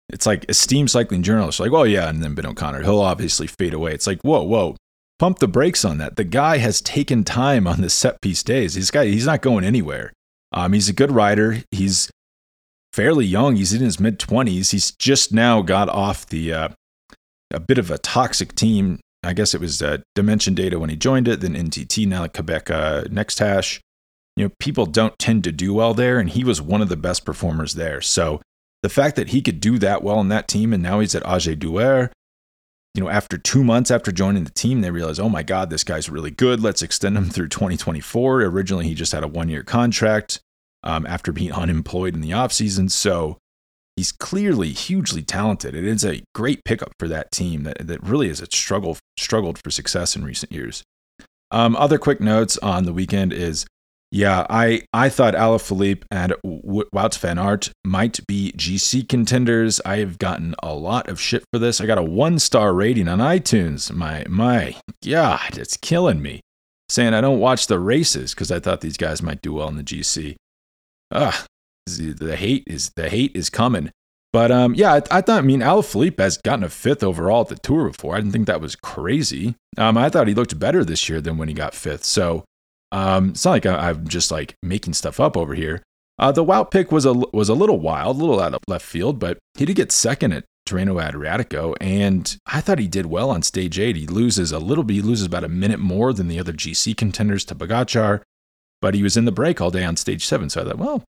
it's 0.09 0.27
like 0.27 0.45
esteemed 0.49 0.91
cycling 0.91 1.23
journalists 1.23 1.61
like, 1.61 1.73
oh 1.73 1.83
yeah, 1.83 2.09
and 2.09 2.23
then 2.23 2.35
Ben 2.35 2.47
O'Connor, 2.47 2.83
he'll 2.83 3.01
obviously 3.01 3.47
fade 3.47 3.75
away. 3.75 3.93
It's 3.93 4.07
like, 4.07 4.21
whoa, 4.23 4.43
whoa, 4.43 4.77
pump 5.19 5.39
the 5.39 5.49
brakes 5.49 5.85
on 5.85 5.99
that. 5.99 6.17
The 6.17 6.25
guy 6.25 6.59
has 6.59 6.81
taken 6.81 7.25
time 7.25 7.67
on 7.67 7.81
the 7.81 7.91
set 7.91 8.21
piece 8.21 8.43
days. 8.43 8.75
This 8.75 8.91
guy, 8.91 9.07
he's 9.07 9.27
not 9.27 9.43
going 9.43 9.65
anywhere. 9.65 10.13
Um, 10.53 10.73
he's 10.75 10.89
a 10.89 10.93
good 10.93 11.11
rider. 11.11 11.63
He's 11.71 12.11
fairly 12.93 13.27
young. 13.27 13.57
He's 13.57 13.73
in 13.73 13.83
his 13.83 13.99
mid 13.99 14.19
twenties. 14.19 14.71
He's 14.71 14.93
just 14.93 15.33
now 15.33 15.63
got 15.63 15.89
off 15.89 16.27
the 16.27 16.53
uh, 16.53 16.69
a 17.51 17.61
bit 17.61 17.79
of 17.79 17.91
a 17.91 17.99
toxic 17.99 18.55
team. 18.55 19.01
I 19.25 19.33
guess 19.33 19.55
it 19.55 19.61
was 19.61 19.83
uh, 19.83 19.99
Dimension 20.15 20.55
Data 20.55 20.79
when 20.79 20.91
he 20.91 20.97
joined 20.97 21.27
it, 21.27 21.41
then 21.41 21.55
NTT, 21.55 22.07
now 22.07 22.27
Qhubeka 22.27 22.71
uh, 22.71 23.05
NextHash. 23.05 23.81
You 24.37 24.44
know, 24.44 24.53
people 24.59 24.87
don't 24.87 25.18
tend 25.18 25.44
to 25.44 25.53
do 25.53 25.72
well 25.72 25.94
there, 25.94 26.18
and 26.18 26.29
he 26.29 26.44
was 26.44 26.61
one 26.61 26.83
of 26.83 26.88
the 26.88 26.96
best 26.96 27.25
performers 27.25 27.75
there. 27.75 28.01
So 28.01 28.40
the 28.83 28.88
fact 28.88 29.16
that 29.16 29.31
he 29.31 29.40
could 29.40 29.61
do 29.61 29.79
that 29.79 30.03
well 30.03 30.20
in 30.20 30.29
that 30.29 30.49
team, 30.49 30.72
and 30.72 30.83
now 30.83 31.01
he's 31.01 31.14
at 31.14 31.22
AG2R, 31.22 32.11
you 32.96 33.03
know, 33.03 33.11
after 33.11 33.37
two 33.37 33.62
months 33.62 33.90
after 33.90 34.11
joining 34.11 34.44
the 34.44 34.51
team, 34.51 34.81
they 34.81 34.90
realized, 34.90 35.20
oh 35.20 35.29
my 35.29 35.42
God, 35.42 35.68
this 35.68 35.85
guy's 35.85 36.09
really 36.09 36.31
good. 36.31 36.62
Let's 36.62 36.83
extend 36.83 37.16
him 37.16 37.25
through 37.31 37.49
2024. 37.49 38.42
Originally, 38.42 38.87
he 38.87 38.94
just 38.94 39.12
had 39.12 39.22
a 39.22 39.29
one 39.29 39.49
year 39.49 39.62
contract 39.62 40.40
um, 40.83 41.07
after 41.07 41.31
being 41.31 41.53
unemployed 41.53 42.14
in 42.14 42.22
the 42.22 42.31
offseason. 42.31 42.90
So 42.90 43.37
he's 43.96 44.12
clearly 44.12 44.70
hugely 44.70 45.22
talented. 45.22 45.75
It 45.75 45.85
is 45.85 46.05
a 46.05 46.22
great 46.35 46.64
pickup 46.64 46.92
for 46.99 47.07
that 47.09 47.33
team 47.33 47.64
that, 47.64 47.87
that 47.87 48.03
really 48.03 48.29
has 48.29 48.42
struggled, 48.51 48.99
struggled 49.18 49.59
for 49.59 49.70
success 49.70 50.16
in 50.16 50.25
recent 50.25 50.53
years. 50.53 50.83
Um, 51.51 51.77
other 51.77 51.99
quick 51.99 52.20
notes 52.20 52.57
on 52.59 52.85
the 52.85 52.92
weekend 52.92 53.33
is 53.33 53.66
yeah, 54.11 54.47
I, 54.49 54.83
I 54.92 55.09
thought 55.09 55.35
Alaphilippe 55.35 56.05
and 56.11 56.35
Wout 56.45 57.19
van 57.19 57.38
Aert 57.38 57.71
might 57.85 58.25
be 58.27 58.53
GC 58.57 59.09
contenders. 59.09 59.81
I 59.85 59.99
have 59.99 60.19
gotten 60.19 60.55
a 60.62 60.75
lot 60.75 61.09
of 61.09 61.21
shit 61.21 61.45
for 61.53 61.59
this. 61.59 61.81
I 61.81 61.87
got 61.87 61.99
a 61.99 62.03
one 62.03 62.38
star 62.38 62.73
rating 62.73 63.09
on 63.09 63.19
iTunes. 63.19 63.92
My 63.92 64.25
my 64.29 64.77
God, 65.05 65.59
it's 65.59 65.77
killing 65.77 66.23
me. 66.23 66.40
Saying 66.88 67.14
I 67.14 67.21
don't 67.21 67.40
watch 67.40 67.66
the 67.66 67.81
races 67.81 68.33
because 68.33 68.53
I 68.53 68.61
thought 68.61 68.81
these 68.81 68.97
guys 68.97 69.23
might 69.23 69.42
do 69.42 69.55
well 69.55 69.69
in 69.69 69.77
the 69.77 69.83
GC. 69.83 70.37
Ugh, 71.11 71.47
the 71.87 72.37
hate 72.37 72.62
is 72.66 72.92
the 72.95 73.09
hate 73.09 73.33
is 73.35 73.51
coming. 73.51 73.90
But 74.33 74.53
um, 74.53 74.75
yeah, 74.75 74.92
I, 74.92 74.97
I, 75.11 75.21
thought. 75.21 75.38
I 75.38 75.42
mean, 75.42 75.61
Alaphilippe 75.61 76.21
has 76.21 76.38
gotten 76.38 76.64
a 76.64 76.69
fifth 76.69 77.03
overall 77.03 77.40
at 77.42 77.49
the 77.49 77.57
tour 77.57 77.88
before. 77.88 78.14
I 78.14 78.19
didn't 78.19 78.33
think 78.33 78.47
that 78.47 78.61
was 78.61 78.77
crazy. 78.77 79.57
Um, 79.79 79.97
I 79.97 80.11
thought 80.11 80.29
he 80.29 80.35
looked 80.35 80.59
better 80.59 80.85
this 80.85 81.09
year 81.09 81.21
than 81.21 81.38
when 81.38 81.49
he 81.49 81.55
got 81.55 81.75
fifth. 81.75 82.05
So 82.05 82.45
um, 82.92 83.31
it's 83.31 83.44
not 83.44 83.53
like 83.53 83.66
I, 83.66 83.90
am 83.90 84.07
just 84.09 84.31
like 84.31 84.55
making 84.62 84.94
stuff 84.94 85.20
up 85.20 85.37
over 85.37 85.55
here. 85.55 85.83
Uh, 86.18 86.33
the 86.33 86.44
Wout 86.44 86.70
pick 86.70 86.90
was 86.90 87.05
a 87.05 87.12
was 87.12 87.49
a 87.49 87.55
little 87.55 87.79
wild, 87.79 88.16
a 88.16 88.20
little 88.20 88.40
out 88.40 88.55
of 88.55 88.61
left 88.68 88.87
field, 88.87 89.18
but 89.18 89.38
he 89.55 89.64
did 89.64 89.77
get 89.77 89.92
second 89.92 90.33
at 90.33 90.44
Tirreno-Adriatico, 90.68 91.75
and 91.81 92.37
I 92.46 92.61
thought 92.61 92.79
he 92.79 92.88
did 92.88 93.07
well 93.07 93.31
on 93.31 93.42
stage 93.42 93.79
eight. 93.79 93.96
He 93.96 94.07
loses 94.07 94.51
a 94.51 94.59
little 94.59 94.83
bit, 94.83 94.94
he 94.94 95.03
loses 95.03 95.27
about 95.27 95.44
a 95.44 95.49
minute 95.49 95.79
more 95.79 96.12
than 96.12 96.29
the 96.29 96.40
other 96.40 96.53
GC 96.53 96.96
contenders 96.96 97.44
to 97.46 97.55
Pogacar, 97.55 98.22
but 98.81 98.94
he 98.94 99.03
was 99.03 99.16
in 99.16 99.27
the 99.27 99.33
break 99.33 99.61
all 99.61 99.70
day 99.70 99.85
on 99.85 99.96
stage 99.96 100.25
seven. 100.25 100.49
So 100.49 100.62
I 100.62 100.64
thought, 100.64 100.79
well, 100.79 101.05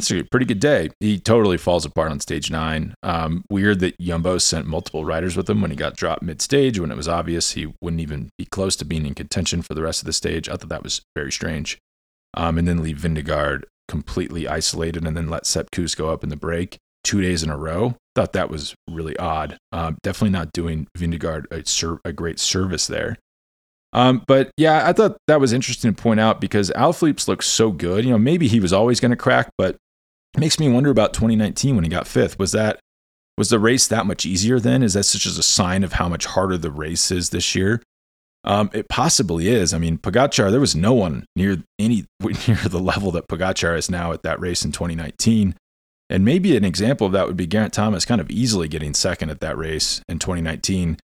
it's 0.00 0.10
a 0.10 0.24
pretty 0.24 0.46
good 0.46 0.60
day. 0.60 0.90
He 1.00 1.18
totally 1.18 1.58
falls 1.58 1.84
apart 1.84 2.10
on 2.10 2.20
stage 2.20 2.50
nine. 2.50 2.94
Um, 3.02 3.44
weird 3.50 3.80
that 3.80 3.98
Jumbo 4.00 4.38
sent 4.38 4.66
multiple 4.66 5.04
riders 5.04 5.36
with 5.36 5.48
him 5.48 5.60
when 5.60 5.70
he 5.70 5.76
got 5.76 5.96
dropped 5.96 6.22
mid 6.22 6.40
stage 6.40 6.78
when 6.78 6.90
it 6.90 6.96
was 6.96 7.08
obvious 7.08 7.52
he 7.52 7.72
wouldn't 7.80 8.00
even 8.00 8.30
be 8.38 8.46
close 8.46 8.76
to 8.76 8.84
being 8.84 9.06
in 9.06 9.14
contention 9.14 9.62
for 9.62 9.74
the 9.74 9.82
rest 9.82 10.02
of 10.02 10.06
the 10.06 10.12
stage. 10.12 10.48
I 10.48 10.56
thought 10.56 10.68
that 10.70 10.82
was 10.82 11.02
very 11.14 11.32
strange. 11.32 11.78
Um, 12.34 12.58
and 12.58 12.66
then 12.66 12.82
leave 12.82 12.98
Vingegaard 12.98 13.64
completely 13.88 14.46
isolated 14.46 15.04
and 15.04 15.16
then 15.16 15.28
let 15.28 15.46
Sepp 15.46 15.70
go 15.96 16.10
up 16.10 16.22
in 16.22 16.30
the 16.30 16.36
break 16.36 16.78
two 17.02 17.20
days 17.20 17.42
in 17.42 17.50
a 17.50 17.56
row. 17.56 17.96
Thought 18.14 18.32
that 18.34 18.50
was 18.50 18.74
really 18.88 19.16
odd. 19.18 19.58
Um, 19.72 19.98
definitely 20.02 20.30
not 20.30 20.52
doing 20.52 20.86
Vingegaard 20.96 21.46
a, 21.50 21.66
ser- 21.66 22.00
a 22.04 22.12
great 22.12 22.38
service 22.38 22.86
there. 22.86 23.16
Um, 23.92 24.22
but 24.26 24.50
yeah, 24.56 24.88
I 24.88 24.92
thought 24.92 25.16
that 25.26 25.40
was 25.40 25.52
interesting 25.52 25.92
to 25.92 26.02
point 26.02 26.20
out 26.20 26.40
because 26.40 26.70
Alaphilippe's 26.70 27.26
looks 27.26 27.46
so 27.46 27.72
good. 27.72 28.04
You 28.04 28.12
know, 28.12 28.18
maybe 28.18 28.46
he 28.46 28.60
was 28.60 28.72
always 28.72 29.00
going 29.00 29.10
to 29.10 29.16
crack, 29.16 29.50
but 29.58 29.76
it 30.34 30.40
makes 30.40 30.58
me 30.58 30.68
wonder 30.68 30.90
about 30.90 31.12
2019 31.12 31.74
when 31.74 31.84
he 31.84 31.90
got 31.90 32.06
fifth. 32.06 32.38
Was 32.38 32.52
that 32.52 32.80
was 33.36 33.48
the 33.48 33.58
race 33.58 33.86
that 33.88 34.06
much 34.06 34.26
easier 34.26 34.60
then? 34.60 34.82
Is 34.82 34.94
that 34.94 35.04
such 35.04 35.24
as 35.24 35.38
a 35.38 35.42
sign 35.42 35.82
of 35.82 35.94
how 35.94 36.08
much 36.08 36.26
harder 36.26 36.58
the 36.58 36.70
race 36.70 37.10
is 37.10 37.30
this 37.30 37.54
year? 37.54 37.82
Um, 38.44 38.70
it 38.72 38.88
possibly 38.88 39.48
is. 39.48 39.74
I 39.74 39.78
mean, 39.78 39.98
Pogacar, 39.98 40.50
there 40.50 40.60
was 40.60 40.76
no 40.76 40.92
one 40.94 41.24
near 41.36 41.62
any 41.78 42.06
near 42.22 42.56
the 42.56 42.80
level 42.80 43.10
that 43.12 43.28
Pogacar 43.28 43.76
is 43.76 43.90
now 43.90 44.12
at 44.12 44.22
that 44.22 44.40
race 44.40 44.64
in 44.64 44.72
2019. 44.72 45.54
And 46.08 46.24
maybe 46.24 46.56
an 46.56 46.64
example 46.64 47.06
of 47.06 47.12
that 47.12 47.26
would 47.26 47.36
be 47.36 47.46
Geraint 47.46 47.72
Thomas 47.72 48.04
kind 48.04 48.20
of 48.20 48.30
easily 48.30 48.66
getting 48.66 48.94
second 48.94 49.30
at 49.30 49.40
that 49.40 49.56
race 49.56 50.02
in 50.08 50.18
2019, 50.18 50.98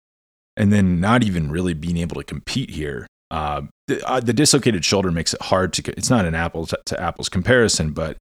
and 0.56 0.72
then 0.72 1.02
not 1.02 1.24
even 1.24 1.52
really 1.52 1.74
being 1.74 1.98
able 1.98 2.16
to 2.16 2.24
compete 2.24 2.70
here. 2.70 3.06
Uh, 3.30 3.64
the, 3.88 4.08
uh, 4.08 4.22
the, 4.22 4.32
dislocated 4.32 4.86
shoulder 4.86 5.12
makes 5.12 5.34
it 5.34 5.42
hard 5.42 5.74
to. 5.74 5.94
It's 5.98 6.10
not 6.10 6.26
an 6.26 6.36
apples 6.36 6.74
to, 6.86 7.02
apples 7.02 7.30
comparison, 7.30 7.92
but 7.92 8.16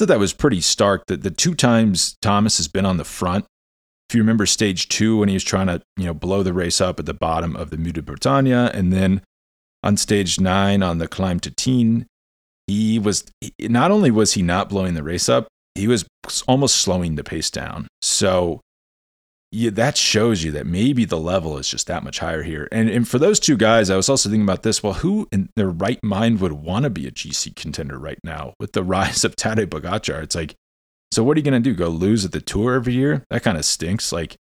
thought 0.00 0.08
that 0.08 0.18
was 0.18 0.32
pretty 0.32 0.60
stark. 0.60 1.06
That 1.06 1.22
the 1.22 1.30
two 1.30 1.54
times 1.54 2.16
Thomas 2.20 2.56
has 2.56 2.68
been 2.68 2.86
on 2.86 2.96
the 2.96 3.04
front, 3.04 3.44
if 4.08 4.14
you 4.14 4.22
remember 4.22 4.46
stage 4.46 4.88
two 4.88 5.18
when 5.18 5.28
he 5.28 5.34
was 5.34 5.44
trying 5.44 5.68
to 5.68 5.82
you 5.96 6.06
know 6.06 6.14
blow 6.14 6.42
the 6.42 6.52
race 6.52 6.80
up 6.80 6.98
at 6.98 7.06
the 7.06 7.14
bottom 7.14 7.54
of 7.54 7.70
the 7.70 7.76
Mûr-de-Bretagne, 7.76 8.52
and 8.52 8.92
then 8.92 9.22
on 9.82 9.96
stage 9.96 10.40
nine 10.40 10.82
on 10.82 10.98
the 10.98 11.06
climb 11.06 11.38
to 11.40 11.50
Tignes, 11.50 12.06
he 12.66 12.98
was 12.98 13.24
not 13.60 13.90
only 13.90 14.10
was 14.10 14.34
he 14.34 14.42
not 14.42 14.68
blowing 14.68 14.94
the 14.94 15.02
race 15.02 15.28
up, 15.28 15.48
he 15.74 15.86
was 15.86 16.04
almost 16.48 16.76
slowing 16.76 17.14
the 17.14 17.24
pace 17.24 17.50
down. 17.50 17.86
So 18.02 18.60
yeah, 19.52 19.70
that 19.70 19.96
shows 19.96 20.44
you 20.44 20.52
that 20.52 20.66
maybe 20.66 21.04
the 21.04 21.18
level 21.18 21.58
is 21.58 21.68
just 21.68 21.88
that 21.88 22.04
much 22.04 22.20
higher 22.20 22.44
here. 22.44 22.68
And 22.70 22.88
and 22.88 23.08
for 23.08 23.18
those 23.18 23.40
two 23.40 23.56
guys, 23.56 23.90
I 23.90 23.96
was 23.96 24.08
also 24.08 24.28
thinking 24.28 24.44
about 24.44 24.62
this. 24.62 24.82
Well, 24.82 24.94
who 24.94 25.26
in 25.32 25.48
their 25.56 25.70
right 25.70 25.98
mind 26.04 26.40
would 26.40 26.52
want 26.52 26.84
to 26.84 26.90
be 26.90 27.06
a 27.06 27.10
GC 27.10 27.56
contender 27.56 27.98
right 27.98 28.20
now 28.22 28.54
with 28.60 28.72
the 28.72 28.84
rise 28.84 29.24
of 29.24 29.34
Tadej 29.34 29.66
Pogacar? 29.66 30.22
It's 30.22 30.36
like, 30.36 30.54
so 31.10 31.24
what 31.24 31.36
are 31.36 31.40
you 31.40 31.44
going 31.50 31.60
to 31.60 31.70
do? 31.70 31.74
Go 31.74 31.88
lose 31.88 32.24
at 32.24 32.30
the 32.30 32.40
tour 32.40 32.74
every 32.74 32.92
year? 32.92 33.24
That 33.30 33.42
kind 33.42 33.58
of 33.58 33.64
stinks. 33.64 34.12
Like, 34.12 34.36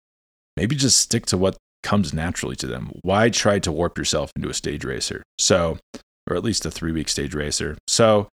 maybe 0.58 0.76
just 0.76 1.00
stick 1.00 1.28
to 1.28 1.38
what 1.38 1.58
comes 1.84 2.12
naturally 2.12 2.56
to 2.56 2.68
them. 2.68 2.91
Why 3.04 3.30
try 3.30 3.60
to 3.60 3.72
warp 3.72 4.00
yourself 4.00 4.32
into 4.36 4.50
a 4.50 4.56
stage 4.56 4.84
racer? 4.84 5.22
So, 5.38 5.78
or 6.28 6.36
at 6.36 6.44
least 6.44 6.65
a 6.65 6.72
three 6.72 6.91
week 6.91 7.10
stage 7.10 7.36
racer. 7.36 7.78
So, 7.88 8.28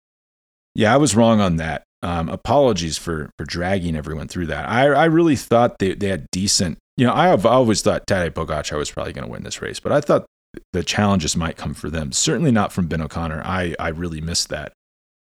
yeah, 0.77 0.95
I 0.95 0.99
was 0.99 1.17
wrong 1.17 1.41
on 1.41 1.57
that. 1.57 1.83
Um, 2.03 2.29
apologies 2.29 2.97
for 2.97 3.31
for 3.37 3.45
dragging 3.45 3.95
everyone 3.95 4.29
through 4.29 4.47
that. 4.47 4.69
I 4.69 4.87
I 4.87 5.05
really 5.07 5.37
thought 5.37 5.79
they 5.79 5.95
they 5.95 6.09
had 6.09 6.27
decent. 6.33 6.79
You 6.97 7.07
know, 7.07 7.15
I 7.15 7.29
have 7.29 7.47
always 7.47 7.83
thought 7.83 8.07
Tadej 8.07 8.31
Pogacar 8.31 8.79
was 8.79 8.91
probably 8.91 9.13
going 9.13 9.27
to 9.27 9.31
win 9.31 9.43
this 9.43 9.63
race, 9.63 9.81
but 9.81 9.93
I 9.93 10.01
thought 10.01 10.27
the 10.73 10.83
challenges 10.83 11.37
might 11.37 11.57
come 11.57 11.75
for 11.75 11.89
them. 11.91 12.13
Certainly 12.13 12.53
not 12.53 12.73
from 12.73 12.87
Ben 12.87 13.03
O'Connor. 13.03 13.43
I 13.45 13.75
I 13.79 13.89
really 13.89 14.21
missed 14.21 14.49
that. 14.49 14.73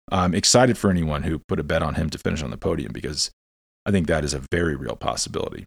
I'm 0.10 0.34
excited 0.34 0.78
for 0.78 0.90
anyone 0.90 1.24
who 1.24 1.40
put 1.48 1.60
a 1.60 1.64
bet 1.64 1.84
on 1.84 1.96
him 1.96 2.10
to 2.12 2.18
finish 2.18 2.42
on 2.42 2.52
the 2.52 2.58
podium 2.58 2.92
because 2.94 3.32
I 3.86 3.92
think 3.92 4.08
that 4.08 4.24
is 4.24 4.34
a 4.34 4.44
very 4.52 4.76
real 4.76 4.96
possibility. 4.96 5.66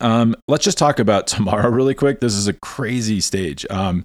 Um, 0.00 0.34
let's 0.48 0.64
just 0.64 0.78
talk 0.78 0.98
about 0.98 1.26
tomorrow 1.26 1.68
really 1.70 1.94
quick. 1.94 2.20
This 2.20 2.34
is 2.34 2.48
a 2.48 2.54
crazy 2.54 3.20
stage. 3.20 3.66
Um, 3.70 4.04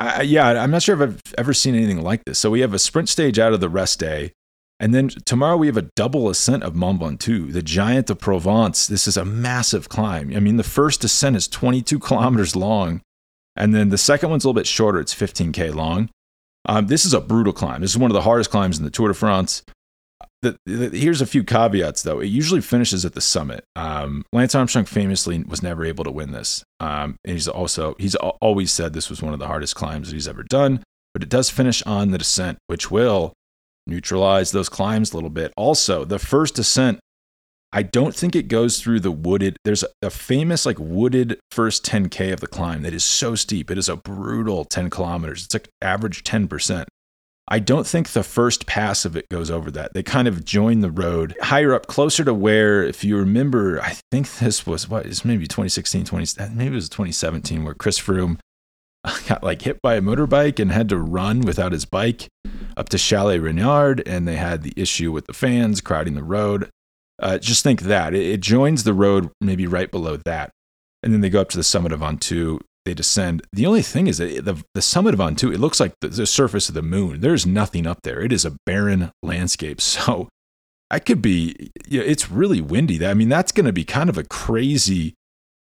I, 0.00 0.22
yeah, 0.22 0.48
I'm 0.62 0.70
not 0.70 0.82
sure 0.82 1.00
if 1.00 1.08
I've 1.08 1.20
ever 1.38 1.54
seen 1.54 1.74
anything 1.74 2.02
like 2.02 2.24
this. 2.24 2.38
So 2.38 2.50
we 2.50 2.60
have 2.60 2.74
a 2.74 2.78
sprint 2.78 3.08
stage 3.08 3.38
out 3.38 3.52
of 3.52 3.60
the 3.60 3.68
rest 3.68 4.00
day. 4.00 4.32
And 4.82 4.92
then 4.92 5.08
tomorrow 5.08 5.56
we 5.56 5.68
have 5.68 5.76
a 5.76 5.88
double 5.94 6.28
ascent 6.28 6.64
of 6.64 6.74
Mont 6.74 7.00
Ventoux, 7.00 7.52
the 7.52 7.62
giant 7.62 8.10
of 8.10 8.18
Provence. 8.18 8.88
This 8.88 9.06
is 9.06 9.16
a 9.16 9.24
massive 9.24 9.88
climb. 9.88 10.36
I 10.36 10.40
mean, 10.40 10.56
the 10.56 10.64
first 10.64 11.04
ascent 11.04 11.36
is 11.36 11.46
22 11.46 12.00
kilometers 12.00 12.56
long, 12.56 13.00
and 13.54 13.72
then 13.72 13.90
the 13.90 13.96
second 13.96 14.30
one's 14.30 14.44
a 14.44 14.48
little 14.48 14.60
bit 14.60 14.66
shorter. 14.66 14.98
It's 14.98 15.14
15k 15.14 15.72
long. 15.72 16.10
Um, 16.66 16.88
this 16.88 17.04
is 17.04 17.14
a 17.14 17.20
brutal 17.20 17.52
climb. 17.52 17.80
This 17.80 17.92
is 17.92 17.98
one 17.98 18.10
of 18.10 18.14
the 18.14 18.22
hardest 18.22 18.50
climbs 18.50 18.76
in 18.76 18.84
the 18.84 18.90
Tour 18.90 19.06
de 19.06 19.14
France. 19.14 19.62
The, 20.42 20.56
the, 20.66 20.88
here's 20.88 21.20
a 21.20 21.26
few 21.26 21.44
caveats, 21.44 22.02
though. 22.02 22.18
It 22.18 22.26
usually 22.26 22.60
finishes 22.60 23.04
at 23.04 23.14
the 23.14 23.20
summit. 23.20 23.64
Um, 23.76 24.24
Lance 24.32 24.56
Armstrong 24.56 24.86
famously 24.86 25.44
was 25.44 25.62
never 25.62 25.84
able 25.84 26.02
to 26.02 26.10
win 26.10 26.32
this, 26.32 26.64
um, 26.80 27.14
and 27.24 27.34
he's 27.34 27.46
also 27.46 27.94
he's 28.00 28.16
always 28.16 28.72
said 28.72 28.94
this 28.94 29.10
was 29.10 29.22
one 29.22 29.32
of 29.32 29.38
the 29.38 29.46
hardest 29.46 29.76
climbs 29.76 30.08
that 30.08 30.14
he's 30.14 30.26
ever 30.26 30.42
done. 30.42 30.82
But 31.14 31.22
it 31.22 31.28
does 31.28 31.50
finish 31.50 31.84
on 31.84 32.10
the 32.10 32.18
descent, 32.18 32.58
which 32.66 32.90
will 32.90 33.32
neutralize 33.86 34.52
those 34.52 34.68
climbs 34.68 35.12
a 35.12 35.16
little 35.16 35.30
bit. 35.30 35.52
Also, 35.56 36.04
the 36.04 36.18
first 36.18 36.54
descent, 36.54 37.00
I 37.72 37.82
don't 37.82 38.14
think 38.14 38.36
it 38.36 38.48
goes 38.48 38.80
through 38.80 39.00
the 39.00 39.10
wooded. 39.10 39.56
There's 39.64 39.84
a 40.02 40.10
famous 40.10 40.66
like 40.66 40.78
wooded 40.78 41.40
first 41.50 41.84
10k 41.86 42.32
of 42.32 42.40
the 42.40 42.46
climb 42.46 42.82
that 42.82 42.92
is 42.92 43.04
so 43.04 43.34
steep. 43.34 43.70
It 43.70 43.78
is 43.78 43.88
a 43.88 43.96
brutal 43.96 44.64
10 44.64 44.90
kilometers. 44.90 45.46
It's 45.46 45.54
like 45.54 45.68
average 45.80 46.22
10%. 46.22 46.84
I 47.48 47.58
don't 47.58 47.86
think 47.86 48.10
the 48.10 48.22
first 48.22 48.66
pass 48.66 49.04
of 49.04 49.16
it 49.16 49.28
goes 49.28 49.50
over 49.50 49.70
that. 49.72 49.94
They 49.94 50.02
kind 50.02 50.28
of 50.28 50.44
join 50.44 50.80
the 50.80 50.90
road 50.90 51.34
higher 51.42 51.74
up, 51.74 51.86
closer 51.86 52.24
to 52.24 52.32
where, 52.32 52.84
if 52.84 53.02
you 53.02 53.16
remember, 53.16 53.80
I 53.80 53.96
think 54.10 54.30
this 54.36 54.64
was 54.66 54.88
what 54.88 55.06
is 55.06 55.24
maybe 55.24 55.46
2016, 55.46 56.04
20, 56.04 56.54
maybe 56.54 56.72
it 56.72 56.74
was 56.74 56.88
2017, 56.88 57.64
where 57.64 57.74
Chris 57.74 57.98
Froome 57.98 58.38
got 59.28 59.42
like 59.42 59.62
hit 59.62 59.80
by 59.82 59.94
a 59.94 60.00
motorbike 60.00 60.60
and 60.60 60.70
had 60.70 60.88
to 60.88 60.98
run 60.98 61.40
without 61.40 61.72
his 61.72 61.84
bike 61.84 62.28
up 62.76 62.88
to 62.90 62.98
Chalet 62.98 63.38
Reynard, 63.38 64.06
and 64.06 64.26
they 64.26 64.36
had 64.36 64.62
the 64.62 64.72
issue 64.76 65.12
with 65.12 65.26
the 65.26 65.32
fans 65.32 65.80
crowding 65.80 66.14
the 66.14 66.22
road. 66.22 66.70
Uh, 67.20 67.38
just 67.38 67.62
think 67.62 67.82
that 67.82 68.14
it, 68.14 68.22
it, 68.22 68.40
joins 68.40 68.84
the 68.84 68.94
road 68.94 69.30
maybe 69.40 69.66
right 69.66 69.90
below 69.90 70.16
that, 70.16 70.50
and 71.02 71.12
then 71.12 71.20
they 71.20 71.30
go 71.30 71.40
up 71.40 71.50
to 71.50 71.56
the 71.56 71.64
summit 71.64 71.92
of 71.92 72.00
Ventoux. 72.00 72.60
They 72.84 72.94
descend. 72.94 73.42
The 73.52 73.66
only 73.66 73.82
thing 73.82 74.08
is 74.08 74.18
that 74.18 74.44
the, 74.44 74.62
the 74.74 74.82
summit 74.82 75.14
of 75.14 75.20
Ventoux, 75.20 75.54
it 75.54 75.60
looks 75.60 75.78
like 75.78 75.94
the, 76.00 76.08
the 76.08 76.26
surface 76.26 76.68
of 76.68 76.74
the 76.74 76.82
moon. 76.82 77.20
There's 77.20 77.46
nothing 77.46 77.86
up 77.86 78.02
there. 78.02 78.20
It 78.20 78.32
is 78.32 78.44
a 78.44 78.56
barren 78.66 79.12
landscape. 79.22 79.80
So 79.92 80.28
I 80.90 80.98
could 80.98 81.22
be. 81.22 81.70
You 81.86 82.00
know, 82.00 82.06
it's 82.06 82.30
really 82.30 82.60
windy. 82.60 83.04
I 83.06 83.14
mean, 83.14 83.28
that's 83.28 83.52
going 83.52 83.66
to 83.66 83.72
be 83.72 83.84
kind 83.84 84.10
of 84.10 84.18
a 84.18 84.24
crazy 84.24 85.14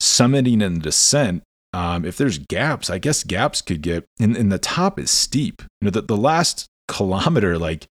summiting 0.03 0.65
and 0.65 0.83
descent 0.83 1.43
um, 1.75 2.05
if 2.05 2.17
there's 2.17 2.39
gaps, 2.39 2.89
I 2.89 2.99
guess 2.99 3.25
gaps 3.25 3.61
could 3.61 3.83
get, 3.83 4.05
and, 4.21 4.37
and 4.37 4.53
the 4.53 4.59
top 4.61 4.97
is 4.97 5.11
steep. 5.11 5.61
You 5.81 5.87
know, 5.87 5.91
the, 5.91 6.03
the 6.03 6.17
last 6.17 6.67
kilometer, 6.87 7.59
like 7.59 7.87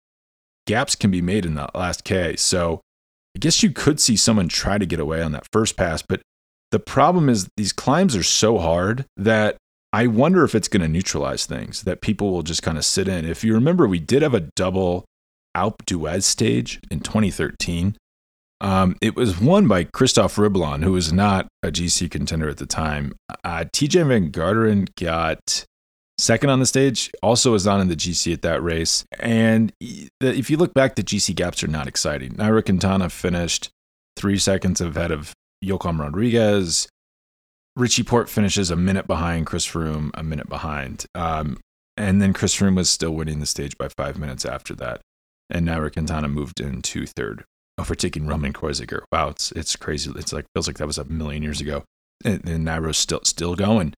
gaps 0.66 0.96
can 0.96 1.12
be 1.12 1.22
made 1.22 1.46
in 1.46 1.56
the 1.56 1.68
last 1.76 2.06
K. 2.06 2.38
So 2.38 2.80
I 3.36 3.40
guess 3.40 3.62
you 3.62 3.72
could 3.72 4.00
see 4.00 4.16
someone 4.16 4.48
try 4.48 4.78
to 4.78 4.86
get 4.86 5.02
away 5.02 5.22
on 5.22 5.34
that 5.34 5.48
first 5.52 5.76
pass. 5.76 6.02
But 6.02 6.22
the 6.72 6.80
problem 6.80 7.28
is 7.28 7.50
these 7.58 7.74
climbs 7.74 8.16
are 8.16 8.24
so 8.24 8.58
hard 8.58 9.06
that 9.18 9.58
I 9.92 10.08
wonder 10.08 10.46
if 10.46 10.56
it's 10.56 10.70
going 10.70 10.82
to 10.82 10.88
neutralize 10.88 11.46
things, 11.46 11.84
that 11.84 12.00
people 12.00 12.32
will 12.32 12.42
just 12.42 12.64
kind 12.64 12.78
of 12.78 12.86
sit 12.86 13.10
in. 13.10 13.26
If 13.26 13.44
you 13.44 13.54
remember, 13.54 13.86
we 13.86 14.00
did 14.00 14.22
have 14.22 14.34
a 14.34 14.48
double 14.56 15.04
Alpe 15.58 15.86
d'Huez 15.86 16.24
stage 16.24 16.80
in 16.90 17.02
2013 17.02 17.98
um, 18.64 18.96
it 19.02 19.18
was 19.18 19.42
won 19.42 19.68
by 19.68 19.84
Christophe 19.84 20.38
Riblon, 20.38 20.84
who 20.84 20.94
was 20.94 21.12
not 21.12 21.48
a 21.62 21.68
GC 21.68 22.10
contender 22.10 22.48
at 22.48 22.58
the 22.58 22.66
time. 22.66 23.14
Uh, 23.44 23.66
Tejay 23.74 24.08
Van 24.08 24.32
Garderen 24.32 24.88
got 24.96 25.66
second 26.18 26.50
on 26.50 26.62
the 26.62 26.66
stage, 26.66 27.12
also 27.22 27.52
was 27.52 27.66
not 27.66 27.82
in 27.82 27.90
the 27.90 27.96
GC 27.96 28.32
at 28.32 28.42
that 28.44 28.64
race. 28.64 29.04
And 29.20 29.74
if 29.82 30.50
you 30.50 30.56
look 30.56 30.74
back, 30.74 30.96
the 30.96 31.04
GC 31.04 31.36
gaps 31.36 31.62
are 31.62 31.68
not 31.68 31.88
exciting. 31.88 32.36
Nairo 32.36 32.64
Quintana 32.64 33.10
finished 33.10 33.70
three 34.16 34.38
seconds 34.38 34.80
ahead 34.80 35.12
of 35.12 35.34
Joaquim 35.62 36.00
Rodriguez. 36.00 36.88
Richie 37.76 38.04
Porte 38.04 38.30
finishes 38.30 38.72
a 38.72 38.78
minute 38.78 39.08
behind 39.08 39.46
Chris 39.46 39.68
Froome, 39.68 40.10
a 40.14 40.24
minute 40.24 40.48
behind. 40.48 41.06
Um, 41.14 41.60
and 41.98 42.22
then 42.22 42.32
Chris 42.32 42.56
Froome 42.56 42.78
was 42.78 42.90
still 42.90 43.12
winning 43.12 43.42
the 43.42 43.46
stage 43.46 43.78
by 43.78 43.90
five 43.90 44.18
minutes 44.18 44.46
after 44.46 44.74
that. 44.76 45.02
And 45.50 45.68
Nairo 45.68 45.92
Quintana 45.92 46.30
moved 46.30 46.62
into 46.62 47.06
third 47.06 47.44
overtaking 47.78 48.28
Roman 48.28 48.54
Kreuziger. 48.54 49.02
Wow, 49.12 49.30
it's 49.30 49.52
it's 49.54 49.76
crazy. 49.76 50.12
It's 50.16 50.34
like 50.34 50.46
feels 50.54 50.68
like 50.68 50.78
that 50.78 50.88
was 50.88 50.98
a 50.98 51.06
million 51.06 51.44
years 51.44 51.62
ago, 51.62 51.84
and, 52.24 52.48
and 52.48 52.66
Nairo's 52.66 52.98
still 52.98 53.22
still 53.24 53.56
going. 53.56 53.94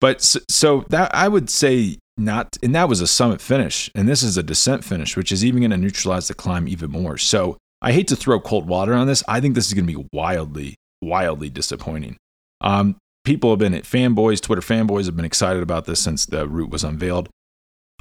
But 0.00 0.20
so, 0.20 0.40
so, 0.50 0.84
that 0.90 1.14
I 1.14 1.28
would 1.28 1.48
say 1.48 1.98
not, 2.16 2.56
and 2.62 2.74
that 2.74 2.88
was 2.88 3.00
a 3.00 3.06
summit 3.06 3.40
finish, 3.40 3.90
and 3.94 4.08
this 4.08 4.22
is 4.22 4.36
a 4.36 4.42
descent 4.42 4.84
finish, 4.84 5.16
which 5.16 5.32
is 5.32 5.44
even 5.44 5.60
going 5.60 5.70
to 5.70 5.76
neutralize 5.76 6.28
the 6.28 6.34
climb 6.34 6.68
even 6.68 6.90
more. 6.90 7.16
So 7.16 7.56
I 7.80 7.92
hate 7.92 8.08
to 8.08 8.16
throw 8.16 8.40
cold 8.40 8.68
water 8.68 8.94
on 8.94 9.06
this. 9.06 9.22
I 9.26 9.40
think 9.40 9.54
this 9.54 9.66
is 9.66 9.74
going 9.74 9.86
to 9.86 9.92
be 9.94 10.08
wildly, 10.12 10.74
wildly 11.02 11.50
disappointing. 11.50 12.16
Um, 12.60 12.96
people 13.24 13.50
have 13.50 13.58
been 13.58 13.74
at 13.74 13.84
fanboys, 13.84 14.40
Twitter 14.40 14.62
fanboys 14.62 15.06
have 15.06 15.16
been 15.16 15.24
excited 15.24 15.62
about 15.62 15.86
this 15.86 16.00
since 16.00 16.26
the 16.26 16.46
route 16.46 16.70
was 16.70 16.84
unveiled. 16.84 17.28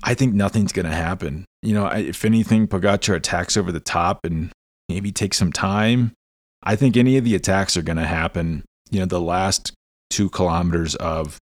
I 0.03 0.13
think 0.13 0.33
nothing's 0.33 0.73
going 0.73 0.85
to 0.85 0.95
happen. 0.95 1.45
You 1.61 1.73
know, 1.73 1.87
if 1.87 2.25
anything, 2.25 2.67
Pogacar 2.67 3.15
attacks 3.15 3.55
over 3.55 3.71
the 3.71 3.79
top 3.79 4.19
and 4.25 4.51
maybe 4.89 5.11
take 5.11 5.33
some 5.33 5.51
time. 5.51 6.13
I 6.63 6.75
think 6.75 6.95
any 6.95 7.17
of 7.17 7.23
the 7.23 7.35
attacks 7.35 7.75
are 7.75 7.81
going 7.81 7.97
to 7.97 8.05
happen, 8.05 8.63
you 8.89 8.99
know, 8.99 9.05
the 9.05 9.21
last 9.21 9.73
two 10.09 10.29
kilometers 10.29 10.95
of 10.95 11.37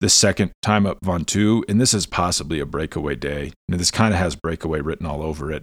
the 0.00 0.08
second 0.08 0.52
time 0.62 0.86
up 0.86 0.98
Ventoux, 1.04 1.62
and 1.68 1.80
this 1.80 1.94
is 1.94 2.06
possibly 2.06 2.60
a 2.60 2.66
breakaway 2.66 3.14
day. 3.14 3.44
You 3.44 3.72
know, 3.72 3.76
this 3.76 3.90
kind 3.90 4.12
of 4.12 4.20
has 4.20 4.36
breakaway 4.36 4.80
written 4.80 5.06
all 5.06 5.22
over 5.22 5.52
it. 5.52 5.62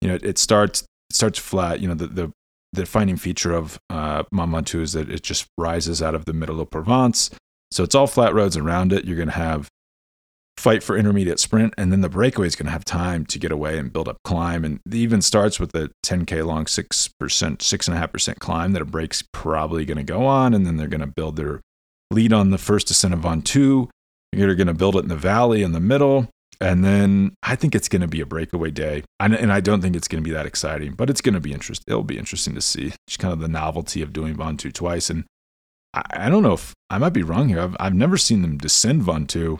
You 0.00 0.08
know, 0.08 0.14
it, 0.14 0.24
it 0.24 0.38
starts 0.38 0.82
it 0.82 1.16
starts 1.16 1.38
flat. 1.38 1.80
You 1.80 1.88
know, 1.88 1.94
the 1.94 2.06
the, 2.06 2.32
the 2.72 2.82
defining 2.82 3.16
feature 3.16 3.52
of 3.52 3.78
uh, 3.90 4.24
Mont 4.30 4.52
Ventoux 4.52 4.82
is 4.82 4.92
that 4.92 5.10
it 5.10 5.22
just 5.22 5.46
rises 5.58 6.02
out 6.02 6.14
of 6.14 6.26
the 6.26 6.32
middle 6.32 6.60
of 6.60 6.70
Provence. 6.70 7.30
So 7.70 7.82
it's 7.82 7.94
all 7.94 8.06
flat 8.06 8.34
roads 8.34 8.56
around 8.56 8.92
it. 8.92 9.04
You're 9.04 9.16
going 9.16 9.28
to 9.28 9.34
have 9.34 9.68
fight 10.56 10.82
for 10.82 10.96
intermediate 10.96 11.40
sprint, 11.40 11.74
and 11.76 11.90
then 11.90 12.00
the 12.00 12.08
breakaway 12.08 12.46
is 12.46 12.56
going 12.56 12.66
to 12.66 12.72
have 12.72 12.84
time 12.84 13.24
to 13.26 13.38
get 13.38 13.52
away 13.52 13.78
and 13.78 13.92
build 13.92 14.08
up 14.08 14.18
climb. 14.24 14.64
And 14.64 14.80
even 14.90 15.22
starts 15.22 15.58
with 15.58 15.74
a 15.74 15.90
10k 16.04 16.44
long 16.46 16.66
six 16.66 17.08
percent, 17.08 17.62
six 17.62 17.88
and 17.88 17.96
a 17.96 18.00
half 18.00 18.12
percent 18.12 18.40
climb 18.40 18.72
that 18.72 18.82
a 18.82 18.86
break's 18.86 19.22
probably 19.32 19.84
going 19.84 19.98
to 19.98 20.04
go 20.04 20.26
on, 20.26 20.54
and 20.54 20.66
then 20.66 20.76
they're 20.76 20.88
going 20.88 21.00
to 21.00 21.06
build 21.06 21.36
their 21.36 21.60
lead 22.10 22.32
on 22.32 22.50
the 22.50 22.58
first 22.58 22.88
descent 22.88 23.14
of 23.14 23.20
Ventoux. 23.20 23.88
You're 24.32 24.54
going 24.54 24.66
to 24.66 24.74
build 24.74 24.96
it 24.96 25.00
in 25.00 25.08
the 25.08 25.16
valley 25.16 25.62
in 25.62 25.72
the 25.72 25.80
middle. 25.80 26.28
And 26.60 26.84
then 26.84 27.34
I 27.42 27.56
think 27.56 27.74
it's 27.74 27.88
going 27.88 28.02
to 28.02 28.08
be 28.08 28.20
a 28.20 28.26
breakaway 28.26 28.70
day. 28.70 29.02
And 29.18 29.52
I 29.52 29.60
don't 29.60 29.80
think 29.80 29.96
it's 29.96 30.06
going 30.06 30.22
to 30.22 30.28
be 30.28 30.32
that 30.32 30.46
exciting, 30.46 30.92
but 30.92 31.10
it's 31.10 31.20
going 31.20 31.34
to 31.34 31.40
be 31.40 31.52
interesting. 31.52 31.84
It'll 31.88 32.04
be 32.04 32.18
interesting 32.18 32.54
to 32.54 32.60
see 32.60 32.92
just 33.08 33.18
kind 33.18 33.32
of 33.32 33.40
the 33.40 33.48
novelty 33.48 34.00
of 34.00 34.12
doing 34.12 34.36
Ventoux 34.36 34.72
twice. 34.72 35.10
And 35.10 35.24
I, 35.92 36.30
don't 36.30 36.44
know 36.44 36.52
if 36.52 36.72
I 36.88 36.98
might 36.98 37.12
be 37.12 37.24
wrong 37.24 37.48
here. 37.48 37.60
I've, 37.60 37.76
I've 37.80 37.94
never 37.94 38.16
seen 38.16 38.42
them 38.42 38.58
descend 38.58 39.02
Ventoux 39.02 39.58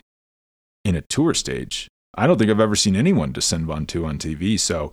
in 0.85 0.95
a 0.95 1.03
tour 1.03 1.35
stage. 1.35 1.89
I 2.15 2.27
don't 2.27 2.39
think 2.39 2.51
I've 2.51 2.61
ever 2.61 2.77
seen 2.77 2.97
anyone 2.97 3.33
descend 3.33 3.67
Ventoux 3.67 4.07
on 4.07 4.19
TV, 4.19 4.59
so 4.59 4.93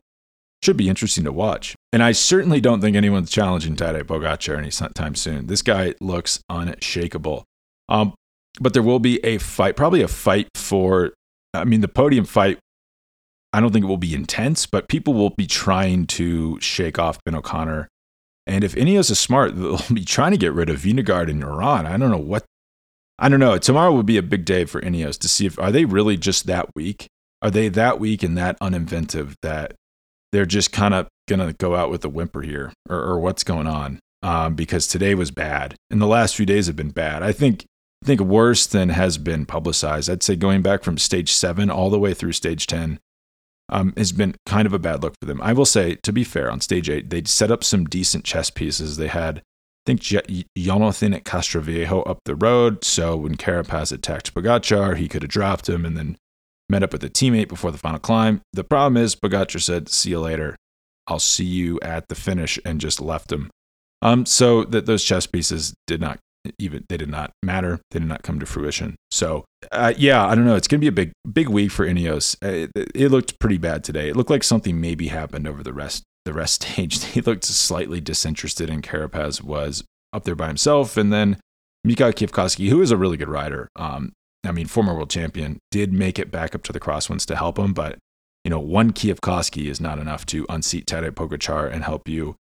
should 0.64 0.78
be 0.78 0.90
interesting 0.90 1.24
to 1.24 1.32
watch. 1.32 1.76
And 1.92 2.04
I 2.04 2.12
certainly 2.12 2.62
don't 2.62 2.82
think 2.82 2.96
anyone's 2.96 3.32
challenging 3.32 3.76
Tadej 3.76 4.04
Pogacar 4.04 4.58
anytime 4.58 5.16
soon. 5.16 5.48
This 5.48 5.62
guy 5.62 5.96
looks 6.00 6.40
unshakable. 6.50 7.44
Um, 7.88 8.14
but 8.60 8.74
there 8.74 8.84
will 8.84 9.00
be 9.00 9.24
a 9.26 9.38
fight, 9.38 9.76
probably 9.76 10.02
a 10.02 10.08
fight 10.08 10.48
for, 10.56 11.14
I 11.54 11.64
mean, 11.64 11.82
the 11.82 11.88
podium 11.88 12.26
fight. 12.26 12.60
I 13.52 13.60
don't 13.60 13.72
think 13.72 13.84
it 13.84 13.88
will 13.88 13.98
be 13.98 14.14
intense, 14.14 14.66
but 14.66 14.88
people 14.88 15.14
will 15.14 15.32
be 15.32 15.48
trying 15.48 16.06
to 16.08 16.60
shake 16.62 17.00
off 17.00 17.24
Ben 17.24 17.36
O'Connor. 17.36 17.88
And 18.46 18.64
if 18.64 18.76
Ineos 18.76 19.10
is 19.10 19.20
smart, 19.20 19.56
they'll 19.56 19.82
be 19.94 20.06
trying 20.06 20.32
to 20.32 20.38
get 20.38 20.54
rid 20.54 20.70
of 20.70 20.80
Vingegaard 20.80 21.30
and 21.30 21.42
Uran. 21.42 21.86
I 21.86 21.98
don't 21.98 22.12
know 22.12 22.18
what 22.18 22.46
I 23.20 23.28
don't 23.28 23.40
know. 23.40 23.58
Tomorrow 23.58 23.94
would 23.94 24.06
be 24.06 24.18
a 24.18 24.24
big 24.24 24.46
day 24.46 24.64
for 24.66 24.82
Ineos 24.82 25.18
to 25.20 25.28
see 25.28 25.46
if 25.46 25.60
are 25.60 25.72
they 25.72 25.86
really 25.86 26.16
just 26.16 26.48
that 26.48 26.70
weak? 26.76 27.08
Are 27.42 27.52
they 27.52 27.68
that 27.70 28.00
weak 28.00 28.24
and 28.24 28.38
that 28.38 28.60
uninventive 28.60 29.36
that 29.42 29.76
they're 30.32 30.46
just 30.46 30.72
kind 30.72 30.94
of 30.94 31.08
gonna 31.28 31.54
go 31.54 31.76
out 31.76 31.90
with 31.90 32.06
a 32.06 32.10
whimper 32.10 32.42
here, 32.42 32.72
or, 32.90 32.98
or 32.98 33.20
what's 33.20 33.44
going 33.44 33.68
on? 33.68 34.00
Um, 34.22 34.56
because 34.56 34.88
today 34.88 35.16
was 35.16 35.32
bad, 35.32 35.76
and 35.90 36.02
the 36.02 36.08
last 36.08 36.36
few 36.36 36.46
days 36.46 36.68
have 36.68 36.76
been 36.76 36.92
bad. 36.92 37.24
I 37.24 37.32
think 37.32 37.66
I 38.04 38.06
think 38.06 38.22
worse 38.22 38.66
than 38.66 38.90
has 38.90 39.18
been 39.18 39.46
publicized. 39.46 40.10
I'd 40.10 40.24
say 40.24 40.36
going 40.36 40.62
back 40.62 40.84
from 40.84 40.98
stage 40.98 41.32
seven 41.32 41.70
all 41.70 41.90
the 41.90 42.00
way 42.00 42.14
through 42.14 42.34
stage 42.34 42.68
ten 42.68 43.00
um, 43.70 43.94
has 43.98 44.12
been 44.12 44.36
kind 44.46 44.66
of 44.66 44.74
a 44.74 44.80
bad 44.80 45.04
look 45.04 45.16
for 45.22 45.26
them. 45.26 45.42
I 45.42 45.54
will 45.54 45.66
say, 45.66 45.96
to 46.04 46.12
be 46.12 46.24
fair, 46.24 46.50
on 46.50 46.62
stage 46.62 46.90
eight 46.90 47.10
they 47.10 47.24
set 47.24 47.52
up 47.52 47.64
some 47.64 47.86
decent 47.86 48.24
chess 48.24 48.50
pieces. 48.50 48.98
They 48.98 49.08
had 49.08 49.42
think 49.86 50.02
Jonathan 50.58 51.14
at 51.14 51.24
Castroviejo 51.24 52.08
up 52.08 52.20
the 52.26 52.36
road. 52.36 52.84
So 52.84 53.16
when 53.18 53.36
Carapaz 53.36 53.92
attacked 53.92 54.34
Pogacar, 54.34 54.98
he 54.98 55.08
could 55.08 55.24
have 55.24 55.32
dropped 55.32 55.68
him 55.68 55.86
and 55.86 55.98
then 55.98 56.18
met 56.70 56.84
up 56.84 56.94
with 56.94 57.04
a 57.04 57.10
teammate 57.10 57.48
before 57.48 57.72
the 57.72 57.78
final 57.78 58.00
climb. 58.00 58.42
The 58.54 58.64
problem 58.64 58.98
is 58.98 59.16
Pogacar 59.16 59.62
said, 59.62 59.90
"See 59.90 60.12
you 60.12 60.20
later. 60.20 60.56
I'll 61.08 61.20
see 61.20 61.46
you 61.46 61.80
at 61.82 62.08
the 62.08 62.16
finish," 62.16 62.60
and 62.64 62.80
just 62.80 63.02
left 63.02 63.32
him. 63.32 63.50
Um, 64.02 64.26
so 64.26 64.64
that 64.64 64.86
those 64.86 65.04
chess 65.04 65.26
pieces 65.26 65.74
did 65.88 66.00
not 66.00 66.20
even 66.58 66.86
they 66.88 66.98
did 66.98 67.10
not 67.10 67.32
matter. 67.44 67.80
They 67.92 68.00
did 68.00 68.08
not 68.08 68.24
come 68.24 68.40
to 68.40 68.46
fruition. 68.46 68.96
So 69.12 69.46
uh, 69.72 69.94
yeah, 69.98 70.26
I 70.26 70.36
don't 70.36 70.46
know. 70.46 70.56
It's 70.56 70.68
gonna 70.68 70.80
be 70.80 70.88
a 70.88 70.92
big 70.92 71.12
big 71.32 71.50
week 71.50 71.72
for 71.72 71.86
Ineos. 71.86 72.36
Uh, 72.44 72.70
it, 72.76 72.92
it 72.96 73.12
looked 73.12 73.40
pretty 73.40 73.58
bad 73.58 73.84
today. 73.84 74.10
It 74.10 74.16
looked 74.16 74.30
like 74.30 74.44
something 74.44 74.80
maybe 74.80 75.08
happened 75.08 75.48
over 75.48 75.64
the 75.64 75.74
rest 75.74 76.04
the 76.26 76.34
rest 76.34 76.64
stage, 76.64 77.04
he 77.04 77.22
looked 77.22 77.46
slightly 77.46 78.02
disinterested, 78.02 78.70
and 78.70 78.84
Carapaz 78.84 79.42
was 79.42 79.84
up 80.14 80.24
there 80.24 80.36
by 80.36 80.48
himself. 80.48 80.98
And 80.98 81.14
then 81.14 81.38
Michał 81.86 82.12
Kwiatkowski, 82.12 82.70
who 82.70 82.82
is 82.82 82.92
a 82.92 82.98
really 82.98 83.18
good 83.18 83.30
rider, 83.30 83.70
um, 83.76 84.12
I 84.46 84.52
mean, 84.52 84.68
former 84.68 84.94
world 84.94 85.10
champion, 85.10 85.60
did 85.72 85.92
make 85.94 86.18
it 86.18 86.32
back 86.32 86.56
up 86.56 86.64
to 86.64 86.74
the 86.74 86.80
crosswinds 86.80 87.26
to 87.26 87.36
help 87.36 87.60
him. 87.60 87.74
But, 87.74 87.98
you 88.44 88.50
know, 88.50 88.60
one 88.60 88.92
Kwiatkowski 88.92 89.70
is 89.70 89.82
not 89.82 90.00
enough 90.00 90.26
to 90.28 90.46
unseat 90.50 90.86
Tadej 90.86 91.12
Pogacar 91.12 91.72
and 91.72 91.84
help 91.84 92.08
you 92.08 92.36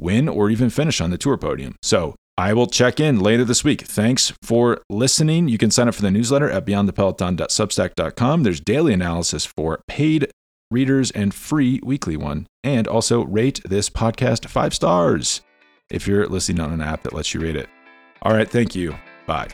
win 0.00 0.28
or 0.28 0.50
even 0.50 0.70
finish 0.70 1.00
on 1.00 1.10
the 1.10 1.18
tour 1.18 1.36
podium. 1.36 1.76
So 1.82 2.14
I 2.36 2.52
will 2.52 2.66
check 2.66 2.98
in 2.98 3.20
later 3.20 3.44
this 3.44 3.62
week. 3.62 3.82
Thanks 3.82 4.32
for 4.42 4.82
listening. 4.90 5.48
You 5.48 5.58
can 5.58 5.70
sign 5.70 5.86
up 5.86 5.94
for 5.94 6.02
the 6.02 6.10
newsletter 6.10 6.50
at 6.50 6.66
beyondthepeloton.substack.com. 6.66 8.42
There's 8.42 8.60
daily 8.60 8.92
analysis 8.92 9.46
for 9.46 9.80
paid 9.86 10.30
readers, 10.70 11.10
and 11.10 11.34
free 11.34 11.80
weekly 11.82 12.16
one. 12.16 12.46
And 12.62 12.86
also 12.86 13.24
rate 13.24 13.60
this 13.64 13.90
podcast 13.90 14.46
five 14.46 14.74
stars 14.74 15.42
if 15.90 16.06
you're 16.06 16.26
listening 16.26 16.60
on 16.60 16.72
an 16.72 16.80
app 16.80 17.02
that 17.02 17.12
lets 17.12 17.34
you 17.34 17.40
rate 17.40 17.56
it. 17.56 17.68
All 18.22 18.32
right, 18.32 18.48
thank 18.48 18.74
you. 18.74 18.94
Bye. 19.26 19.48